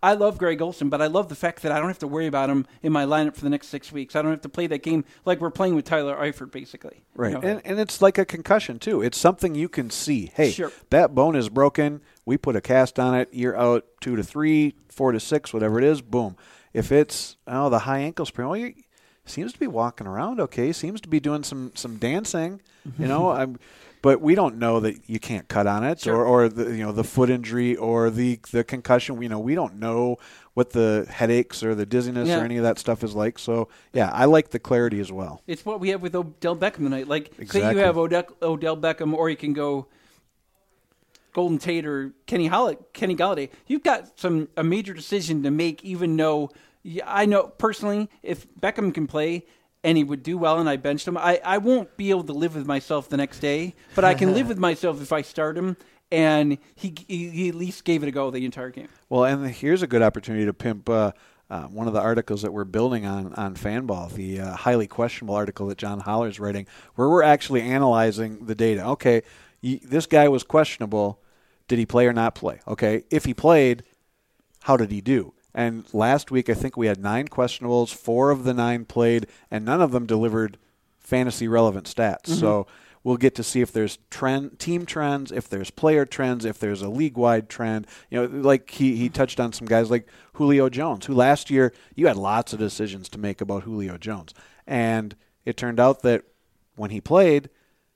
I 0.05 0.13
love 0.13 0.37
Greg 0.37 0.61
Olsen, 0.61 0.89
but 0.89 1.01
I 1.01 1.07
love 1.07 1.29
the 1.29 1.35
fact 1.35 1.63
that 1.63 1.71
I 1.71 1.79
don't 1.79 1.87
have 1.87 1.97
to 1.99 2.07
worry 2.07 2.27
about 2.27 2.47
him 2.47 2.67
in 2.83 2.91
my 2.91 3.05
lineup 3.05 3.33
for 3.33 3.41
the 3.41 3.49
next 3.49 3.69
six 3.69 3.91
weeks. 3.91 4.15
I 4.15 4.21
don't 4.21 4.29
have 4.29 4.41
to 4.41 4.49
play 4.49 4.67
that 4.67 4.83
game 4.83 5.03
like 5.25 5.41
we're 5.41 5.49
playing 5.49 5.73
with 5.73 5.85
Tyler 5.85 6.15
Eifert, 6.15 6.51
basically. 6.51 6.97
You 6.97 7.23
Right. 7.23 7.33
know? 7.33 7.39
And 7.39 7.59
and 7.65 7.79
it's 7.79 8.03
like 8.03 8.19
a 8.19 8.23
concussion 8.23 8.77
too. 8.77 9.01
It's 9.01 9.17
something 9.17 9.55
you 9.55 9.67
can 9.67 9.89
see. 9.89 10.31
Hey, 10.35 10.51
Sure. 10.51 10.71
that 10.91 11.15
bone 11.15 11.35
is 11.35 11.49
broken. 11.49 12.01
We 12.23 12.37
put 12.37 12.55
a 12.55 12.61
cast 12.61 12.99
on 12.99 13.15
it. 13.15 13.29
You're 13.31 13.57
out 13.57 13.83
2 14.01 14.15
to 14.15 14.23
3, 14.23 14.75
4 14.89 15.11
to 15.11 15.19
6, 15.19 15.53
whatever 15.53 15.79
it 15.79 15.83
is. 15.83 16.01
Boom. 16.03 16.37
If 16.71 16.91
it's 16.91 17.37
oh 17.47 17.69
the 17.69 17.79
high 17.79 17.99
ankle 17.99 18.27
sprain, 18.27 18.47
well, 18.47 18.57
you 18.57 18.75
seems 19.25 19.53
to 19.53 19.59
be 19.59 19.65
walking 19.65 20.05
around 20.05 20.39
okay. 20.39 20.71
Seems 20.71 21.01
to 21.01 21.09
be 21.09 21.19
doing 21.19 21.41
some 21.43 21.71
some 21.73 21.97
dancing, 21.97 22.61
you 22.85 22.91
mm-hmm. 22.91 23.07
know. 23.07 23.31
I'm 23.31 23.57
but 24.05 24.21
we 24.21 24.35
don't 24.35 24.57
know 24.59 24.79
that 24.79 25.09
you 25.09 25.19
can't 25.19 25.47
cut 25.47 25.65
on 25.65 25.83
it 25.83 25.99
Sure. 26.01 26.15
or 26.17 26.25
or 26.45 26.49
the 26.49 26.65
you 26.77 26.83
know 26.85 26.91
the 26.91 27.03
foot 27.03 27.29
injury 27.31 27.75
or 27.75 28.11
the 28.11 28.39
the 28.51 28.63
concussion, 28.63 29.19
you 29.21 29.29
know, 29.29 29.39
we 29.39 29.55
don't 29.55 29.75
know 29.79 30.17
what 30.53 30.69
the 30.69 31.07
headaches 31.09 31.63
or 31.63 31.73
the 31.73 31.85
dizziness 31.87 32.29
Yeah. 32.29 32.39
or 32.41 32.45
any 32.45 32.57
of 32.57 32.63
that 32.63 32.77
stuff 32.77 33.03
is 33.03 33.15
like. 33.15 33.39
So, 33.39 33.67
yeah, 33.93 34.09
I 34.13 34.25
like 34.25 34.51
the 34.51 34.59
clarity 34.59 34.99
as 34.99 35.11
well. 35.11 35.41
It's 35.47 35.65
what 35.65 35.79
we 35.79 35.89
have 35.89 36.01
with 36.03 36.15
Odell 36.15 36.55
Beckham 36.55 36.83
tonight. 36.87 37.07
Like, 37.07 37.31
say 37.47 37.59
you 37.71 37.79
have 37.79 37.97
Odell, 37.97 38.25
Odell 38.43 38.77
Beckham, 38.77 39.13
or 39.13 39.29
you 39.29 39.35
can 39.35 39.53
go 39.53 39.87
Golden 41.33 41.57
Tate 41.57 41.85
or 41.85 42.13
Kenny 42.27 42.47
Holl- 42.47 42.75
Kenny 42.93 43.15
Golladay. 43.15 43.49
You've 43.67 43.83
got 43.83 44.17
some 44.19 44.47
a 44.55 44.63
major 44.63 44.93
decision 44.93 45.43
to 45.43 45.51
make. 45.51 45.83
Even 45.83 46.15
though 46.15 46.51
I 47.05 47.25
know 47.25 47.47
personally, 47.47 48.07
if 48.23 48.47
Beckham 48.61 48.93
can 48.93 49.07
play 49.07 49.45
and 49.85 49.97
he 49.97 50.03
would 50.03 50.23
do 50.23 50.37
well, 50.37 50.59
and 50.59 50.67
I 50.67 50.77
benched 50.77 51.07
him, 51.07 51.15
I, 51.15 51.39
I 51.45 51.59
won't 51.59 51.95
be 51.95 52.09
able 52.09 52.23
to 52.23 52.33
live 52.33 52.55
with 52.55 52.65
myself 52.65 53.07
the 53.07 53.17
next 53.17 53.39
day. 53.39 53.75
But 53.93 54.03
I 54.03 54.15
can 54.15 54.33
live 54.33 54.47
with 54.53 54.57
myself 54.57 54.99
if 54.99 55.13
I 55.13 55.21
start 55.21 55.57
him. 55.57 55.77
And 56.11 56.57
he, 56.75 56.93
he 57.07 57.29
he 57.29 57.49
at 57.49 57.55
least 57.55 57.83
gave 57.83 58.03
it 58.03 58.07
a 58.07 58.11
go 58.11 58.29
the 58.29 58.45
entire 58.45 58.69
game. 58.69 58.89
Well, 59.09 59.25
and 59.25 59.47
here's 59.49 59.81
a 59.81 59.87
good 59.87 60.01
opportunity 60.03 60.45
to 60.45 60.53
pimp 60.53 60.87
uh, 60.87 61.11
uh, 61.49 61.63
one 61.63 61.87
of 61.87 61.93
the 61.93 61.99
articles 61.99 62.41
that 62.43 62.53
we're 62.53 62.63
building 62.63 63.05
on 63.05 63.33
on 63.33 63.55
Fanball, 63.55 64.11
the 64.13 64.39
uh, 64.39 64.55
highly 64.55 64.87
questionable 64.87 65.35
article 65.35 65.67
that 65.67 65.79
John 65.79 65.99
Holler 65.99 66.27
is 66.27 66.39
writing, 66.39 66.67
where 66.93 67.09
we're 67.09 67.23
actually 67.23 67.61
analyzing 67.61 68.45
the 68.45 68.53
data. 68.53 68.85
Okay, 68.89 69.23
y 69.63 69.79
this 69.83 70.05
guy 70.05 70.27
was 70.27 70.43
questionable. 70.43 71.19
Did 71.67 71.79
he 71.79 71.85
play 71.85 72.05
or 72.05 72.13
not 72.13 72.35
play? 72.35 72.59
Okay. 72.67 73.03
If 73.09 73.25
he 73.25 73.33
played, 73.33 73.83
how 74.61 74.77
did 74.77 74.91
he 74.91 75.01
do? 75.01 75.33
And 75.55 75.85
last 75.93 76.31
week, 76.31 76.49
I 76.49 76.53
think 76.53 76.75
we 76.75 76.87
had 76.87 77.01
nine 77.01 77.29
questionables. 77.29 77.93
Four 77.93 78.29
of 78.29 78.43
the 78.43 78.53
nine 78.53 78.83
played, 78.83 79.25
and 79.49 79.63
none 79.63 79.81
of 79.81 79.91
them 79.91 80.05
delivered 80.05 80.57
fantasy 80.99 81.47
relevant 81.47 81.87
stats. 81.87 82.27
So 82.27 82.63
mm-hmm. 82.63 82.71
we'll 83.05 83.15
get 83.15 83.35
to 83.35 83.43
see 83.43 83.61
if 83.61 83.71
there's 83.71 83.97
trend, 84.09 84.59
team 84.59 84.85
trends, 84.85 85.31
if 85.31 85.47
there's 85.47 85.71
player 85.71 86.05
trends, 86.05 86.43
if 86.43 86.59
there's 86.59 86.81
a 86.81 86.89
league 86.89 87.17
wide 87.17 87.47
trend. 87.47 87.87
You 88.09 88.27
know, 88.27 88.39
like 88.41 88.69
he, 88.69 88.97
he 88.97 89.07
touched 89.07 89.39
on 89.39 89.53
some 89.53 89.65
guys 89.65 89.89
like 89.89 90.09
Julio 90.33 90.67
Jones, 90.67 91.05
who 91.05 91.13
last 91.13 91.49
year 91.49 91.71
you 91.95 92.07
had 92.07 92.17
lots 92.17 92.51
of 92.51 92.59
decisions 92.59 93.07
to 93.09 93.17
make 93.17 93.39
about 93.39 93.63
Julio 93.63 93.97
Jones. 93.97 94.33
And 94.67 95.15
it 95.45 95.55
turned 95.55 95.79
out 95.79 96.01
that 96.01 96.25
when 96.75 96.91
he 96.91 96.99
played, 96.99 97.49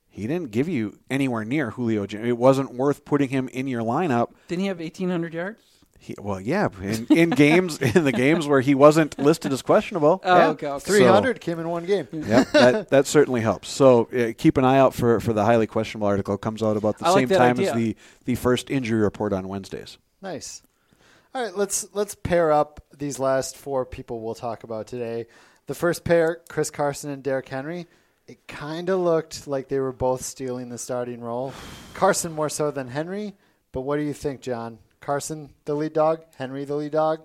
he 0.08 0.26
didn't 0.26 0.50
give 0.50 0.66
you 0.66 0.98
anywhere 1.10 1.44
near 1.44 1.72
Julio 1.72 2.06
Jones. 2.06 2.26
It 2.26 2.38
wasn't 2.38 2.72
worth 2.72 3.04
putting 3.04 3.28
him 3.28 3.48
in 3.48 3.66
your 3.68 3.82
lineup. 3.82 4.32
Didn't 4.48 4.62
he 4.62 4.68
have 4.68 4.78
1,800 4.78 5.34
yards? 5.34 5.62
He, 6.02 6.14
well, 6.18 6.40
yeah, 6.40 6.68
in, 6.80 7.06
in 7.10 7.28
games 7.30 7.76
in 7.94 8.04
the 8.04 8.12
games 8.12 8.48
where 8.48 8.62
he 8.62 8.74
wasn't 8.74 9.18
listed 9.18 9.52
as 9.52 9.60
questionable. 9.60 10.22
Oh, 10.24 10.36
yeah. 10.36 10.48
okay, 10.48 10.66
okay. 10.66 10.84
Three 10.84 11.04
hundred 11.04 11.42
came 11.42 11.58
in 11.58 11.68
one 11.68 11.84
game. 11.84 12.08
yeah, 12.10 12.44
that, 12.54 12.88
that 12.88 13.06
certainly 13.06 13.42
helps. 13.42 13.68
So 13.68 14.04
uh, 14.06 14.32
keep 14.36 14.56
an 14.56 14.64
eye 14.64 14.78
out 14.78 14.94
for, 14.94 15.20
for 15.20 15.34
the 15.34 15.44
highly 15.44 15.66
questionable 15.66 16.06
article. 16.08 16.34
It 16.34 16.40
comes 16.40 16.62
out 16.62 16.78
about 16.78 16.96
the 16.96 17.06
I 17.06 17.14
same 17.14 17.28
that 17.28 17.36
time 17.36 17.60
as 17.60 17.74
the, 17.74 17.96
the 18.24 18.34
first 18.34 18.70
injury 18.70 19.00
report 19.00 19.34
on 19.34 19.46
Wednesdays. 19.46 19.98
Nice. 20.22 20.62
All 21.34 21.44
right, 21.44 21.54
let's 21.54 21.86
let's 21.92 22.14
pair 22.14 22.50
up 22.50 22.80
these 22.96 23.18
last 23.18 23.58
four 23.58 23.84
people 23.84 24.20
we'll 24.20 24.34
talk 24.34 24.64
about 24.64 24.86
today. 24.86 25.26
The 25.66 25.74
first 25.74 26.02
pair, 26.02 26.40
Chris 26.48 26.70
Carson 26.70 27.10
and 27.10 27.22
Derrick 27.22 27.48
Henry. 27.48 27.86
It 28.26 28.46
kind 28.48 28.88
of 28.88 29.00
looked 29.00 29.46
like 29.46 29.68
they 29.68 29.80
were 29.80 29.92
both 29.92 30.22
stealing 30.22 30.70
the 30.70 30.78
starting 30.78 31.20
role. 31.20 31.52
Carson 31.92 32.32
more 32.32 32.48
so 32.48 32.70
than 32.70 32.88
Henry, 32.88 33.34
but 33.72 33.82
what 33.82 33.96
do 33.96 34.02
you 34.02 34.14
think, 34.14 34.40
John? 34.40 34.78
Carson 35.00 35.50
the 35.64 35.74
lead 35.74 35.92
dog, 35.92 36.22
Henry 36.36 36.64
the 36.64 36.76
lead 36.76 36.92
dog, 36.92 37.20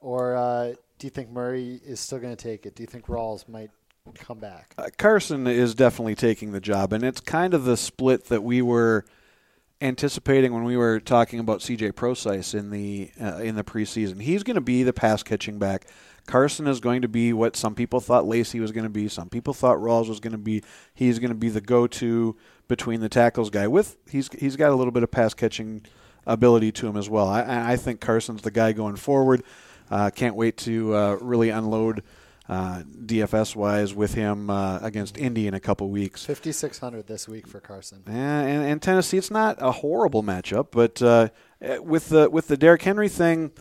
or 0.00 0.36
uh, 0.36 0.72
do 0.98 1.06
you 1.06 1.10
think 1.10 1.30
Murray 1.30 1.80
is 1.84 2.00
still 2.00 2.18
going 2.18 2.34
to 2.34 2.42
take 2.42 2.66
it? 2.66 2.74
Do 2.74 2.82
you 2.82 2.86
think 2.86 3.06
Rawls 3.06 3.48
might 3.48 3.70
come 4.14 4.38
back? 4.38 4.74
Uh, 4.76 4.88
Carson 4.98 5.46
is 5.46 5.74
definitely 5.74 6.14
taking 6.14 6.52
the 6.52 6.60
job, 6.60 6.92
and 6.92 7.04
it's 7.04 7.20
kind 7.20 7.54
of 7.54 7.64
the 7.64 7.76
split 7.76 8.26
that 8.26 8.42
we 8.42 8.62
were 8.62 9.04
anticipating 9.80 10.52
when 10.52 10.64
we 10.64 10.76
were 10.76 11.00
talking 11.00 11.38
about 11.38 11.60
CJ 11.60 11.94
Prosise 11.94 12.52
in 12.52 12.70
the 12.70 13.10
uh, 13.20 13.36
in 13.36 13.54
the 13.54 13.64
preseason. 13.64 14.20
He's 14.20 14.42
going 14.42 14.56
to 14.56 14.60
be 14.60 14.82
the 14.82 14.92
pass 14.92 15.22
catching 15.22 15.58
back. 15.58 15.86
Carson 16.26 16.66
is 16.66 16.80
going 16.80 17.02
to 17.02 17.08
be 17.08 17.32
what 17.32 17.56
some 17.56 17.74
people 17.74 18.00
thought 18.00 18.26
Lacy 18.26 18.60
was 18.60 18.72
going 18.72 18.84
to 18.84 18.90
be. 18.90 19.08
Some 19.08 19.28
people 19.28 19.54
thought 19.54 19.78
Rawls 19.78 20.08
was 20.08 20.20
going 20.20 20.32
to 20.32 20.38
be. 20.38 20.62
He's 20.92 21.18
going 21.18 21.30
to 21.30 21.34
be 21.34 21.48
the 21.48 21.60
go-to 21.60 22.36
between 22.68 23.00
the 23.00 23.08
tackles 23.08 23.50
guy. 23.50 23.66
With 23.66 23.96
he's 24.08 24.28
he's 24.38 24.56
got 24.56 24.70
a 24.70 24.76
little 24.76 24.92
bit 24.92 25.02
of 25.02 25.10
pass 25.10 25.34
catching 25.34 25.86
ability 26.26 26.72
to 26.72 26.86
him 26.86 26.96
as 26.96 27.08
well. 27.08 27.28
I, 27.28 27.72
I 27.72 27.76
think 27.76 28.00
Carson's 28.00 28.42
the 28.42 28.50
guy 28.50 28.72
going 28.72 28.96
forward. 28.96 29.42
Uh, 29.90 30.10
can't 30.10 30.36
wait 30.36 30.56
to 30.58 30.94
uh, 30.94 31.18
really 31.20 31.50
unload 31.50 32.02
uh, 32.48 32.82
DFS 32.82 33.54
wise 33.54 33.94
with 33.94 34.14
him 34.14 34.50
uh, 34.50 34.78
against 34.80 35.16
Indy 35.16 35.46
in 35.46 35.54
a 35.54 35.60
couple 35.60 35.88
weeks. 35.88 36.24
5600 36.24 37.06
this 37.06 37.28
week 37.28 37.46
for 37.46 37.60
Carson. 37.60 38.02
Yeah, 38.08 38.40
and, 38.40 38.64
and 38.64 38.82
Tennessee, 38.82 39.18
it's 39.18 39.30
not 39.30 39.56
a 39.60 39.70
horrible 39.70 40.22
matchup, 40.22 40.68
but 40.72 41.00
uh, 41.00 41.28
with 41.80 42.08
the 42.08 42.28
with 42.28 42.48
the 42.48 42.56
Derrick 42.56 42.82
Henry 42.82 43.08
thing, 43.08 43.52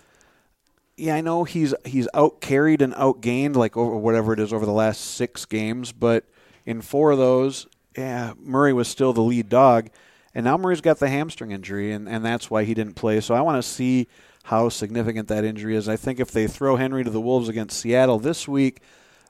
yeah, 0.97 1.15
I 1.15 1.21
know 1.21 1.43
he's 1.43 1.73
he's 1.85 2.07
out 2.13 2.41
carried 2.41 2.81
and 2.81 2.93
out 2.95 3.21
gained 3.21 3.55
like 3.55 3.77
over 3.77 3.95
whatever 3.95 4.33
it 4.33 4.39
is 4.39 4.51
over 4.51 4.65
the 4.65 4.71
last 4.71 5.01
six 5.01 5.45
games, 5.45 5.91
but 5.91 6.25
in 6.65 6.81
four 6.81 7.11
of 7.11 7.17
those, 7.17 7.67
yeah, 7.95 8.33
Murray 8.39 8.73
was 8.73 8.87
still 8.87 9.13
the 9.13 9.21
lead 9.21 9.49
dog, 9.49 9.89
and 10.33 10.45
now 10.45 10.57
Murray's 10.57 10.81
got 10.81 10.99
the 10.99 11.09
hamstring 11.09 11.51
injury, 11.51 11.91
and, 11.91 12.07
and 12.07 12.23
that's 12.23 12.49
why 12.49 12.63
he 12.63 12.73
didn't 12.73 12.95
play. 12.95 13.19
So 13.21 13.33
I 13.33 13.41
want 13.41 13.61
to 13.61 13.67
see 13.67 14.07
how 14.43 14.69
significant 14.69 15.27
that 15.27 15.43
injury 15.43 15.75
is. 15.75 15.89
I 15.89 15.95
think 15.95 16.19
if 16.19 16.31
they 16.31 16.47
throw 16.47 16.75
Henry 16.75 17.03
to 17.03 17.09
the 17.09 17.21
Wolves 17.21 17.49
against 17.49 17.79
Seattle 17.79 18.19
this 18.19 18.47
week, 18.47 18.81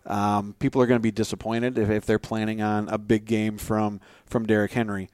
um, 0.06 0.56
people 0.60 0.82
are 0.82 0.88
going 0.88 1.00
to 1.00 1.04
be 1.04 1.12
disappointed 1.12 1.78
if, 1.78 1.90
if 1.90 2.06
they're 2.06 2.20
planning 2.20 2.62
on 2.62 2.90
a 2.90 2.98
big 2.98 3.26
game 3.26 3.58
from 3.58 4.00
from 4.26 4.46
Derrick 4.46 4.72
Henry. 4.72 5.10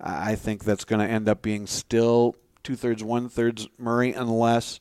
I 0.00 0.36
think 0.36 0.64
that's 0.64 0.84
going 0.84 1.00
to 1.00 1.12
end 1.12 1.28
up 1.28 1.42
being 1.42 1.66
still 1.66 2.36
two 2.62 2.76
thirds, 2.76 3.02
one 3.02 3.28
thirds 3.28 3.68
Murray, 3.78 4.12
unless 4.12 4.78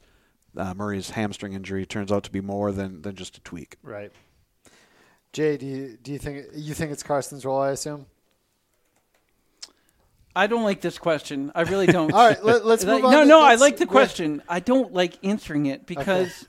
uh, 0.55 0.73
Murray's 0.73 1.11
hamstring 1.11 1.53
injury 1.53 1.85
turns 1.85 2.11
out 2.11 2.23
to 2.25 2.31
be 2.31 2.41
more 2.41 2.71
than, 2.71 3.01
than 3.01 3.15
just 3.15 3.37
a 3.37 3.41
tweak. 3.41 3.77
Right. 3.81 4.11
Jay, 5.33 5.57
do 5.57 5.65
you 5.65 5.97
do 6.01 6.11
you 6.11 6.19
think 6.19 6.45
you 6.55 6.73
think 6.73 6.91
it's 6.91 7.03
Carson's 7.03 7.45
role? 7.45 7.59
I 7.59 7.71
assume. 7.71 8.05
I 10.37 10.47
don't 10.47 10.63
like 10.63 10.81
this 10.81 10.97
question. 10.99 11.51
I 11.55 11.61
really 11.63 11.87
don't. 11.87 12.13
All 12.13 12.27
right, 12.27 12.43
let, 12.43 12.63
us 12.63 12.85
move 12.85 13.03
on. 13.05 13.11
no, 13.11 13.23
no, 13.23 13.41
I 13.41 13.49
let's- 13.49 13.61
like 13.61 13.77
the 13.77 13.87
question. 13.87 14.43
I 14.47 14.59
don't 14.59 14.93
like 14.93 15.17
answering 15.23 15.65
it 15.65 15.85
because 15.87 16.47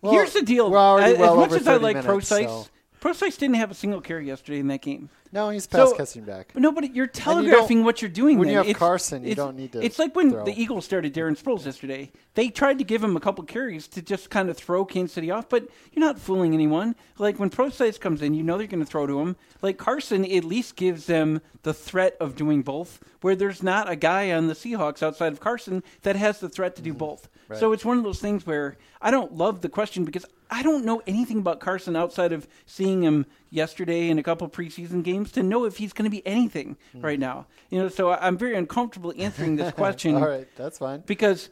Well, 0.00 0.12
here's 0.12 0.32
the 0.34 0.42
deal. 0.42 0.70
we're 0.70 0.78
already 0.78 1.14
as, 1.14 1.18
well 1.18 1.32
as 1.34 1.38
much 1.38 1.46
over 1.48 1.56
as 1.56 1.68
I 1.68 1.76
like 1.76 1.96
minutes, 1.96 2.06
Prosise, 2.06 2.46
so- 2.46 2.66
Prosise 3.04 3.36
didn't 3.36 3.56
have 3.56 3.70
a 3.70 3.74
single 3.74 4.00
carry 4.00 4.26
yesterday 4.26 4.60
in 4.60 4.68
that 4.68 4.80
game. 4.80 5.10
No, 5.30 5.50
he's 5.50 5.66
pass 5.66 5.90
So- 5.90 5.94
catching 5.94 6.22
back. 6.24 6.52
But 6.54 6.62
no, 6.62 6.72
but 6.72 6.94
you're 6.94 7.06
telegraphing 7.06 7.78
don't- 7.78 7.84
what 7.84 8.00
you're 8.00 8.08
doing. 8.08 8.38
when 8.38 8.46
then. 8.46 8.52
you 8.52 8.56
have 8.56 8.66
It's- 8.66 8.78
Carson, 8.78 9.24
you 9.24 9.32
it's- 9.32 9.44
don't 9.46 9.58
need 9.58 9.72
to 9.72 9.84
It's 9.84 9.98
like 9.98 10.16
when 10.16 10.30
throw. 10.30 10.44
the 10.46 10.58
Eagles 10.58 10.86
started 10.86 11.12
Darren 11.12 11.38
Sproles 11.38 11.66
yesterday. 11.66 12.12
They 12.32 12.48
tried 12.48 12.78
to 12.78 12.84
give 12.84 13.04
him 13.04 13.14
a 13.14 13.20
couple 13.20 13.44
carries 13.44 13.86
to 13.88 14.00
just 14.00 14.30
kind 14.30 14.48
of 14.48 14.56
throw 14.56 14.86
Kansas 14.86 15.12
City 15.12 15.30
off, 15.30 15.50
but 15.50 15.68
you're 15.92 16.02
not 16.02 16.18
fooling 16.18 16.54
anyone. 16.54 16.94
Like 17.18 17.38
when 17.38 17.50
Prosise 17.50 17.98
comes 17.98 18.22
in, 18.22 18.32
you 18.32 18.42
know 18.42 18.56
they're 18.56 18.66
going 18.66 18.82
to 18.82 18.90
throw 18.90 19.06
to 19.06 19.20
him. 19.20 19.36
Like 19.60 19.76
Carson 19.76 20.24
at 20.24 20.44
least 20.44 20.74
gives 20.74 21.04
them 21.04 21.42
the 21.62 21.74
threat 21.74 22.16
of 22.20 22.36
doing 22.36 22.62
both, 22.62 23.00
where 23.20 23.36
there's 23.36 23.62
not 23.62 23.90
a 23.90 23.96
guy 23.96 24.32
on 24.32 24.46
the 24.46 24.54
Seahawks 24.54 25.02
outside 25.02 25.34
of 25.34 25.40
Carson 25.40 25.82
that 26.04 26.16
has 26.16 26.40
the 26.40 26.48
threat 26.48 26.74
to 26.76 26.80
do 26.82 26.92
mm-hmm. 26.92 27.00
both. 27.00 27.28
So 27.52 27.72
it's 27.72 27.84
one 27.84 27.98
of 27.98 28.04
those 28.04 28.20
things 28.20 28.46
where 28.46 28.78
I 29.02 29.10
don't 29.10 29.36
love 29.36 29.60
the 29.60 29.68
question 29.68 30.06
because 30.06 30.24
I 30.56 30.62
don't 30.62 30.84
know 30.84 31.02
anything 31.06 31.38
about 31.38 31.58
Carson 31.60 31.96
outside 31.96 32.32
of 32.32 32.46
seeing 32.66 33.02
him 33.02 33.26
yesterday 33.50 34.08
in 34.08 34.18
a 34.18 34.22
couple 34.22 34.48
preseason 34.48 35.02
games 35.02 35.32
to 35.32 35.42
know 35.42 35.64
if 35.64 35.76
he's 35.78 35.92
going 35.92 36.04
to 36.04 36.10
be 36.10 36.24
anything 36.26 36.76
right 36.94 37.18
now. 37.18 37.46
You 37.70 37.80
know, 37.80 37.88
so 37.88 38.10
I- 38.10 38.26
I'm 38.26 38.38
very 38.38 38.54
uncomfortable 38.54 39.12
answering 39.18 39.56
this 39.56 39.72
question 39.82 40.14
All 40.16 40.28
right, 40.28 40.46
that's 40.56 40.78
fine. 40.78 41.02
because. 41.06 41.50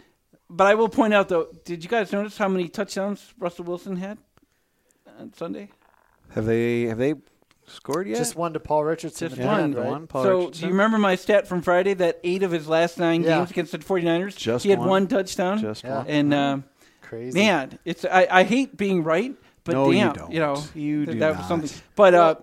But 0.55 0.67
I 0.67 0.75
will 0.75 0.91
point 0.91 1.15
out 1.15 1.31
though, 1.31 1.49
did 1.65 1.83
you 1.83 1.88
guys 1.88 2.12
notice 2.12 2.37
how 2.37 2.47
many 2.47 2.69
touchdowns 2.69 3.33
Russell 3.38 3.65
Wilson 3.65 3.97
had 3.97 4.19
on 5.19 5.33
Sunday? 5.33 5.71
Have 6.35 6.45
they 6.45 6.83
have 6.83 6.99
they 6.99 7.15
scored 7.67 8.07
yet? 8.07 8.19
Just 8.19 8.37
one 8.37 8.53
to 8.53 8.61
Paul 8.61 8.85
Richardson. 8.85 9.31
Just 9.31 9.41
at 9.41 9.47
one. 9.47 9.61
end, 9.61 9.75
right? 9.77 9.87
one, 9.87 10.07
Paul 10.07 10.23
so, 10.25 10.38
Richardson? 10.41 10.61
do 10.61 10.67
you 10.67 10.73
remember 10.73 10.99
my 10.99 11.15
stat 11.15 11.47
from 11.49 11.62
Friday 11.62 11.95
that 11.95 12.21
eight 12.23 12.43
of 12.43 12.51
his 12.51 12.69
last 12.69 12.99
nine 12.99 13.23
Yeah. 13.23 13.38
games 13.38 13.51
against 13.51 13.73
the 13.73 13.79
49ers, 13.79 14.37
Just 14.37 14.65
he 14.65 14.71
had 14.71 14.79
one? 14.81 14.88
one, 14.88 15.07
touchdown? 15.09 15.59
Just 15.59 15.85
Yeah. 15.85 15.99
one. 15.99 16.07
And 16.09 16.35
um, 16.35 16.65
Crazy. 17.12 17.38
man, 17.38 17.79
it's 17.85 18.05
I, 18.07 18.27
I 18.31 18.42
hate 18.44 18.77
being 18.77 19.05
right, 19.05 19.35
but 19.64 19.72
No, 19.72 19.90
you 19.90 20.01
don't. 20.12 20.33
know, 20.33 20.62
You 20.75 21.05
th- 21.05 21.14
do 21.14 21.20
that 21.20 21.29
not. 21.33 21.38
was 21.38 21.46
something. 21.48 21.70
But 21.94 22.14
uh, 22.14 22.35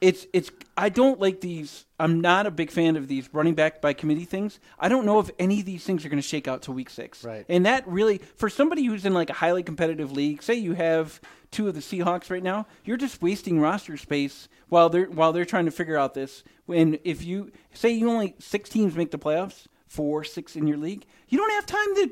it's 0.00 0.26
it's 0.32 0.50
I 0.76 0.90
don't 0.90 1.18
like 1.18 1.40
these. 1.40 1.86
I'm 1.98 2.20
not 2.20 2.46
a 2.46 2.50
big 2.50 2.70
fan 2.70 2.96
of 2.96 3.08
these 3.08 3.28
running 3.32 3.54
back 3.54 3.80
by 3.80 3.94
committee 3.94 4.26
things. 4.26 4.60
I 4.78 4.88
don't 4.88 5.06
know 5.06 5.18
if 5.18 5.30
any 5.38 5.60
of 5.60 5.66
these 5.66 5.82
things 5.84 6.04
are 6.04 6.08
going 6.10 6.20
to 6.22 6.28
shake 6.28 6.46
out 6.46 6.62
to 6.62 6.72
week 6.72 6.90
six. 6.90 7.24
Right. 7.24 7.44
And 7.48 7.66
that 7.66 7.88
really, 7.88 8.18
for 8.36 8.48
somebody 8.48 8.84
who's 8.84 9.04
in 9.06 9.14
like 9.14 9.30
a 9.30 9.32
highly 9.32 9.62
competitive 9.64 10.12
league, 10.12 10.42
say 10.42 10.54
you 10.54 10.74
have 10.74 11.20
two 11.50 11.66
of 11.66 11.74
the 11.74 11.80
Seahawks 11.80 12.30
right 12.30 12.42
now, 12.42 12.66
you're 12.84 12.98
just 12.98 13.22
wasting 13.22 13.58
roster 13.58 13.96
space 13.96 14.48
while 14.68 14.88
they're 14.88 15.06
while 15.06 15.32
they're 15.32 15.44
trying 15.46 15.64
to 15.64 15.70
figure 15.72 15.96
out 15.96 16.14
this. 16.14 16.44
When 16.66 16.98
if 17.02 17.24
you 17.24 17.50
say 17.72 17.90
you 17.90 18.08
only 18.10 18.34
six 18.38 18.68
teams 18.68 18.94
make 18.94 19.10
the 19.10 19.18
playoffs, 19.18 19.64
four, 19.88 20.22
six 20.24 20.54
in 20.56 20.66
your 20.66 20.76
league, 20.78 21.06
you 21.28 21.38
don't 21.38 21.50
have 21.52 21.64
time 21.66 21.94
to 21.96 22.10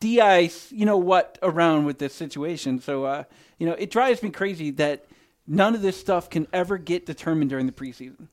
de-ice, 0.00 0.72
you 0.72 0.86
know 0.86 0.96
what, 0.96 1.38
around 1.42 1.84
with 1.84 1.98
this 1.98 2.14
situation. 2.14 2.80
So, 2.80 3.04
uh, 3.04 3.24
you 3.58 3.66
know, 3.66 3.74
it 3.74 3.90
drives 3.90 4.22
me 4.22 4.30
crazy 4.30 4.70
that 4.72 5.04
none 5.46 5.74
of 5.74 5.82
this 5.82 6.00
stuff 6.00 6.30
can 6.30 6.46
ever 6.52 6.78
get 6.78 7.06
determined 7.06 7.50
during 7.50 7.66
the 7.66 7.72
preseason. 7.72 8.28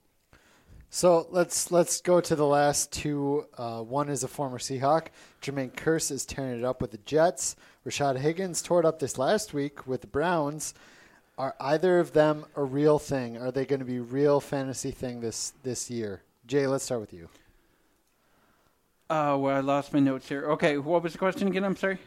So 0.90 1.28
let's 1.32 1.70
let's 1.70 2.00
go 2.00 2.22
to 2.22 2.36
the 2.36 2.46
last 2.46 2.94
two. 2.94 3.46
Uh, 3.58 3.82
one 3.82 4.08
is 4.08 4.24
a 4.24 4.28
former 4.28 4.58
Seahawk. 4.58 5.08
Jermaine 5.42 5.74
Kearse 5.74 6.12
is 6.12 6.26
tearing 6.26 6.58
it 6.58 6.64
up 6.64 6.82
with 6.82 6.92
the 6.92 6.98
Jets. 7.00 7.58
Rashard 7.86 8.18
Higgins 8.18 8.62
tore 8.62 8.80
it 8.80 8.86
up 8.86 9.00
this 9.00 9.18
last 9.18 9.54
week 9.54 9.86
with 9.86 10.02
the 10.02 10.08
Browns. 10.08 10.74
Are 11.38 11.56
either 11.60 12.00
of 12.00 12.14
them 12.14 12.46
a 12.56 12.64
real 12.64 13.00
thing? 13.00 13.38
Are 13.38 13.52
they 13.52 13.66
going 13.66 13.80
to 13.80 13.86
be 13.86 14.00
real 14.00 14.40
fantasy 14.40 14.92
thing 14.92 15.20
this 15.20 15.52
this 15.63 15.92
year? 15.92 16.22
Jay, 16.48 16.65
let's 16.68 16.86
start 16.86 17.02
with 17.02 17.13
you. 17.13 17.28
Uh, 19.10 19.38
well, 19.40 19.56
I 19.56 19.62
lost 19.62 19.94
my 19.94 20.00
notes 20.00 20.28
here. 20.28 20.46
Okay, 20.52 20.78
what 20.78 21.02
was 21.02 21.14
the 21.14 21.20
question 21.20 21.48
again? 21.48 21.64
I'm 21.64 21.76
sorry. 21.76 21.98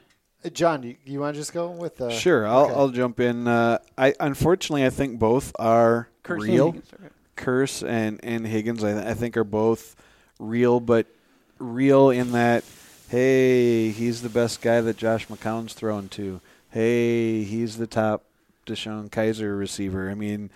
Uh, 0.45 0.51
John, 0.51 0.83
do 0.83 0.89
you, 0.89 0.97
you 1.05 1.21
want 1.21 1.35
to 1.35 1.41
just 1.41 1.53
go 1.53 1.71
with? 1.71 2.01
Uh, 2.01 2.11
Sure, 2.11 2.47
I'll, 2.47 2.65
okay. 2.65 2.75
I'll 2.75 2.89
jump 2.91 3.21
in. 3.21 3.49
Uh, 3.49 3.79
I 3.97 4.15
unfortunately 4.21 4.85
I 4.85 4.91
think 4.91 5.19
both 5.19 5.53
are 5.59 6.09
Kirk 6.23 6.41
real. 6.43 6.67
Higgins, 6.73 6.91
okay. 6.95 7.09
Kearse 7.37 7.87
and 7.89 8.21
and 8.23 8.47
Higgins 8.47 8.85
I, 8.85 9.11
I 9.11 9.15
think 9.15 9.37
are 9.37 9.45
both 9.45 9.97
real, 10.39 10.79
but 10.81 11.07
real 11.59 12.11
in 12.11 12.33
that 12.33 12.65
hey 13.09 13.91
he's 13.91 14.23
the 14.23 14.29
best 14.29 14.61
guy 14.63 14.81
that 14.81 14.97
Josh 14.97 15.27
McCown's 15.29 15.73
thrown 15.75 16.09
to. 16.11 16.41
Hey, 16.71 17.43
he's 17.45 17.79
the 17.79 17.87
top 17.87 18.25
DeShone 18.67 19.11
Kizer 19.11 19.59
receiver. 19.59 20.09
I 20.11 20.15
mean, 20.15 20.51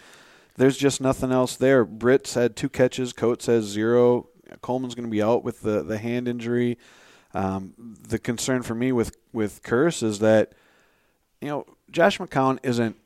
there's 0.56 0.76
just 0.76 1.00
nothing 1.00 1.32
else 1.32 1.56
there. 1.56 1.84
Britt's 1.84 2.34
had 2.34 2.54
two 2.54 2.68
catches. 2.68 3.12
Coates 3.12 3.46
has 3.46 3.64
zero. 3.64 4.28
Coleman's 4.62 4.94
going 4.94 5.06
to 5.06 5.10
be 5.10 5.22
out 5.22 5.44
with 5.44 5.60
the 5.62 5.82
the 5.82 5.98
hand 5.98 6.28
injury. 6.28 6.78
Um, 7.34 7.74
the 8.08 8.18
concern 8.18 8.62
for 8.62 8.74
me 8.74 8.92
with 8.92 9.16
with 9.32 9.62
Kearse 9.62 10.02
is 10.02 10.20
that 10.20 10.52
you 11.40 11.48
know 11.48 11.66
Josh 11.90 12.18
McCown 12.18 12.58
isn't 12.62 12.96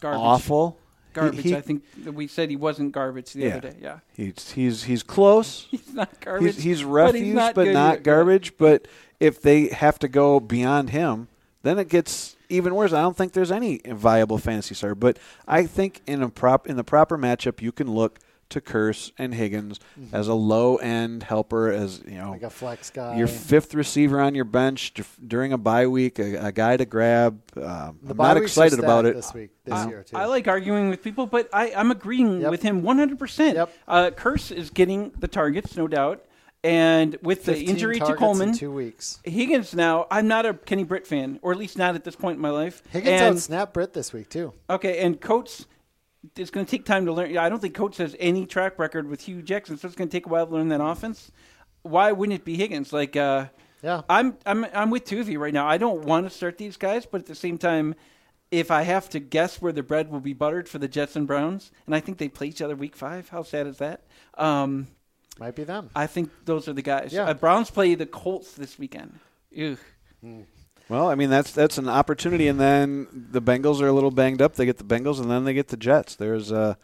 Garbage. 0.00 0.18
awful. 0.20 0.70
He- 0.70 1.14
Garbage. 1.14 1.42
he- 1.44 1.56
I 1.56 1.60
think 1.60 1.82
we 2.12 2.26
said 2.26 2.50
he 2.50 2.56
wasn't 2.56 2.92
garbage 2.92 3.32
the 3.32 3.40
Yeah. 3.40 3.56
other 3.56 3.70
day. 3.70 3.76
Yeah. 3.80 3.98
He's 4.14 4.52
he's 4.52 4.84
he's 4.84 5.02
close. 5.02 5.66
He's 5.70 5.92
not 5.94 6.20
garbage. 6.20 6.54
He's, 6.56 6.64
he's 6.64 6.82
but 6.82 6.88
refuse, 7.06 7.26
he's 7.26 7.34
not 7.34 7.54
but 7.54 7.68
not 7.68 8.02
garbage. 8.02 8.56
But 8.58 8.86
if 9.18 9.40
they 9.42 9.68
have 9.68 9.98
to 10.00 10.08
go 10.08 10.38
beyond 10.38 10.90
him, 10.90 11.28
then 11.62 11.78
it 11.78 11.88
gets 11.88 12.36
even 12.48 12.74
worse. 12.74 12.92
I 12.92 13.00
don't 13.02 13.16
think 13.16 13.32
there's 13.32 13.50
any 13.50 13.80
viable 13.86 14.38
fantasy 14.38 14.74
starter. 14.74 14.94
But 14.94 15.18
I 15.46 15.64
think 15.66 16.02
in 16.06 16.22
a 16.22 16.28
prop 16.28 16.68
in 16.68 16.76
the 16.76 16.84
proper 16.84 17.18
matchup, 17.18 17.60
you 17.62 17.72
can 17.72 17.90
look 17.90 18.18
to 18.50 18.60
Kearse 18.60 19.12
and 19.18 19.34
Higgins 19.34 19.78
as 20.12 20.28
a 20.28 20.34
low 20.34 20.76
end 20.76 21.22
helper, 21.22 21.70
as 21.70 22.00
you 22.06 22.12
know, 22.12 22.22
Mm-hmm. 22.24 22.30
like 22.32 22.42
a 22.42 22.50
flex 22.50 22.90
guy. 22.90 23.16
your 23.16 23.26
fifth 23.26 23.74
receiver 23.74 24.20
on 24.20 24.34
your 24.34 24.44
bench 24.44 24.94
d- 24.94 25.02
during 25.26 25.52
a 25.52 25.58
bye 25.58 25.86
week, 25.86 26.18
a, 26.18 26.46
a 26.46 26.52
guy 26.52 26.76
to 26.76 26.84
grab. 26.84 27.40
Um, 27.56 27.98
The 28.02 28.10
I'm 28.12 28.16
not 28.16 28.36
excited 28.36 28.78
about 28.78 29.04
it. 29.06 29.14
this 29.16 29.32
week, 29.34 29.50
this 29.64 29.74
I, 29.74 29.88
year 29.88 30.02
too. 30.02 30.16
I 30.16 30.26
like 30.26 30.48
arguing 30.48 30.88
with 30.88 31.02
people, 31.02 31.26
but 31.26 31.48
I, 31.52 31.72
I'm 31.74 31.90
agreeing 31.90 32.40
Yep. 32.40 32.50
with 32.50 32.62
him 32.62 32.82
100%. 32.82 33.54
Yep. 33.54 33.72
Uh, 33.86 34.10
Kearse 34.16 34.50
is 34.50 34.70
getting 34.70 35.10
the 35.18 35.28
targets, 35.28 35.76
no 35.76 35.86
doubt. 35.88 36.24
And 36.64 37.16
with 37.22 37.44
the 37.44 37.56
injury 37.56 38.00
to 38.00 38.14
Coleman, 38.16 38.48
in 38.48 38.54
two 38.56 38.72
weeks. 38.72 39.20
Higgins 39.22 39.74
now, 39.76 40.08
I'm 40.10 40.26
not 40.26 40.44
a 40.44 40.54
Kenny 40.54 40.82
Britt 40.82 41.06
fan, 41.06 41.38
or 41.40 41.52
at 41.52 41.58
least 41.58 41.78
not 41.78 41.94
at 41.94 42.02
this 42.02 42.16
point 42.16 42.34
in 42.36 42.42
my 42.42 42.50
life. 42.50 42.82
Higgins 42.90 43.20
and, 43.20 43.36
out 43.36 43.38
snap 43.40 43.72
Britt 43.72 43.92
this 43.92 44.12
week 44.12 44.28
too. 44.28 44.52
Okay, 44.68 44.98
and 44.98 45.20
Coates, 45.20 45.66
it's 46.36 46.50
going 46.50 46.66
to 46.66 46.70
take 46.70 46.84
time 46.84 47.06
to 47.06 47.12
learn. 47.12 47.36
I 47.36 47.48
don't 47.48 47.60
think 47.60 47.74
Coates 47.74 47.98
has 47.98 48.16
any 48.18 48.46
track 48.46 48.78
record 48.78 49.08
with 49.08 49.22
Hue 49.22 49.42
Jackson, 49.42 49.76
so 49.78 49.86
it's 49.86 49.96
going 49.96 50.08
to 50.08 50.12
take 50.16 50.26
a 50.26 50.28
while 50.28 50.46
to 50.46 50.52
learn 50.52 50.68
that 50.68 50.80
offense. 50.82 51.30
Why 51.82 52.12
wouldn't 52.12 52.38
it 52.38 52.44
be 52.44 52.56
Higgins? 52.56 52.92
Like, 52.92 53.16
uh, 53.16 53.46
Yeah. 53.82 54.02
I'm 54.08 54.36
I'm 54.44 54.66
I'm 54.74 54.90
with 54.90 55.04
Tuvey 55.04 55.38
right 55.38 55.54
now. 55.54 55.66
I 55.66 55.78
don't 55.78 56.04
want 56.04 56.26
to 56.28 56.30
start 56.30 56.58
these 56.58 56.76
guys, 56.76 57.06
but 57.06 57.20
at 57.20 57.26
the 57.26 57.34
same 57.36 57.56
time, 57.58 57.94
if 58.50 58.70
I 58.70 58.82
have 58.82 59.08
to 59.10 59.20
guess 59.20 59.62
where 59.62 59.72
the 59.72 59.82
bread 59.82 60.10
will 60.10 60.20
be 60.20 60.32
buttered 60.32 60.68
for 60.68 60.78
the 60.78 60.88
Jets 60.88 61.14
and 61.16 61.26
Browns, 61.26 61.70
and 61.86 61.94
I 61.94 62.00
think 62.00 62.18
they 62.18 62.28
play 62.28 62.48
each 62.48 62.60
other 62.62 62.74
week 62.74 62.96
five. 62.96 63.28
How 63.28 63.42
sad 63.42 63.66
is 63.66 63.78
that? 63.78 64.02
Um, 64.36 64.88
Might 65.38 65.54
be 65.54 65.64
them. 65.64 65.90
I 65.94 66.06
think 66.08 66.30
those 66.46 66.66
are 66.66 66.72
the 66.72 66.82
guys. 66.82 67.12
Yeah. 67.12 67.24
Uh, 67.26 67.34
Browns 67.34 67.70
play 67.70 67.94
the 67.94 68.06
Colts 68.06 68.52
this 68.52 68.78
weekend. 68.78 69.20
Ugh. 69.56 69.78
Well, 70.88 71.08
I 71.08 71.14
mean 71.14 71.30
that's 71.30 71.52
that's 71.52 71.78
an 71.78 71.88
opportunity, 71.88 72.48
and 72.48 72.58
then 72.58 73.06
the 73.12 73.42
Bengals 73.42 73.80
are 73.80 73.88
a 73.88 73.92
little 73.92 74.10
banged 74.10 74.40
up. 74.40 74.54
They 74.54 74.66
get 74.66 74.78
the 74.78 74.84
Bengals, 74.84 75.20
and 75.20 75.30
then 75.30 75.44
they 75.44 75.54
get 75.54 75.68
the 75.68 75.76
Jets. 75.76 76.16
There's 76.16 76.50
uh 76.50 76.74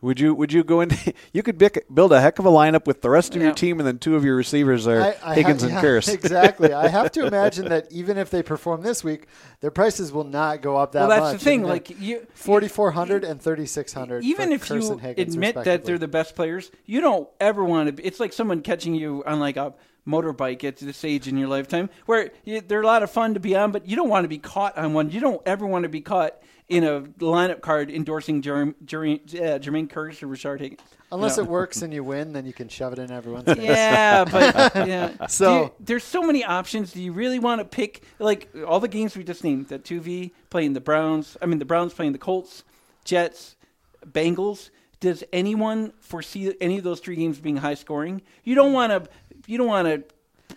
would 0.00 0.18
you 0.18 0.34
would 0.34 0.52
you 0.52 0.64
go 0.64 0.80
into 0.80 1.14
you 1.32 1.44
could 1.44 1.56
bic- 1.56 1.86
build 1.94 2.12
a 2.12 2.20
heck 2.20 2.40
of 2.40 2.46
a 2.46 2.50
lineup 2.50 2.86
with 2.86 3.02
the 3.02 3.08
rest 3.08 3.36
of 3.36 3.40
your 3.42 3.54
team, 3.54 3.78
and 3.78 3.86
then 3.86 3.98
two 4.00 4.16
of 4.16 4.24
your 4.24 4.34
receivers 4.34 4.88
are 4.88 5.00
I- 5.00 5.16
I 5.22 5.34
Higgins 5.36 5.62
ha- 5.62 5.68
and 5.68 5.76
yeah, 5.76 5.82
Kearse. 5.82 6.12
exactly. 6.14 6.72
I 6.72 6.88
have 6.88 7.12
to 7.12 7.24
imagine 7.24 7.68
that 7.68 7.86
even 7.92 8.18
if 8.18 8.28
they 8.28 8.42
perform 8.42 8.82
this 8.82 9.04
week, 9.04 9.28
their 9.60 9.70
prices 9.70 10.10
will 10.10 10.24
not 10.24 10.60
go 10.60 10.76
up 10.76 10.90
that 10.92 11.06
well, 11.06 11.20
much. 11.20 11.32
that's 11.32 11.44
the 11.44 11.48
thing. 11.48 11.60
I 11.60 11.62
mean, 11.62 11.70
Like 11.70 12.00
you, 12.00 12.26
forty 12.34 12.66
four 12.66 12.90
hundred 12.90 13.22
and 13.22 13.40
thirty 13.40 13.66
six 13.66 13.92
hundred. 13.92 14.24
even 14.24 14.50
if 14.50 14.64
Kearse 14.66 14.90
you 14.90 14.98
Higgins, 14.98 15.34
admit 15.34 15.54
that 15.54 15.84
they're 15.84 15.96
the 15.98 16.08
best 16.08 16.34
players, 16.34 16.72
you 16.84 17.00
don't 17.00 17.28
ever 17.38 17.62
want 17.64 17.86
to. 17.86 17.92
Be, 17.92 18.02
it's 18.02 18.18
like 18.18 18.32
someone 18.32 18.62
catching 18.62 18.96
you 18.96 19.22
on 19.24 19.38
like 19.38 19.56
a 19.56 19.72
motorbike 20.06 20.64
at 20.64 20.76
this 20.78 21.04
age 21.04 21.28
in 21.28 21.36
your 21.36 21.48
lifetime, 21.48 21.88
where 22.06 22.30
you, 22.44 22.60
they're 22.60 22.82
a 22.82 22.86
lot 22.86 23.02
of 23.02 23.10
fun 23.10 23.34
to 23.34 23.40
be 23.40 23.54
on, 23.56 23.70
but 23.72 23.86
you 23.88 23.96
don't 23.96 24.08
want 24.08 24.24
to 24.24 24.28
be 24.28 24.38
caught 24.38 24.76
on 24.76 24.94
one. 24.94 25.10
You 25.10 25.20
don't 25.20 25.42
ever 25.46 25.66
want 25.66 25.84
to 25.84 25.88
be 25.88 26.00
caught 26.00 26.36
in 26.68 26.84
a 26.84 27.02
lineup 27.20 27.60
card 27.60 27.90
endorsing 27.90 28.40
Jermaine, 28.42 28.74
Jermaine, 28.84 29.20
yeah, 29.26 29.58
Jermaine 29.58 29.88
Kearse 29.88 30.22
or 30.22 30.26
Richard 30.28 30.60
Higgins. 30.60 30.80
unless 31.10 31.36
No. 31.36 31.42
it 31.42 31.48
works 31.48 31.82
and 31.82 31.92
you 31.92 32.02
win, 32.02 32.32
then 32.32 32.46
you 32.46 32.52
can 32.54 32.68
shove 32.68 32.94
it 32.94 32.98
in 32.98 33.10
everyone's 33.10 33.44
face. 33.44 33.58
Yeah, 33.58 34.24
but 34.24 34.74
yeah. 34.88 35.26
So- 35.26 35.64
you- 35.64 35.72
there's 35.80 36.04
so 36.04 36.22
many 36.22 36.44
options. 36.44 36.92
Do 36.92 37.02
you 37.02 37.12
really 37.12 37.38
want 37.38 37.60
to 37.60 37.64
pick 37.64 38.02
like 38.18 38.48
all 38.66 38.80
the 38.80 38.88
games 38.88 39.16
we 39.16 39.22
just 39.24 39.44
named? 39.44 39.68
That 39.68 39.84
two 39.84 40.00
V 40.00 40.32
playing 40.50 40.72
the 40.72 40.80
Browns. 40.80 41.36
I 41.42 41.46
mean, 41.46 41.58
the 41.58 41.64
Browns 41.66 41.92
playing 41.92 42.12
the 42.12 42.18
Colts, 42.18 42.64
Jets, 43.04 43.56
Bengals. 44.06 44.70
Does 45.00 45.24
anyone 45.32 45.92
foresee 46.00 46.54
any 46.60 46.78
of 46.78 46.84
those 46.84 47.00
three 47.00 47.16
games 47.16 47.38
being 47.40 47.56
high 47.56 47.74
scoring? 47.74 48.22
You 48.44 48.54
don't 48.54 48.72
want 48.72 48.92
to. 48.92 49.10
You 49.46 49.58
don't 49.58 49.66
want 49.66 49.88
to. 49.88 50.04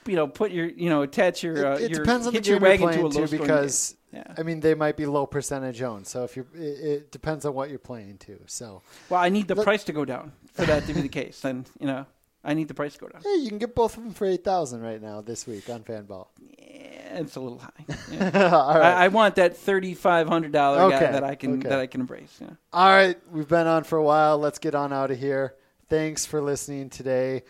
You 0.07 0.17
know, 0.17 0.27
put 0.27 0.51
your 0.51 0.67
you 0.67 0.89
know 0.89 1.03
attach 1.03 1.41
your. 1.41 1.65
Uh, 1.65 1.75
it, 1.75 1.83
it 1.83 1.91
your, 1.91 1.99
depends 2.01 2.27
on 2.27 2.33
the 2.33 2.41
game 2.41 2.51
you're 2.51 2.59
wagon 2.59 2.79
to 2.79 2.85
a 2.85 3.09
playing 3.09 3.13
low 3.13 3.25
too, 3.27 3.37
because. 3.37 3.95
Yeah. 4.13 4.23
I 4.37 4.43
mean 4.43 4.61
they 4.61 4.75
might 4.75 4.95
be 4.95 5.05
low 5.05 5.25
percentage 5.25 5.81
owned. 5.81 6.07
So 6.07 6.23
if 6.23 6.37
you, 6.37 6.47
it, 6.53 6.59
it 6.59 7.11
depends 7.11 7.43
on 7.45 7.53
what 7.53 7.69
you're 7.69 7.79
playing 7.79 8.17
too. 8.17 8.39
So 8.45 8.81
Well, 9.09 9.19
I 9.19 9.27
need 9.27 9.49
the 9.49 9.55
Let- 9.55 9.65
price 9.65 9.83
to 9.85 9.91
go 9.93 10.05
down 10.05 10.31
for 10.53 10.65
that 10.65 10.85
to 10.87 10.93
be 10.93 11.01
the 11.01 11.09
case. 11.09 11.41
Then 11.41 11.65
you 11.81 11.87
know, 11.87 12.05
I 12.41 12.53
need 12.53 12.69
the 12.69 12.73
price 12.73 12.93
to 12.93 12.99
go 12.99 13.07
down. 13.09 13.23
hey, 13.23 13.39
you 13.41 13.49
can 13.49 13.57
get 13.57 13.75
both 13.75 13.97
of 13.97 14.03
them 14.03 14.13
for 14.13 14.25
eight 14.25 14.45
thousand 14.45 14.81
right 14.81 15.01
now 15.01 15.19
this 15.19 15.45
week 15.45 15.69
on 15.69 15.83
Fanball. 15.83 16.27
Yeah, 16.39 17.19
it's 17.19 17.35
a 17.35 17.41
little 17.41 17.59
high. 17.59 17.71
Yeah. 18.11 18.55
All 18.55 18.79
right. 18.79 18.93
I, 18.93 19.05
I 19.05 19.07
want 19.09 19.35
that 19.35 19.57
thirty-five 19.57 20.29
hundred 20.29 20.53
dollar 20.53 20.83
Okay, 20.83 20.99
guy 20.99 21.11
that 21.11 21.23
I 21.25 21.35
can 21.35 21.59
okay. 21.59 21.67
that 21.67 21.79
I 21.79 21.87
can 21.87 21.99
embrace. 21.99 22.37
Yeah. 22.39 22.51
All 22.71 22.87
right, 22.87 23.17
we've 23.31 23.49
been 23.49 23.67
on 23.67 23.83
for 23.83 23.97
a 23.97 24.03
while. 24.03 24.37
Let's 24.37 24.59
get 24.59 24.75
on 24.75 24.93
out 24.93 25.11
of 25.11 25.19
here. 25.19 25.55
Thanks 25.89 26.25
for 26.25 26.41
listening 26.41 26.89
today. 26.89 27.43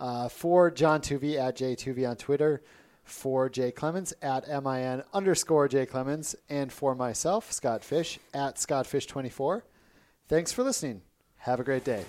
Uh, 0.00 0.28
for 0.28 0.70
John 0.70 1.00
Tuvey 1.00 1.36
at 1.38 1.56
J 1.56 1.74
Tuvey 1.74 2.08
on 2.08 2.16
Twitter, 2.16 2.62
for 3.02 3.48
Jay 3.48 3.72
Clemens 3.72 4.12
at 4.22 4.46
min 4.48 5.02
underscore 5.12 5.66
J 5.68 5.86
Clemens, 5.86 6.36
and 6.48 6.72
for 6.72 6.94
myself, 6.94 7.50
Scott 7.52 7.82
Fish 7.82 8.18
at 8.32 8.58
Scott 8.58 8.86
Fish 8.86 9.06
24. 9.06 9.64
Thanks 10.28 10.52
for 10.52 10.62
listening. 10.62 11.02
Have 11.38 11.58
a 11.60 11.64
great 11.64 11.84
day. 11.84 12.04